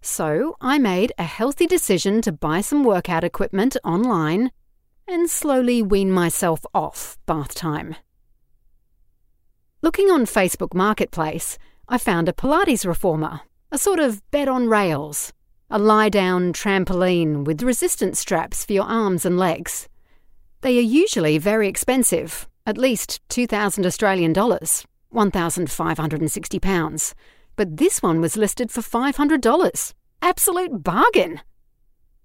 So 0.00 0.56
I 0.60 0.78
made 0.78 1.12
a 1.18 1.24
healthy 1.24 1.66
decision 1.66 2.22
to 2.22 2.32
buy 2.32 2.62
some 2.62 2.84
workout 2.84 3.24
equipment 3.24 3.76
online 3.84 4.50
and 5.06 5.28
slowly 5.28 5.82
wean 5.82 6.10
myself 6.10 6.64
off 6.72 7.18
bath 7.26 7.54
time. 7.54 7.96
Looking 9.82 10.10
on 10.10 10.26
Facebook 10.26 10.74
Marketplace, 10.74 11.58
I 11.88 11.98
found 11.98 12.28
a 12.28 12.32
Pilates 12.32 12.86
reformer, 12.86 13.40
a 13.72 13.78
sort 13.78 13.98
of 13.98 14.22
bed 14.30 14.48
on 14.48 14.68
rails 14.68 15.32
a 15.72 15.78
lie 15.78 16.08
down 16.08 16.52
trampoline 16.52 17.44
with 17.44 17.62
resistance 17.62 18.18
straps 18.18 18.64
for 18.64 18.72
your 18.72 18.84
arms 18.84 19.24
and 19.24 19.38
legs. 19.38 19.88
They 20.62 20.76
are 20.78 20.82
usually 20.82 21.38
very 21.38 21.68
expensive, 21.68 22.48
at 22.66 22.76
least 22.76 23.20
2,000 23.28 23.86
Australian 23.86 24.32
dollars, 24.32 24.84
1,560 25.10 26.58
pounds. 26.58 27.14
But 27.54 27.76
this 27.76 28.02
one 28.02 28.20
was 28.20 28.36
listed 28.36 28.72
for 28.72 28.80
$500. 28.80 29.94
Absolute 30.20 30.82
bargain! 30.82 31.40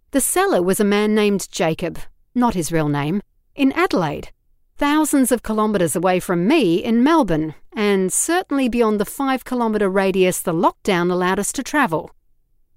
The 0.09 0.21
seller 0.21 0.63
was 0.63 0.79
a 0.79 0.83
man 0.83 1.13
named 1.13 1.47
Jacob, 1.51 1.99
not 2.33 2.55
his 2.55 2.71
real 2.71 2.89
name, 2.89 3.21
in 3.53 3.71
Adelaide, 3.73 4.31
thousands 4.77 5.31
of 5.31 5.43
kilometres 5.43 5.95
away 5.95 6.19
from 6.19 6.47
me 6.47 6.83
in 6.83 7.03
Melbourne, 7.03 7.55
and 7.73 8.11
certainly 8.11 8.67
beyond 8.67 8.99
the 8.99 9.05
five 9.05 9.45
kilometre 9.45 9.89
radius 9.89 10.41
the 10.41 10.53
lockdown 10.53 11.11
allowed 11.11 11.39
us 11.39 11.51
to 11.53 11.63
travel. 11.63 12.11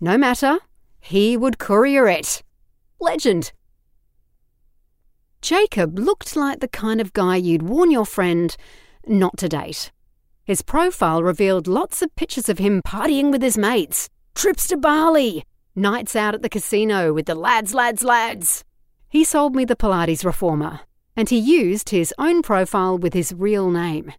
No 0.00 0.16
matter, 0.16 0.58
he 1.00 1.36
would 1.36 1.58
courier 1.58 2.06
it. 2.06 2.42
Legend. 3.00 3.52
Jacob 5.40 5.98
looked 5.98 6.36
like 6.36 6.60
the 6.60 6.68
kind 6.68 7.00
of 7.00 7.12
guy 7.12 7.36
you'd 7.36 7.62
warn 7.62 7.90
your 7.90 8.06
friend 8.06 8.56
not 9.06 9.36
to 9.38 9.48
date. 9.48 9.92
His 10.44 10.62
profile 10.62 11.22
revealed 11.22 11.66
lots 11.66 12.02
of 12.02 12.14
pictures 12.16 12.48
of 12.48 12.58
him 12.58 12.82
partying 12.82 13.30
with 13.30 13.42
his 13.42 13.58
mates, 13.58 14.08
trips 14.34 14.66
to 14.68 14.76
Bali, 14.76 15.44
nights 15.74 16.16
out 16.16 16.34
at 16.34 16.42
the 16.42 16.48
casino 16.48 17.12
with 17.12 17.26
the 17.26 17.34
lads, 17.34 17.74
lads, 17.74 18.02
lads. 18.02 18.64
He 19.08 19.24
sold 19.24 19.54
me 19.54 19.64
the 19.64 19.76
Pilates 19.76 20.24
reformer, 20.24 20.80
and 21.18 21.30
he 21.30 21.36
used 21.36 21.90
his 21.90 22.14
own 22.16 22.42
profile 22.42 22.96
with 22.96 23.12
his 23.12 23.34
real 23.34 23.72
name. 23.72 24.12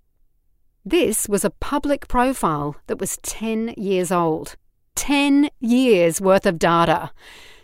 This 0.84 1.30
was 1.30 1.46
a 1.46 1.50
public 1.50 2.10
profile 2.10 2.76
that 2.88 3.00
was 3.00 3.16
10 3.24 3.74
years 3.78 4.12
old. 4.12 4.58
10 4.96 5.50
years 5.62 6.20
worth 6.20 6.46
of 6.46 6.60
data. 6.60 7.10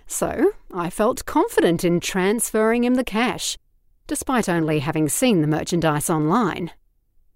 So 0.07 0.53
I 0.73 0.89
felt 0.89 1.25
confident 1.25 1.83
in 1.83 1.99
transferring 1.99 2.85
him 2.85 2.95
the 2.95 3.03
cash, 3.03 3.57
despite 4.07 4.47
only 4.47 4.79
having 4.79 5.09
seen 5.09 5.41
the 5.41 5.47
merchandise 5.47 6.09
online. 6.09 6.71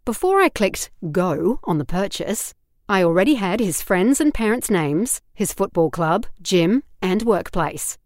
Before 0.05 0.39
I 0.39 0.47
clicked 0.47 0.91
Go 1.11 1.59
on 1.65 1.79
the 1.79 1.85
purchase, 1.99 2.53
I 2.87 3.03
already 3.03 3.35
had 3.35 3.59
his 3.59 3.81
friends 3.81 4.21
and 4.21 4.33
parents' 4.33 4.71
names, 4.71 5.19
his 5.33 5.51
football 5.51 5.89
club, 5.91 6.27
gym, 6.41 6.83
and 7.01 7.23
workplace. 7.23 7.97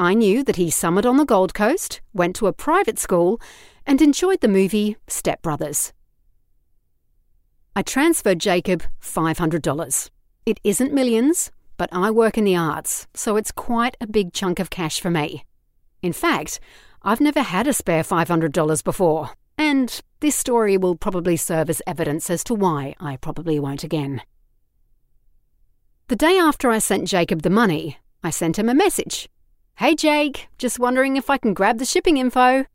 I 0.00 0.14
knew 0.14 0.42
that 0.44 0.56
he 0.56 0.70
summered 0.70 1.04
on 1.04 1.18
the 1.18 1.26
Gold 1.26 1.52
Coast, 1.52 2.00
went 2.14 2.34
to 2.36 2.46
a 2.46 2.54
private 2.54 2.98
school, 2.98 3.38
and 3.84 4.00
enjoyed 4.00 4.40
the 4.40 4.48
movie 4.48 4.96
Step 5.08 5.42
Brothers. 5.42 5.92
I 7.76 7.82
transferred 7.82 8.38
Jacob 8.38 8.82
$500. 9.02 10.10
It 10.46 10.58
isn't 10.64 10.94
millions, 10.94 11.50
but 11.76 11.90
I 11.92 12.10
work 12.10 12.38
in 12.38 12.44
the 12.44 12.56
arts, 12.56 13.08
so 13.12 13.36
it's 13.36 13.52
quite 13.52 13.98
a 14.00 14.06
big 14.06 14.32
chunk 14.32 14.58
of 14.58 14.70
cash 14.70 14.98
for 15.02 15.10
me. 15.10 15.44
In 16.00 16.14
fact, 16.14 16.60
I've 17.02 17.20
never 17.20 17.42
had 17.42 17.66
a 17.66 17.74
spare 17.74 18.02
$500 18.02 18.82
before, 18.82 19.32
and 19.58 20.00
this 20.20 20.34
story 20.34 20.78
will 20.78 20.96
probably 20.96 21.36
serve 21.36 21.68
as 21.68 21.82
evidence 21.86 22.30
as 22.30 22.42
to 22.44 22.54
why 22.54 22.94
I 23.00 23.18
probably 23.18 23.60
won't 23.60 23.84
again. 23.84 24.22
The 26.08 26.16
day 26.16 26.38
after 26.38 26.70
I 26.70 26.78
sent 26.78 27.06
Jacob 27.06 27.42
the 27.42 27.50
money, 27.50 27.98
I 28.24 28.30
sent 28.30 28.58
him 28.58 28.70
a 28.70 28.74
message. 28.74 29.28
Hey 29.80 29.94
Jake, 29.94 30.48
just 30.58 30.78
wondering 30.78 31.16
if 31.16 31.30
I 31.30 31.38
can 31.38 31.54
grab 31.54 31.78
the 31.78 31.86
shipping 31.86 32.18
info. 32.18 32.66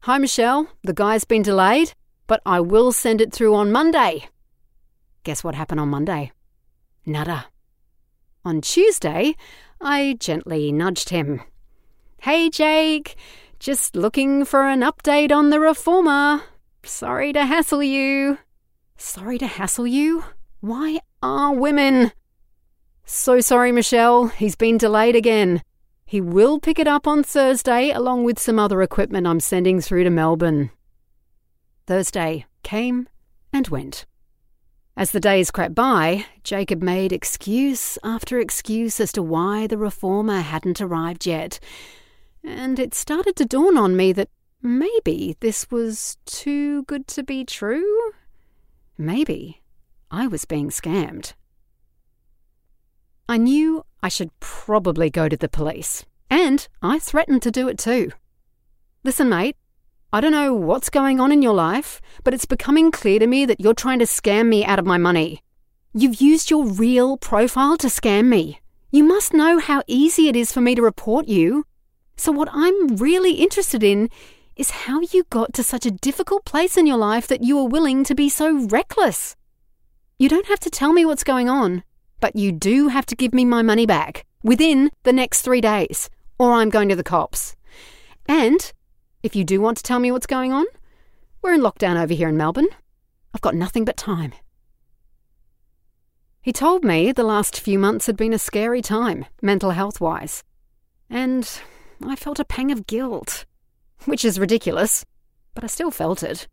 Hi 0.00 0.18
Michelle, 0.18 0.66
the 0.82 0.92
guy's 0.92 1.22
been 1.22 1.42
delayed 1.42 1.94
but 2.26 2.42
I 2.44 2.58
will 2.58 2.90
send 2.90 3.20
it 3.20 3.32
through 3.32 3.54
on 3.54 3.70
Monday. 3.70 4.24
Guess 5.22 5.44
what 5.44 5.54
happened 5.54 5.78
on 5.78 5.88
Monday? 5.90 6.32
Nada. 7.06 7.46
On 8.44 8.60
Tuesday, 8.60 9.36
I 9.80 10.16
gently 10.18 10.72
nudged 10.72 11.10
him. 11.10 11.42
Hey, 12.22 12.50
Jake, 12.50 13.14
just 13.60 13.94
looking 13.94 14.44
for 14.44 14.66
an 14.66 14.80
update 14.80 15.30
on 15.30 15.50
the 15.50 15.60
reformer. 15.60 16.42
Sorry 16.82 17.32
to 17.34 17.46
hassle 17.46 17.84
you. 17.84 18.38
Sorry 18.96 19.38
to 19.38 19.46
hassle 19.46 19.86
you? 19.86 20.24
Why 20.58 20.98
are 21.22 21.54
women? 21.54 22.10
So 23.04 23.38
sorry, 23.38 23.70
Michelle. 23.70 24.26
He's 24.26 24.56
been 24.56 24.76
delayed 24.76 25.14
again. 25.14 25.62
He 26.12 26.20
will 26.20 26.60
pick 26.60 26.78
it 26.78 26.86
up 26.86 27.06
on 27.06 27.22
Thursday 27.22 27.88
along 27.88 28.24
with 28.24 28.38
some 28.38 28.58
other 28.58 28.82
equipment 28.82 29.26
I'm 29.26 29.40
sending 29.40 29.80
through 29.80 30.04
to 30.04 30.10
Melbourne. 30.10 30.70
Thursday 31.86 32.44
came 32.62 33.08
and 33.50 33.66
went. 33.68 34.04
As 34.94 35.12
the 35.12 35.20
days 35.20 35.50
crept 35.50 35.74
by, 35.74 36.26
Jacob 36.44 36.82
made 36.82 37.14
excuse 37.14 37.96
after 38.04 38.38
excuse 38.38 39.00
as 39.00 39.10
to 39.12 39.22
why 39.22 39.66
the 39.66 39.78
reformer 39.78 40.42
hadn't 40.42 40.82
arrived 40.82 41.24
yet, 41.24 41.58
and 42.44 42.78
it 42.78 42.92
started 42.92 43.34
to 43.36 43.46
dawn 43.46 43.78
on 43.78 43.96
me 43.96 44.12
that 44.12 44.28
maybe 44.60 45.38
this 45.40 45.70
was 45.70 46.18
too 46.26 46.82
good 46.82 47.06
to 47.06 47.22
be 47.22 47.42
true. 47.42 48.12
Maybe 48.98 49.62
I 50.10 50.26
was 50.26 50.44
being 50.44 50.68
scammed. 50.68 51.32
I 53.30 53.38
knew 53.38 53.86
I 54.02 54.08
should 54.08 54.30
probably 54.40 55.10
go 55.10 55.28
to 55.28 55.36
the 55.36 55.48
police, 55.48 56.04
and 56.28 56.66
I 56.82 56.98
threatened 56.98 57.42
to 57.42 57.50
do 57.50 57.68
it 57.68 57.78
too. 57.78 58.10
Listen, 59.04 59.28
mate, 59.28 59.56
I 60.12 60.20
don't 60.20 60.32
know 60.32 60.52
what's 60.52 60.90
going 60.90 61.20
on 61.20 61.32
in 61.32 61.40
your 61.40 61.54
life, 61.54 62.00
but 62.24 62.34
it's 62.34 62.44
becoming 62.44 62.90
clear 62.90 63.18
to 63.18 63.26
me 63.26 63.46
that 63.46 63.60
you're 63.60 63.74
trying 63.74 64.00
to 64.00 64.04
scam 64.04 64.48
me 64.48 64.64
out 64.64 64.78
of 64.78 64.84
my 64.84 64.98
money. 64.98 65.42
You've 65.94 66.20
used 66.20 66.50
your 66.50 66.66
real 66.66 67.16
profile 67.16 67.76
to 67.78 67.86
scam 67.86 68.26
me. 68.26 68.60
You 68.90 69.04
must 69.04 69.32
know 69.32 69.58
how 69.58 69.82
easy 69.86 70.28
it 70.28 70.36
is 70.36 70.52
for 70.52 70.60
me 70.60 70.74
to 70.74 70.82
report 70.82 71.28
you. 71.28 71.64
So, 72.16 72.30
what 72.30 72.48
I'm 72.52 72.96
really 72.96 73.34
interested 73.34 73.82
in 73.82 74.10
is 74.56 74.70
how 74.70 75.00
you 75.00 75.24
got 75.30 75.54
to 75.54 75.62
such 75.62 75.86
a 75.86 75.90
difficult 75.90 76.44
place 76.44 76.76
in 76.76 76.86
your 76.86 76.98
life 76.98 77.26
that 77.28 77.42
you 77.42 77.56
were 77.56 77.68
willing 77.68 78.04
to 78.04 78.14
be 78.14 78.28
so 78.28 78.66
reckless. 78.66 79.36
You 80.18 80.28
don't 80.28 80.46
have 80.46 80.60
to 80.60 80.70
tell 80.70 80.92
me 80.92 81.04
what's 81.04 81.24
going 81.24 81.48
on, 81.48 81.84
but 82.22 82.36
you 82.36 82.52
do 82.52 82.86
have 82.86 83.04
to 83.04 83.16
give 83.16 83.34
me 83.34 83.44
my 83.44 83.62
money 83.62 83.84
back 83.84 84.24
within 84.44 84.90
the 85.02 85.12
next 85.12 85.42
three 85.42 85.60
days, 85.60 86.08
or 86.38 86.52
I'm 86.52 86.70
going 86.70 86.88
to 86.88 86.94
the 86.94 87.02
cops. 87.02 87.56
And 88.26 88.72
if 89.24 89.34
you 89.34 89.42
do 89.42 89.60
want 89.60 89.76
to 89.78 89.82
tell 89.82 89.98
me 89.98 90.12
what's 90.12 90.26
going 90.26 90.52
on, 90.52 90.64
we're 91.42 91.52
in 91.52 91.60
lockdown 91.60 92.00
over 92.00 92.14
here 92.14 92.28
in 92.28 92.36
Melbourne. 92.36 92.68
I've 93.34 93.40
got 93.40 93.56
nothing 93.56 93.84
but 93.84 93.96
time. 93.96 94.32
He 96.40 96.52
told 96.52 96.84
me 96.84 97.10
the 97.10 97.24
last 97.24 97.58
few 97.58 97.76
months 97.76 98.06
had 98.06 98.16
been 98.16 98.32
a 98.32 98.38
scary 98.38 98.82
time, 98.82 99.26
mental 99.42 99.72
health 99.72 100.00
wise. 100.00 100.44
And 101.10 101.50
I 102.06 102.14
felt 102.14 102.38
a 102.38 102.44
pang 102.44 102.70
of 102.70 102.86
guilt. 102.86 103.46
Which 104.04 104.24
is 104.24 104.38
ridiculous, 104.38 105.04
but 105.54 105.64
I 105.64 105.66
still 105.66 105.90
felt 105.90 106.22
it. 106.22 106.46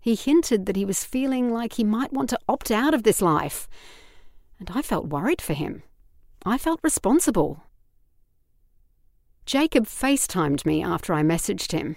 He 0.00 0.14
hinted 0.14 0.66
that 0.66 0.76
he 0.76 0.84
was 0.84 1.04
feeling 1.04 1.52
like 1.52 1.72
he 1.72 1.84
might 1.84 2.12
want 2.12 2.30
to 2.30 2.38
opt 2.48 2.70
out 2.70 2.94
of 2.94 3.02
this 3.02 3.20
life. 3.20 3.68
And 4.58 4.70
I 4.74 4.82
felt 4.82 5.08
worried 5.08 5.42
for 5.42 5.52
him. 5.52 5.82
I 6.44 6.58
felt 6.58 6.80
responsible. 6.82 7.64
Jacob 9.44 9.86
FaceTimed 9.86 10.66
me 10.66 10.82
after 10.82 11.12
I 11.12 11.22
messaged 11.22 11.72
him. 11.72 11.96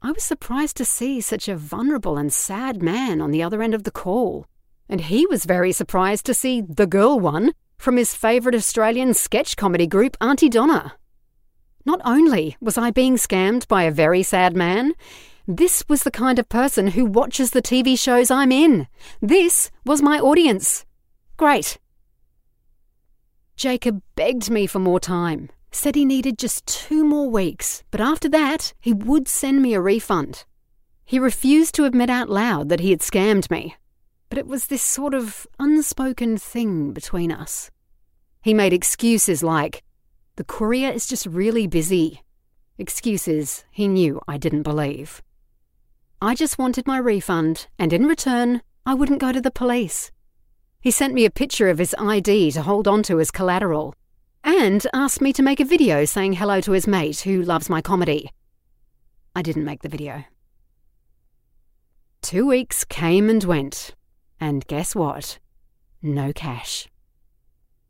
I 0.00 0.12
was 0.12 0.24
surprised 0.24 0.76
to 0.78 0.84
see 0.84 1.20
such 1.20 1.48
a 1.48 1.56
vulnerable 1.56 2.16
and 2.16 2.32
sad 2.32 2.82
man 2.82 3.20
on 3.20 3.30
the 3.30 3.42
other 3.42 3.62
end 3.62 3.74
of 3.74 3.84
the 3.84 3.90
call. 3.90 4.46
And 4.88 5.02
he 5.02 5.26
was 5.26 5.44
very 5.44 5.72
surprised 5.72 6.26
to 6.26 6.34
see 6.34 6.60
the 6.60 6.86
girl 6.86 7.18
one 7.18 7.52
from 7.78 7.96
his 7.96 8.14
favourite 8.14 8.56
Australian 8.56 9.14
sketch 9.14 9.56
comedy 9.56 9.86
group, 9.86 10.16
Aunty 10.20 10.48
Donna. 10.48 10.94
Not 11.84 12.00
only 12.04 12.56
was 12.60 12.78
I 12.78 12.90
being 12.90 13.16
scammed 13.16 13.66
by 13.66 13.84
a 13.84 13.90
very 13.90 14.22
sad 14.22 14.54
man, 14.54 14.94
this 15.48 15.84
was 15.88 16.02
the 16.02 16.10
kind 16.10 16.38
of 16.38 16.48
person 16.48 16.88
who 16.88 17.04
watches 17.04 17.50
the 17.50 17.62
TV 17.62 17.98
shows 17.98 18.30
I'm 18.30 18.52
in. 18.52 18.86
This 19.20 19.70
was 19.84 20.00
my 20.00 20.20
audience. 20.20 20.84
Great. 21.42 21.76
Jacob 23.56 24.00
begged 24.14 24.48
me 24.48 24.64
for 24.64 24.78
more 24.78 25.00
time, 25.00 25.50
said 25.72 25.96
he 25.96 26.04
needed 26.04 26.38
just 26.38 26.64
two 26.68 27.04
more 27.04 27.28
weeks, 27.28 27.82
but 27.90 28.00
after 28.00 28.28
that, 28.28 28.72
he 28.78 28.92
would 28.92 29.26
send 29.26 29.60
me 29.60 29.74
a 29.74 29.80
refund. 29.80 30.44
He 31.04 31.18
refused 31.18 31.74
to 31.74 31.84
admit 31.84 32.10
out 32.10 32.28
loud 32.30 32.68
that 32.68 32.78
he 32.78 32.90
had 32.90 33.00
scammed 33.00 33.50
me, 33.50 33.74
but 34.28 34.38
it 34.38 34.46
was 34.46 34.66
this 34.66 34.84
sort 34.84 35.14
of 35.14 35.44
unspoken 35.58 36.38
thing 36.38 36.92
between 36.92 37.32
us. 37.32 37.72
He 38.40 38.54
made 38.54 38.72
excuses 38.72 39.42
like, 39.42 39.82
the 40.36 40.44
courier 40.44 40.92
is 40.92 41.08
just 41.08 41.26
really 41.26 41.66
busy. 41.66 42.22
Excuses 42.78 43.64
he 43.72 43.88
knew 43.88 44.20
I 44.28 44.38
didn't 44.38 44.62
believe. 44.62 45.20
I 46.20 46.36
just 46.36 46.56
wanted 46.56 46.86
my 46.86 46.98
refund, 46.98 47.66
and 47.80 47.92
in 47.92 48.06
return, 48.06 48.62
I 48.86 48.94
wouldn't 48.94 49.20
go 49.20 49.32
to 49.32 49.40
the 49.40 49.50
police. 49.50 50.11
He 50.82 50.90
sent 50.90 51.14
me 51.14 51.24
a 51.24 51.30
picture 51.30 51.68
of 51.68 51.78
his 51.78 51.94
ID 51.96 52.50
to 52.50 52.62
hold 52.62 52.88
onto 52.88 53.20
as 53.20 53.30
collateral, 53.30 53.94
and 54.42 54.84
asked 54.92 55.20
me 55.20 55.32
to 55.32 55.42
make 55.42 55.60
a 55.60 55.64
video 55.64 56.04
saying 56.04 56.32
hello 56.32 56.60
to 56.60 56.72
his 56.72 56.88
mate 56.88 57.20
who 57.20 57.40
loves 57.40 57.70
my 57.70 57.80
comedy. 57.80 58.30
I 59.36 59.42
didn't 59.42 59.64
make 59.64 59.82
the 59.82 59.88
video. 59.88 60.24
Two 62.20 62.48
weeks 62.48 62.82
came 62.84 63.30
and 63.30 63.44
went, 63.44 63.94
and 64.40 64.66
guess 64.66 64.92
what? 64.92 65.38
No 66.02 66.32
cash. 66.32 66.88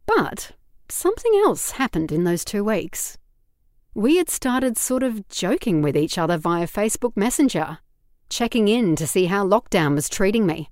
But 0.04 0.52
something 0.90 1.32
else 1.46 1.72
happened 1.72 2.12
in 2.12 2.24
those 2.24 2.44
two 2.44 2.62
weeks. 2.62 3.16
We 3.94 4.18
had 4.18 4.28
started 4.28 4.76
sort 4.76 5.02
of 5.02 5.26
joking 5.30 5.80
with 5.80 5.96
each 5.96 6.18
other 6.18 6.36
via 6.36 6.66
Facebook 6.66 7.16
Messenger, 7.16 7.78
checking 8.28 8.68
in 8.68 8.96
to 8.96 9.06
see 9.06 9.26
how 9.26 9.48
lockdown 9.48 9.94
was 9.94 10.10
treating 10.10 10.44
me. 10.44 10.68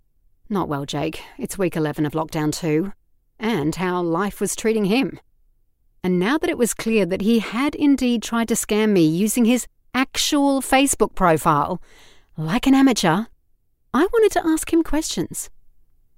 Not 0.52 0.68
well, 0.68 0.84
Jake. 0.84 1.22
It's 1.38 1.56
week 1.56 1.76
11 1.76 2.04
of 2.04 2.12
lockdown 2.12 2.52
too. 2.52 2.92
And 3.38 3.76
how 3.76 4.02
life 4.02 4.40
was 4.40 4.56
treating 4.56 4.86
him. 4.86 5.20
And 6.02 6.18
now 6.18 6.38
that 6.38 6.50
it 6.50 6.58
was 6.58 6.74
clear 6.74 7.06
that 7.06 7.20
he 7.20 7.38
had 7.38 7.76
indeed 7.76 8.20
tried 8.20 8.48
to 8.48 8.54
scam 8.54 8.90
me 8.90 9.06
using 9.06 9.44
his 9.44 9.68
actual 9.94 10.60
Facebook 10.60 11.14
profile, 11.14 11.80
like 12.36 12.66
an 12.66 12.74
amateur, 12.74 13.26
I 13.94 14.06
wanted 14.12 14.32
to 14.32 14.46
ask 14.46 14.72
him 14.72 14.82
questions. 14.82 15.50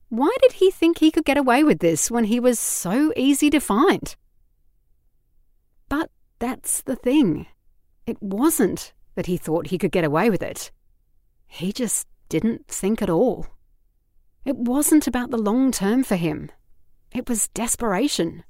Why 0.08 0.34
did 0.40 0.52
he 0.52 0.70
think 0.70 0.98
he 0.98 1.10
could 1.10 1.26
get 1.26 1.36
away 1.36 1.62
with 1.62 1.80
this 1.80 2.10
when 2.10 2.24
he 2.24 2.40
was 2.40 2.58
so 2.58 3.12
easy 3.14 3.50
to 3.50 3.60
find? 3.60 4.16
But 5.90 6.10
that's 6.38 6.80
the 6.80 6.96
thing. 6.96 7.48
It 8.06 8.22
wasn't 8.22 8.94
that 9.14 9.26
he 9.26 9.36
thought 9.36 9.66
he 9.66 9.78
could 9.78 9.92
get 9.92 10.04
away 10.04 10.30
with 10.30 10.42
it. 10.42 10.70
He 11.46 11.70
just 11.70 12.06
didn't 12.30 12.66
think 12.66 13.02
at 13.02 13.10
all. 13.10 13.46
It 14.44 14.56
wasn't 14.56 15.06
about 15.06 15.30
the 15.30 15.38
long 15.38 15.70
term 15.70 16.02
for 16.02 16.16
him. 16.16 16.50
It 17.14 17.28
was 17.28 17.48
desperation. 17.48 18.42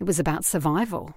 It 0.00 0.04
was 0.04 0.18
about 0.18 0.44
survival. 0.44 1.14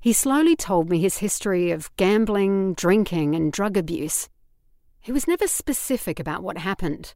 He 0.00 0.12
slowly 0.12 0.56
told 0.56 0.88
me 0.88 1.00
his 1.00 1.18
history 1.18 1.70
of 1.70 1.94
gambling, 1.96 2.74
drinking, 2.74 3.34
and 3.34 3.52
drug 3.52 3.76
abuse. 3.76 4.28
He 5.00 5.12
was 5.12 5.28
never 5.28 5.46
specific 5.46 6.18
about 6.18 6.42
what 6.42 6.58
happened. 6.58 7.14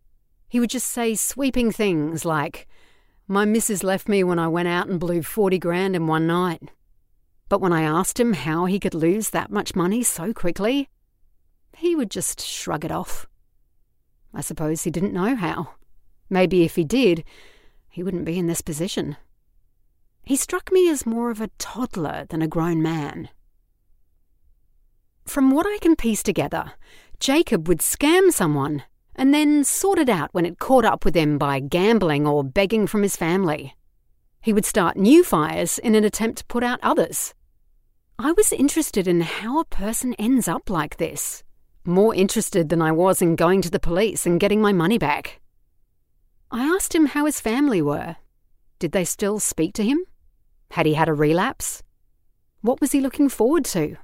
He 0.49 0.61
would 0.61 0.71
just 0.71 0.89
say 0.89 1.15
sweeping 1.15 1.73
things 1.73 2.25
like, 2.25 2.69
My 3.27 3.45
missus 3.45 3.83
left 3.83 4.09
me 4.09 4.25
when 4.25 4.39
I 4.39 4.49
went 4.49 4.69
out 4.69 4.89
and 4.89 5.01
blew 5.01 5.23
40 5.23 5.59
grand 5.59 5.97
in 5.97 6.07
one 6.07 6.27
night. 6.27 6.71
But 7.49 7.61
when 7.61 7.73
I 7.73 7.83
asked 7.83 8.19
him 8.19 8.35
how 8.35 8.67
he 8.67 8.81
could 8.81 8.95
lose 8.95 9.31
that 9.31 9.51
much 9.51 9.75
money 9.75 10.03
so 10.03 10.35
quickly, 10.35 10.91
he 11.77 11.97
would 11.97 12.11
just 12.11 12.41
shrug 12.41 12.85
it 12.85 12.93
off. 12.93 13.27
I 14.35 14.41
suppose 14.41 14.83
he 14.83 14.91
didn't 14.91 15.13
know 15.13 15.37
how. 15.37 15.75
Maybe 16.31 16.63
if 16.63 16.77
he 16.77 16.85
did, 16.85 17.25
he 17.89 18.03
wouldn't 18.03 18.25
be 18.25 18.39
in 18.39 18.47
this 18.47 18.63
position. 18.63 19.17
He 20.25 20.37
struck 20.37 20.73
me 20.73 20.89
as 20.89 21.05
more 21.05 21.31
of 21.31 21.41
a 21.41 21.51
toddler 21.59 22.27
than 22.29 22.43
a 22.43 22.49
grown 22.49 22.81
man. 22.83 23.29
From 25.27 25.51
what 25.51 25.67
I 25.67 25.79
can 25.79 25.97
piece 25.97 26.23
together, 26.23 26.73
Jacob 27.21 27.69
would 27.69 27.81
scam 27.81 28.33
someone 28.33 28.83
and 29.15 29.35
then 29.35 29.63
sort 29.63 29.99
it 29.99 30.09
out 30.09 30.31
when 30.33 30.47
it 30.47 30.59
caught 30.59 30.85
up 30.85 31.05
with 31.05 31.15
him 31.15 31.39
by 31.39 31.61
gambling 31.61 32.27
or 32.27 32.43
begging 32.43 32.87
from 32.87 33.03
his 33.03 33.17
family. 33.17 33.75
He 34.41 34.53
would 34.53 34.65
start 34.65 34.97
new 34.97 35.23
fires 35.23 35.79
in 35.79 35.95
an 35.95 36.05
attempt 36.05 36.39
to 36.39 36.45
put 36.47 36.65
out 36.65 36.81
others. 36.83 37.35
I 38.19 38.33
was 38.33 38.53
interested 38.53 39.07
in 39.07 39.21
how 39.21 39.61
a 39.61 39.65
person 39.65 40.15
ends 40.15 40.49
up 40.49 40.71
like 40.71 40.97
this, 40.97 41.45
more 41.85 42.15
interested 42.15 42.69
than 42.69 42.83
I 42.83 42.93
was 42.93 43.21
in 43.21 43.37
going 43.37 43.63
to 43.63 43.71
the 43.71 43.81
police 43.81 44.27
and 44.27 44.41
getting 44.41 44.61
my 44.61 44.73
money 44.73 44.99
back. 44.99 45.41
I 46.51 46.65
asked 46.65 46.95
him 46.95 47.07
how 47.07 47.27
his 47.27 47.41
family 47.41 47.83
were. 47.83 48.17
Did 48.79 48.93
they 48.93 49.05
still 49.05 49.41
speak 49.41 49.75
to 49.75 49.85
him? 49.85 50.05
Had 50.73 50.87
he 50.87 50.95
had 50.95 51.09
a 51.09 51.15
relapse? 51.15 51.83
What 52.61 52.81
was 52.81 52.93
he 52.93 53.01
looking 53.01 53.29
forward 53.29 53.65
to? 53.67 53.97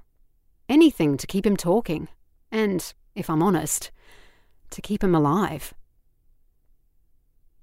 Anything 0.68 1.16
to 1.16 1.26
keep 1.26 1.47
him 1.47 1.57
talking, 1.57 2.09
and, 2.51 2.93
if 3.14 3.31
I'm 3.31 3.43
honest, 3.43 3.91
to 4.70 4.83
keep 4.83 5.03
him 5.03 5.14
alive. 5.14 5.72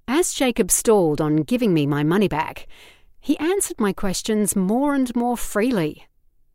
As 0.08 0.32
Jacob 0.32 0.70
stalled 0.70 1.20
on 1.20 1.36
giving 1.38 1.74
me 1.74 1.86
my 1.86 2.02
money 2.02 2.28
back, 2.28 2.66
he 3.20 3.36
answered 3.38 3.80
my 3.80 3.92
questions 3.92 4.54
more 4.54 4.94
and 4.94 5.14
more 5.16 5.36
freely, 5.36 6.06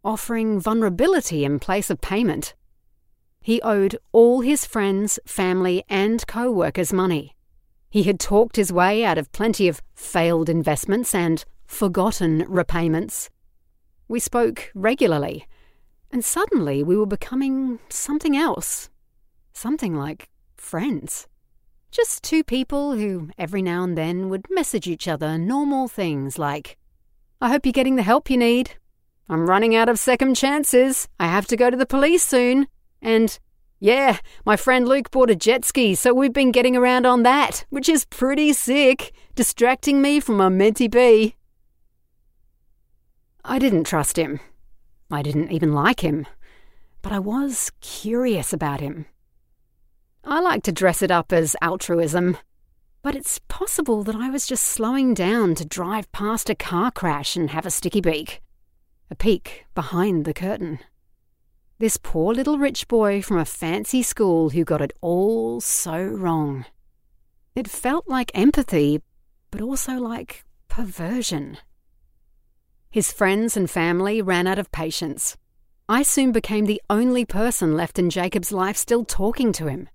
offering 0.04 0.60
vulnerability 0.60 1.44
in 1.44 1.60
place 1.60 1.90
of 1.90 2.02
payment. 2.02 2.54
He 3.42 3.62
owed 3.62 3.98
all 4.12 4.42
his 4.42 4.66
friends, 4.66 5.20
family, 5.26 5.84
and 5.90 6.26
co 6.28 6.52
workers 6.52 6.94
money. 6.94 7.36
He 7.90 8.04
had 8.04 8.20
talked 8.20 8.56
his 8.56 8.72
way 8.72 9.04
out 9.04 9.18
of 9.18 9.32
plenty 9.32 9.68
of 9.68 9.82
failed 9.96 10.48
investments 10.48 11.16
and 11.16 11.44
forgotten 11.66 12.46
repayments. 12.48 13.30
We 14.08 14.20
spoke 14.20 14.72
regularly, 14.76 15.48
and 16.12 16.24
suddenly 16.24 16.84
we 16.84 16.96
were 16.96 17.06
becoming 17.06 17.80
something 17.90 18.38
else. 18.38 18.90
Something 19.54 19.96
like 19.96 20.30
friends. 20.56 21.28
Just 21.90 22.24
two 22.24 22.44
people 22.44 22.94
who 22.94 23.32
every 23.38 23.62
now 23.62 23.84
and 23.84 23.98
then 23.98 24.30
would 24.30 24.46
message 24.50 24.88
each 24.88 25.08
other 25.08 25.38
normal 25.38 25.88
things 25.88 26.38
like, 26.38 26.78
I 27.42 27.50
hope 27.50 27.66
you're 27.66 27.74
getting 27.74 27.96
the 27.96 28.04
help 28.04 28.30
you 28.30 28.38
need. 28.38 28.72
I'm 29.28 29.50
running 29.50 29.76
out 29.76 29.90
of 29.90 29.98
second 29.98 30.36
chances. 30.36 31.08
I 31.20 31.26
have 31.26 31.48
to 31.48 31.58
go 31.58 31.70
to 31.70 31.76
the 31.78 31.86
police 31.86 32.24
soon. 32.24 32.68
And, 33.02 33.38
yeah, 33.80 34.20
my 34.46 34.56
friend 34.56 34.88
Luke 34.88 35.10
bought 35.12 35.30
a 35.30 35.36
jet 35.36 35.66
ski, 35.66 35.96
so 35.96 36.14
we've 36.14 36.34
been 36.34 36.52
getting 36.52 36.76
around 36.76 37.06
on 37.06 37.24
that, 37.24 37.66
which 37.70 37.90
is 37.90 38.06
pretty 38.06 38.54
sick, 38.54 39.12
distracting 39.36 40.02
me 40.02 40.20
from 40.20 40.40
a 40.40 40.50
mentee 40.50 40.90
bee. 40.90 41.36
I 43.44 43.58
didn't 43.58 43.86
trust 43.86 44.18
him. 44.18 44.40
I 45.10 45.22
didn't 45.24 45.52
even 45.52 45.74
like 45.74 46.02
him. 46.02 46.28
But 47.02 47.12
I 47.12 47.20
was 47.20 47.72
curious 47.82 48.54
about 48.54 48.82
him. 48.82 49.08
I 50.24 50.40
like 50.40 50.62
to 50.64 50.72
dress 50.72 51.02
it 51.02 51.10
up 51.10 51.34
as 51.34 51.56
altruism, 51.62 52.38
but 53.02 53.16
it's 53.16 53.40
possible 53.48 54.04
that 54.04 54.16
I 54.16 54.30
was 54.30 54.46
just 54.46 54.64
slowing 54.64 55.16
down 55.16 55.56
to 55.56 55.66
drive 55.66 56.12
past 56.12 56.50
a 56.50 56.56
car 56.56 56.92
crash 56.92 57.36
and 57.36 57.50
have 57.50 57.66
a 57.66 57.72
sticky 57.72 58.02
beak. 58.02 58.42
A 59.10 59.16
peek 59.16 59.66
behind 59.74 60.26
the 60.26 60.34
curtain. 60.34 60.80
This 61.82 61.98
poor 61.98 62.36
little 62.36 62.60
rich 62.60 62.88
boy 62.88 63.24
from 63.24 63.40
a 63.40 63.44
fancy 63.44 64.04
school 64.04 64.52
who 64.52 64.64
got 64.64 64.84
it 64.84 64.94
all 65.02 65.60
so 65.60 66.00
wrong. 66.00 66.66
It 67.56 67.68
felt 67.68 68.08
like 68.08 68.30
empathy, 68.36 69.02
but 69.50 69.62
also 69.62 69.94
like 69.94 70.46
perversion. 70.68 71.58
His 72.92 73.12
friends 73.12 73.58
and 73.58 73.68
family 73.68 74.22
ran 74.22 74.46
out 74.46 74.60
of 74.60 74.72
patience. 74.72 75.38
I 75.90 76.04
soon 76.04 76.32
became 76.32 76.66
the 76.66 76.84
only 76.88 77.26
person 77.26 77.76
left 77.76 77.98
in 77.98 78.12
Jacob's 78.12 78.52
life 78.52 78.78
still 78.78 79.04
talking 79.04 79.52
to 79.54 79.66
him. 79.66 79.90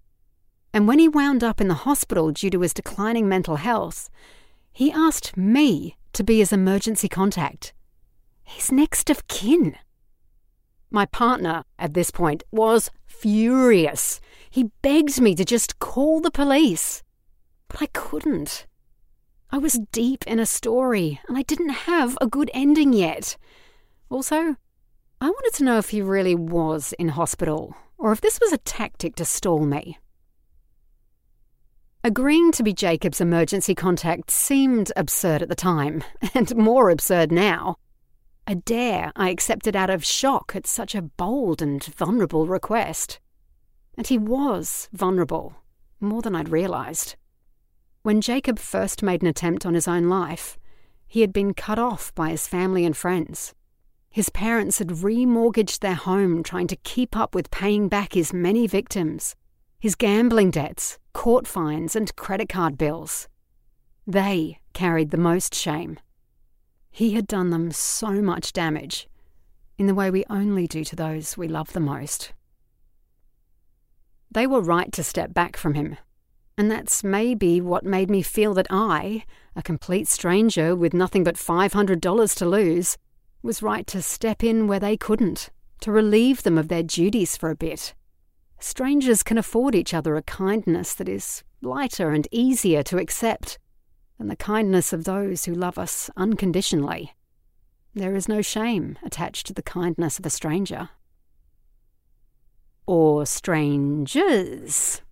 And 0.74 0.89
when 0.89 0.99
he 0.99 1.07
wound 1.07 1.45
up 1.45 1.61
in 1.61 1.68
the 1.68 1.87
hospital 1.87 2.32
due 2.32 2.51
to 2.51 2.62
his 2.62 2.74
declining 2.74 3.28
mental 3.28 3.57
health, 3.57 4.11
he 4.72 4.91
asked 4.91 5.37
me 5.37 5.97
to 6.14 6.24
be 6.24 6.39
his 6.39 6.53
emergency 6.53 7.09
contact. 7.09 7.74
His 8.43 8.72
next 8.72 9.09
of 9.09 9.28
kin. 9.28 9.76
My 10.91 11.07
partner, 11.07 11.64
at 11.78 11.95
this 11.95 12.11
point, 12.11 12.45
was 12.51 12.91
furious. 13.07 14.20
He 14.51 14.70
begged 14.82 15.20
me 15.20 15.34
to 15.34 15.45
just 15.45 15.78
call 15.78 16.20
the 16.20 16.30
police. 16.30 17.03
But 17.68 17.82
I 17.82 17.87
couldn't. 17.87 18.66
I 19.51 19.59
was 19.59 19.80
deep 19.93 20.24
in 20.26 20.39
a 20.39 20.47
story, 20.47 21.20
and 21.28 21.37
I 21.37 21.43
didn't 21.43 21.70
have 21.70 22.16
a 22.20 22.26
good 22.26 22.51
ending 22.55 22.93
yet. 22.93 23.37
Also, 24.11 24.57
I 25.20 25.30
wanted 25.30 25.55
to 25.55 25.64
know 25.64 25.78
if 25.78 25.91
he 25.91 26.03
really 26.03 26.34
was 26.34 26.93
in 26.99 27.09
hospital, 27.09 27.74
or 27.99 28.12
if 28.12 28.20
this 28.20 28.39
was 28.41 28.53
a 28.53 28.59
tactic 28.59 29.16
to 29.16 29.24
stall 29.24 29.64
me. 29.64 29.99
Agreeing 32.05 32.53
to 32.53 32.62
be 32.62 32.72
Jacob's 32.72 33.20
emergency 33.20 33.74
contact 33.74 34.30
seemed 34.30 34.93
absurd 34.95 35.43
at 35.43 35.49
the 35.49 35.57
time, 35.57 36.05
and 36.34 36.55
more 36.55 36.91
absurd 36.91 37.32
now. 37.32 37.76
A 38.47 38.55
dare 38.55 39.13
I 39.17 39.31
accepted 39.31 39.75
out 39.75 39.91
of 39.91 40.05
shock 40.05 40.53
at 40.55 40.67
such 40.67 40.95
a 40.95 41.03
bold 41.03 41.61
and 41.61 41.83
vulnerable 41.85 42.47
request. 42.47 43.19
And 43.97 44.07
he 44.07 44.19
was 44.19 44.89
vulnerable, 44.93 45.57
more 46.01 46.23
than 46.23 46.37
I'd 46.37 46.49
realised. 46.49 47.17
When 48.03 48.21
Jacob 48.21 48.59
first 48.59 49.03
made 49.03 49.23
an 49.23 49.29
attempt 49.29 49.67
on 49.67 49.75
his 49.75 49.89
own 49.89 50.09
life, 50.09 50.59
he 51.07 51.23
had 51.23 51.33
been 51.33 51.55
cut 51.55 51.79
off 51.79 52.15
by 52.15 52.31
his 52.31 52.47
family 52.47 52.85
and 52.85 52.97
friends. 52.97 53.55
His 54.11 54.29
parents 54.29 54.79
had 54.79 54.89
remortgaged 54.89 55.81
their 55.81 55.95
home 55.95 56.43
trying 56.43 56.69
to 56.69 56.77
keep 56.77 57.17
up 57.17 57.35
with 57.35 57.51
paying 57.51 57.89
back 57.89 58.13
his 58.13 58.33
many 58.33 58.67
victims 58.67 59.35
his 59.79 59.95
gambling 59.95 60.51
debts, 60.51 60.99
court 61.13 61.47
fines, 61.47 61.95
and 61.95 62.15
credit 62.17 62.49
card 62.49 62.79
bills. 62.79 63.29
They 64.07 64.59
carried 64.73 65.11
the 65.11 65.17
most 65.17 65.55
shame. 65.55 65.99
He 66.97 67.13
had 67.13 67.27
done 67.27 67.51
them 67.51 67.73
so 67.73 68.23
much 68.23 68.55
damage, 68.55 69.07
in 69.77 69.87
the 69.87 69.95
way 69.95 70.11
we 70.11 70.25
only 70.31 70.67
do 70.67 70.83
to 70.83 70.97
those 70.97 71.37
we 71.37 71.47
love 71.47 71.75
the 71.75 71.79
most. 71.79 72.33
They 74.31 74.47
were 74.47 74.63
right 74.63 74.91
to 74.93 75.03
step 75.03 75.35
back 75.35 75.59
from 75.59 75.75
him, 75.75 75.99
and 76.57 76.71
that's 76.71 77.05
maybe 77.05 77.61
what 77.61 77.85
made 77.85 78.09
me 78.09 78.23
feel 78.23 78.55
that 78.55 78.69
I, 78.71 79.27
a 79.55 79.63
complete 79.63 80.09
stranger 80.09 80.75
with 80.75 80.95
nothing 80.95 81.23
but 81.23 81.35
$500 81.35 82.35
to 82.37 82.47
lose, 82.47 82.97
was 83.43 83.63
right 83.63 83.87
to 83.89 84.01
step 84.01 84.43
in 84.43 84.67
where 84.67 84.81
they 84.81 84.97
couldn't, 84.97 85.51
to 85.81 85.93
relieve 85.93 86.45
them 86.45 86.57
of 86.57 86.69
their 86.69 86.83
duties 86.83 87.37
for 87.37 87.51
a 87.51 87.55
bit. 87.55 87.93
Strangers 88.59 89.23
can 89.23 89.37
afford 89.37 89.75
each 89.75 89.93
other 89.93 90.17
a 90.17 90.23
kindness 90.23 90.95
that 90.95 91.11
is 91.11 91.45
lighter 91.61 92.13
and 92.13 92.27
easier 92.31 92.83
to 92.85 92.97
accept 92.97 93.59
than 94.19 94.29
the 94.29 94.37
kindness 94.37 94.93
of 94.93 95.05
those 95.05 95.45
who 95.45 95.55
love 95.55 95.79
us 95.79 96.11
unconditionally. 96.17 97.14
There 97.95 98.14
is 98.14 98.29
no 98.29 98.43
shame 98.43 98.99
attached 99.05 99.47
to 99.47 99.53
the 99.53 99.62
kindness 99.62 100.19
of 100.19 100.27
a 100.27 100.31
stranger. 100.31 100.91
Or 102.87 103.27
strangers. 103.27 105.03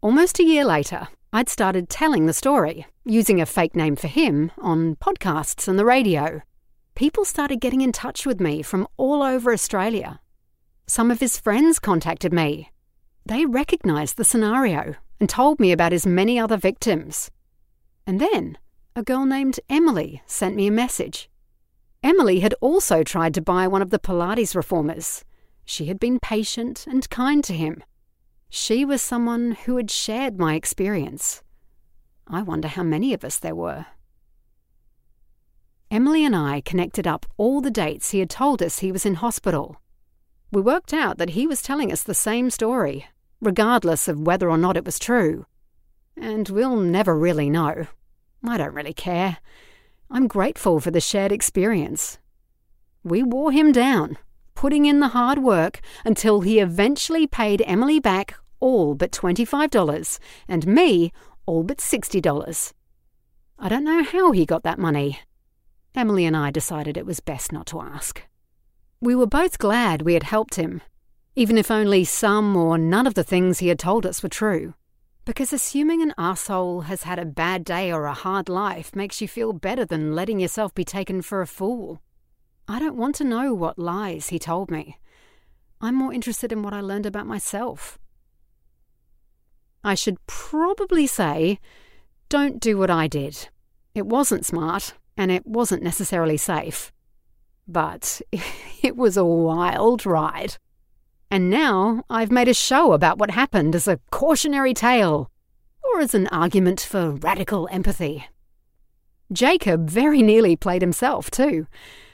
Almost 0.00 0.40
a 0.40 0.44
year 0.44 0.64
later, 0.64 1.08
I'd 1.32 1.48
started 1.48 1.88
telling 1.88 2.26
the 2.26 2.32
story, 2.32 2.86
using 3.04 3.40
a 3.40 3.46
fake 3.46 3.76
name 3.76 3.96
for 3.96 4.08
him, 4.08 4.52
on 4.58 4.96
podcasts 4.96 5.68
and 5.68 5.78
the 5.78 5.84
radio. 5.84 6.42
People 6.94 7.24
started 7.24 7.60
getting 7.60 7.80
in 7.80 7.92
touch 7.92 8.26
with 8.26 8.40
me 8.40 8.62
from 8.62 8.88
all 8.96 9.22
over 9.22 9.52
Australia 9.52 10.20
some 10.86 11.10
of 11.10 11.20
his 11.20 11.38
friends 11.38 11.78
contacted 11.78 12.32
me. 12.32 12.70
They 13.24 13.46
recognised 13.46 14.16
the 14.16 14.24
scenario 14.24 14.94
and 15.20 15.28
told 15.28 15.60
me 15.60 15.72
about 15.72 15.92
his 15.92 16.06
many 16.06 16.38
other 16.38 16.56
victims. 16.56 17.30
And 18.06 18.20
then 18.20 18.58
a 18.94 19.02
girl 19.02 19.24
named 19.24 19.60
Emily 19.68 20.22
sent 20.26 20.56
me 20.56 20.66
a 20.66 20.72
message. 20.72 21.30
Emily 22.02 22.40
had 22.40 22.54
also 22.60 23.02
tried 23.02 23.32
to 23.34 23.40
buy 23.40 23.66
one 23.68 23.82
of 23.82 23.90
the 23.90 23.98
Pilates 23.98 24.54
reformers. 24.56 25.24
She 25.64 25.86
had 25.86 26.00
been 26.00 26.18
patient 26.18 26.86
and 26.86 27.08
kind 27.10 27.44
to 27.44 27.52
him. 27.52 27.82
She 28.50 28.84
was 28.84 29.00
someone 29.00 29.52
who 29.64 29.76
had 29.76 29.90
shared 29.90 30.38
my 30.38 30.54
experience. 30.54 31.42
I 32.26 32.42
wonder 32.42 32.68
how 32.68 32.82
many 32.82 33.14
of 33.14 33.24
us 33.24 33.38
there 33.38 33.54
were. 33.54 33.86
Emily 35.90 36.24
and 36.24 36.34
I 36.34 36.62
connected 36.62 37.06
up 37.06 37.26
all 37.36 37.60
the 37.60 37.70
dates 37.70 38.10
he 38.10 38.18
had 38.18 38.30
told 38.30 38.62
us 38.62 38.78
he 38.78 38.90
was 38.90 39.06
in 39.06 39.16
hospital. 39.16 39.80
We 40.50 40.60
worked 40.60 40.92
out 40.92 41.18
that 41.18 41.30
he 41.30 41.46
was 41.46 41.62
telling 41.62 41.92
us 41.92 42.02
the 42.02 42.14
same 42.14 42.50
story, 42.50 43.06
regardless 43.40 44.08
of 44.08 44.20
whether 44.20 44.50
or 44.50 44.58
not 44.58 44.76
it 44.76 44.84
was 44.84 44.98
true. 44.98 45.46
And 46.22 46.48
we'll 46.50 46.76
never 46.76 47.18
really 47.18 47.50
know. 47.50 47.88
I 48.46 48.56
don't 48.56 48.74
really 48.74 48.92
care. 48.92 49.38
I'm 50.08 50.28
grateful 50.28 50.78
for 50.78 50.92
the 50.92 51.00
shared 51.00 51.32
experience. 51.32 52.20
We 53.02 53.24
wore 53.24 53.50
him 53.50 53.72
down, 53.72 54.18
putting 54.54 54.86
in 54.86 55.00
the 55.00 55.08
hard 55.08 55.40
work 55.40 55.80
until 56.04 56.42
he 56.42 56.60
eventually 56.60 57.26
paid 57.26 57.60
Emily 57.66 57.98
back 57.98 58.36
all 58.60 58.94
but 58.94 59.10
$25 59.10 60.20
and 60.46 60.64
me 60.64 61.12
all 61.44 61.64
but 61.64 61.78
$60. 61.78 62.72
I 63.58 63.68
don't 63.68 63.82
know 63.82 64.04
how 64.04 64.30
he 64.30 64.46
got 64.46 64.62
that 64.62 64.78
money. 64.78 65.18
Emily 65.92 66.24
and 66.24 66.36
I 66.36 66.52
decided 66.52 66.96
it 66.96 67.04
was 67.04 67.18
best 67.18 67.50
not 67.50 67.66
to 67.66 67.80
ask. 67.80 68.22
We 69.00 69.16
were 69.16 69.26
both 69.26 69.58
glad 69.58 70.02
we 70.02 70.14
had 70.14 70.22
helped 70.22 70.54
him, 70.54 70.82
even 71.34 71.58
if 71.58 71.68
only 71.68 72.04
some 72.04 72.56
or 72.56 72.78
none 72.78 73.08
of 73.08 73.14
the 73.14 73.24
things 73.24 73.58
he 73.58 73.66
had 73.66 73.80
told 73.80 74.06
us 74.06 74.22
were 74.22 74.28
true. 74.28 74.74
Because 75.24 75.52
assuming 75.52 76.02
an 76.02 76.14
asshole 76.18 76.82
has 76.82 77.04
had 77.04 77.18
a 77.18 77.24
bad 77.24 77.64
day 77.64 77.92
or 77.92 78.06
a 78.06 78.14
hard 78.14 78.48
life 78.48 78.96
makes 78.96 79.20
you 79.20 79.28
feel 79.28 79.52
better 79.52 79.84
than 79.84 80.16
letting 80.16 80.40
yourself 80.40 80.74
be 80.74 80.84
taken 80.84 81.22
for 81.22 81.40
a 81.40 81.46
fool. 81.46 82.02
I 82.66 82.80
don't 82.80 82.96
want 82.96 83.14
to 83.16 83.24
know 83.24 83.54
what 83.54 83.78
lies 83.78 84.28
he 84.28 84.38
told 84.38 84.70
me. 84.70 84.98
I'm 85.80 85.94
more 85.94 86.12
interested 86.12 86.50
in 86.50 86.62
what 86.62 86.72
I 86.72 86.80
learned 86.80 87.06
about 87.06 87.26
myself. 87.26 87.98
I 89.84 89.94
should 89.94 90.24
probably 90.26 91.06
say, 91.06 91.58
don't 92.28 92.60
do 92.60 92.78
what 92.78 92.90
I 92.90 93.06
did. 93.06 93.48
It 93.94 94.06
wasn't 94.06 94.46
smart, 94.46 94.94
and 95.16 95.30
it 95.30 95.46
wasn't 95.46 95.82
necessarily 95.82 96.36
safe. 96.36 96.92
But 97.68 98.22
it 98.82 98.96
was 98.96 99.16
a 99.16 99.24
wild 99.24 100.06
ride. 100.06 100.56
And 101.32 101.48
now 101.48 102.04
I've 102.10 102.30
made 102.30 102.48
a 102.48 102.52
show 102.52 102.92
about 102.92 103.16
what 103.16 103.30
happened 103.30 103.74
as 103.74 103.88
a 103.88 103.98
cautionary 104.10 104.74
tale, 104.74 105.30
or 105.82 106.00
as 106.00 106.14
an 106.14 106.26
argument 106.26 106.78
for 106.82 107.12
radical 107.12 107.66
empathy. 107.72 108.26
Jacob 109.32 109.88
very 109.88 110.20
nearly 110.20 110.56
played 110.56 110.82
himself, 110.82 111.30
too, 111.30 111.66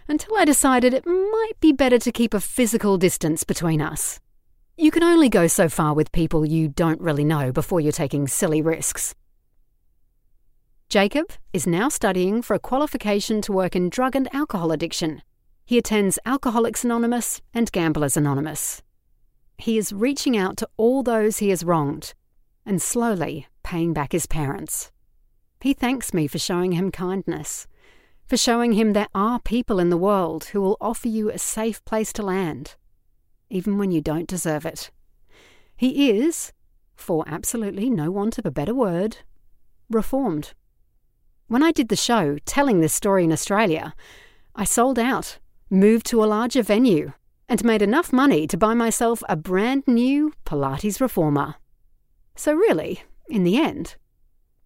until 0.07 0.37
I 0.37 0.45
decided 0.45 0.95
it 0.95 1.05
might 1.05 1.55
be 1.59 1.73
better 1.73 1.99
to 1.99 2.13
keep 2.13 2.33
a 2.33 2.39
physical 2.39 2.97
distance 2.97 3.43
between 3.43 3.83
us. 3.83 4.21
You 4.77 4.93
can 4.93 5.03
only 5.03 5.29
go 5.29 5.49
so 5.49 5.69
far 5.69 5.95
with 5.95 6.13
people 6.13 6.47
you 6.47 6.69
don't 6.69 7.01
really 7.01 7.25
know 7.25 7.51
before 7.51 7.81
you're 7.81 7.91
taking 7.91 8.29
silly 8.29 8.63
risks. 8.63 9.17
Jacob 10.89 11.33
is 11.53 11.67
now 11.67 11.89
studying 11.89 12.41
for 12.41 12.55
a 12.55 12.61
qualification 12.61 13.43
to 13.43 13.53
work 13.53 13.75
in 13.75 13.91
drug 13.91 14.15
and 14.15 14.33
alcohol 14.33 14.71
addiction. 14.71 15.23
He 15.67 15.77
attends 15.77 16.21
Alcoholics 16.25 16.85
Anonymous 16.85 17.43
and 17.53 17.73
Gamblers 17.73 18.17
Anonymous. 18.17 18.81
He 19.59 19.77
is 19.77 19.93
reaching 19.93 20.37
out 20.37 20.57
to 20.59 20.69
all 20.77 21.03
those 21.03 21.39
he 21.39 21.51
has 21.51 21.65
wronged 21.65 22.15
and 22.65 22.81
slowly 22.81 23.49
paying 23.65 23.93
back 23.93 24.13
his 24.13 24.27
parents. 24.27 24.93
He 25.61 25.73
thanks 25.73 26.15
me 26.15 26.29
for 26.29 26.39
showing 26.39 26.73
him 26.73 26.93
kindness, 26.93 27.67
for 28.25 28.37
showing 28.37 28.73
him 28.73 28.93
there 28.93 29.09
are 29.15 29.41
people 29.41 29.81
in 29.81 29.91
the 29.91 29.97
world 29.97 30.45
who 30.47 30.61
will 30.61 30.77
offer 30.81 31.09
you 31.09 31.29
a 31.29 31.39
safe 31.39 31.85
place 31.85 32.13
to 32.13 32.23
land, 32.23 32.77
even 33.51 33.79
when 33.79 33.91
you 33.91 34.01
don't 34.01 34.29
deserve 34.29 34.65
it. 34.65 34.91
He 35.77 36.11
is, 36.11 36.53
for 36.95 37.25
absolutely 37.27 37.91
no 37.91 38.11
want 38.11 38.39
of 38.39 38.47
a 38.47 38.51
better 38.53 38.75
word, 38.75 39.19
reformed. 39.91 40.53
When 41.49 41.63
I 41.63 41.73
did 41.73 41.89
the 41.89 41.97
show 41.97 42.39
telling 42.45 42.81
this 42.81 42.93
story 42.93 43.25
in 43.25 43.33
Australia, 43.33 43.95
I 44.55 44.65
sold 44.65 44.99
out, 44.99 45.39
moved 45.71 46.07
to 46.07 46.23
a 46.23 46.27
larger 46.27 46.63
venue, 46.63 47.13
and 47.49 47.65
made 47.65 47.83
enough 47.83 48.13
money 48.13 48.47
to 48.47 48.57
buy 48.57 48.75
myself 48.75 49.23
a 49.29 49.37
brand 49.37 49.85
new 49.87 50.33
Pilates 50.45 51.01
reformer. 51.01 51.55
So, 52.37 52.53
really, 52.53 53.03
in 53.29 53.45
the 53.45 53.57
end, 53.57 53.97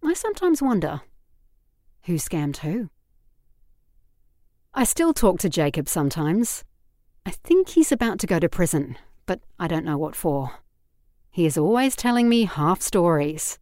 I 0.03 0.13
sometimes 0.13 0.61
wonder 0.61 1.01
who 2.03 2.15
scammed 2.15 2.57
who? 2.57 2.89
I 4.73 4.83
still 4.83 5.13
talk 5.13 5.39
to 5.39 5.49
Jacob 5.49 5.87
sometimes. 5.87 6.63
I 7.25 7.31
think 7.31 7.69
he's 7.69 7.91
about 7.91 8.19
to 8.19 8.27
go 8.27 8.39
to 8.39 8.49
prison, 8.49 8.97
but 9.25 9.39
I 9.57 9.67
don't 9.67 9.85
know 9.85 9.97
what 9.97 10.15
for. 10.15 10.59
He 11.31 11.45
is 11.45 11.57
always 11.57 11.95
telling 11.95 12.27
me 12.27 12.45
half 12.45 12.81
stories, 12.81 13.57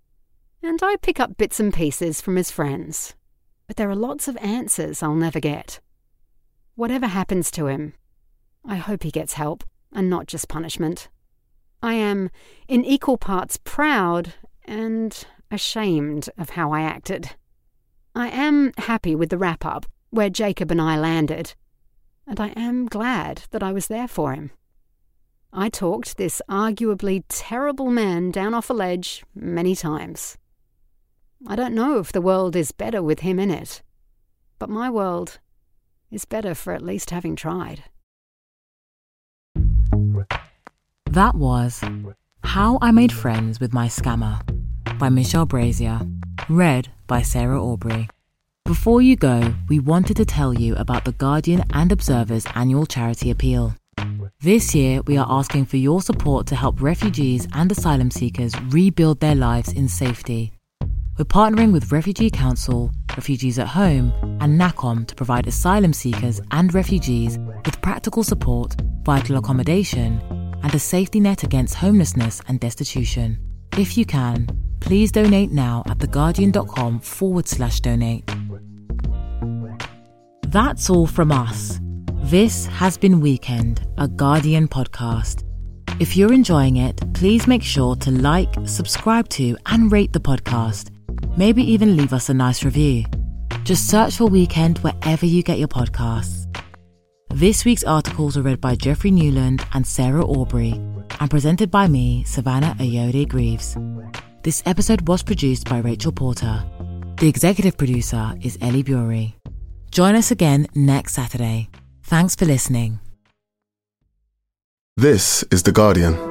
and 0.63 0.79
I 0.81 0.95
pick 0.97 1.19
up 1.19 1.37
bits 1.37 1.59
and 1.59 1.73
pieces 1.73 2.21
from 2.21 2.35
his 2.35 2.49
friends. 2.49 3.13
But 3.67 3.75
there 3.77 3.89
are 3.89 3.95
lots 3.95 4.27
of 4.27 4.37
answers 4.37 5.03
I'll 5.03 5.15
never 5.15 5.39
get. 5.39 5.79
Whatever 6.75 7.07
happens 7.07 7.51
to 7.51 7.67
him, 7.67 7.93
I 8.65 8.75
hope 8.75 9.03
he 9.03 9.11
gets 9.11 9.33
help 9.33 9.63
and 9.91 10.09
not 10.09 10.27
just 10.27 10.47
punishment. 10.47 11.09
I 11.81 11.93
am 11.95 12.29
in 12.67 12.85
equal 12.85 13.17
parts 13.17 13.57
proud 13.63 14.33
and 14.65 15.25
ashamed 15.49 16.29
of 16.37 16.51
how 16.51 16.71
I 16.71 16.81
acted. 16.81 17.31
I 18.15 18.27
am 18.29 18.71
happy 18.77 19.15
with 19.15 19.29
the 19.29 19.37
wrap 19.37 19.65
up 19.65 19.85
where 20.09 20.29
Jacob 20.29 20.71
and 20.71 20.81
I 20.81 20.97
landed, 20.97 21.55
and 22.27 22.39
I 22.39 22.49
am 22.49 22.85
glad 22.85 23.43
that 23.51 23.63
I 23.63 23.71
was 23.71 23.87
there 23.87 24.07
for 24.07 24.33
him. 24.33 24.51
I 25.53 25.69
talked 25.69 26.17
this 26.17 26.41
arguably 26.49 27.23
terrible 27.27 27.89
man 27.89 28.31
down 28.31 28.53
off 28.53 28.69
a 28.69 28.73
ledge 28.73 29.23
many 29.33 29.75
times. 29.75 30.37
I 31.47 31.55
don't 31.55 31.73
know 31.73 31.97
if 31.97 32.11
the 32.11 32.21
world 32.21 32.55
is 32.55 32.71
better 32.71 33.01
with 33.01 33.21
him 33.21 33.39
in 33.39 33.49
it, 33.49 33.81
but 34.59 34.69
my 34.69 34.89
world 34.89 35.39
is 36.11 36.25
better 36.25 36.53
for 36.53 36.73
at 36.73 36.81
least 36.81 37.09
having 37.09 37.35
tried. 37.35 37.85
That 41.11 41.35
was 41.35 41.81
How 42.45 42.79
I 42.81 42.91
Made 42.91 43.11
Friends 43.11 43.59
with 43.59 43.73
My 43.73 43.87
Scammer 43.87 44.39
by 44.97 45.09
Michelle 45.09 45.45
Brasier, 45.45 46.09
read 46.47 46.87
by 47.05 47.21
Sarah 47.21 47.61
Aubrey. 47.61 48.07
Before 48.63 49.01
you 49.01 49.17
go, 49.17 49.53
we 49.67 49.79
wanted 49.79 50.15
to 50.15 50.23
tell 50.23 50.53
you 50.53 50.73
about 50.77 51.03
The 51.03 51.11
Guardian 51.11 51.65
and 51.71 51.91
Observer's 51.91 52.45
annual 52.55 52.85
charity 52.85 53.29
appeal. 53.29 53.75
This 54.39 54.73
year, 54.73 55.01
we 55.01 55.17
are 55.17 55.27
asking 55.29 55.65
for 55.65 55.75
your 55.75 56.01
support 56.01 56.47
to 56.47 56.55
help 56.55 56.81
refugees 56.81 57.45
and 57.51 57.69
asylum 57.69 58.09
seekers 58.09 58.53
rebuild 58.69 59.19
their 59.19 59.35
lives 59.35 59.73
in 59.73 59.89
safety. 59.89 60.53
We're 61.17 61.25
partnering 61.25 61.73
with 61.73 61.91
Refugee 61.91 62.29
Council, 62.29 62.89
Refugees 63.17 63.59
at 63.59 63.67
Home, 63.67 64.13
and 64.39 64.57
NACCOM 64.57 65.07
to 65.07 65.15
provide 65.15 65.45
asylum 65.45 65.91
seekers 65.91 66.39
and 66.51 66.73
refugees 66.73 67.37
with 67.65 67.81
practical 67.81 68.23
support, 68.23 68.77
vital 69.03 69.35
accommodation, 69.35 70.21
and 70.63 70.73
a 70.73 70.79
safety 70.79 71.19
net 71.19 71.43
against 71.43 71.75
homelessness 71.75 72.41
and 72.47 72.59
destitution. 72.59 73.37
If 73.77 73.97
you 73.97 74.05
can, 74.05 74.47
please 74.79 75.11
donate 75.11 75.51
now 75.51 75.83
at 75.87 75.99
theguardian.com 75.99 76.99
forward 76.99 77.47
slash 77.47 77.79
donate. 77.79 78.29
That's 80.47 80.89
all 80.89 81.07
from 81.07 81.31
us. 81.31 81.79
This 82.23 82.65
has 82.65 82.97
been 82.97 83.21
Weekend, 83.21 83.87
a 83.97 84.07
Guardian 84.07 84.67
podcast. 84.67 85.43
If 85.99 86.17
you're 86.17 86.33
enjoying 86.33 86.77
it, 86.77 86.99
please 87.13 87.47
make 87.47 87.63
sure 87.63 87.95
to 87.97 88.11
like, 88.11 88.53
subscribe 88.65 89.29
to, 89.29 89.55
and 89.67 89.91
rate 89.91 90.13
the 90.13 90.19
podcast. 90.19 90.89
Maybe 91.37 91.63
even 91.63 91.95
leave 91.95 92.11
us 92.11 92.29
a 92.29 92.33
nice 92.33 92.63
review. 92.63 93.05
Just 93.63 93.87
search 93.87 94.17
for 94.17 94.25
Weekend 94.25 94.79
wherever 94.79 95.25
you 95.25 95.43
get 95.43 95.59
your 95.59 95.67
podcasts. 95.67 96.40
This 97.33 97.65
week's 97.65 97.83
articles 97.83 98.35
were 98.35 98.43
read 98.43 98.61
by 98.61 98.75
Jeffrey 98.75 99.09
Newland 99.09 99.65
and 99.73 99.87
Sarah 99.87 100.25
Aubrey 100.25 100.73
and 101.19 101.29
presented 101.29 101.71
by 101.71 101.87
me, 101.87 102.23
Savannah 102.25 102.75
Ayoade 102.77 103.29
Greaves. 103.29 103.77
This 104.43 104.61
episode 104.65 105.07
was 105.07 105.23
produced 105.23 105.69
by 105.69 105.79
Rachel 105.79 106.11
Porter. 106.11 106.63
The 107.19 107.27
executive 107.27 107.77
producer 107.77 108.33
is 108.41 108.57
Ellie 108.61 108.83
Bury. 108.83 109.35
Join 109.91 110.15
us 110.15 110.31
again 110.31 110.67
next 110.75 111.13
Saturday. 111.13 111.69
Thanks 112.03 112.35
for 112.35 112.45
listening. 112.45 112.99
This 114.97 115.43
is 115.51 115.63
The 115.63 115.71
Guardian. 115.71 116.30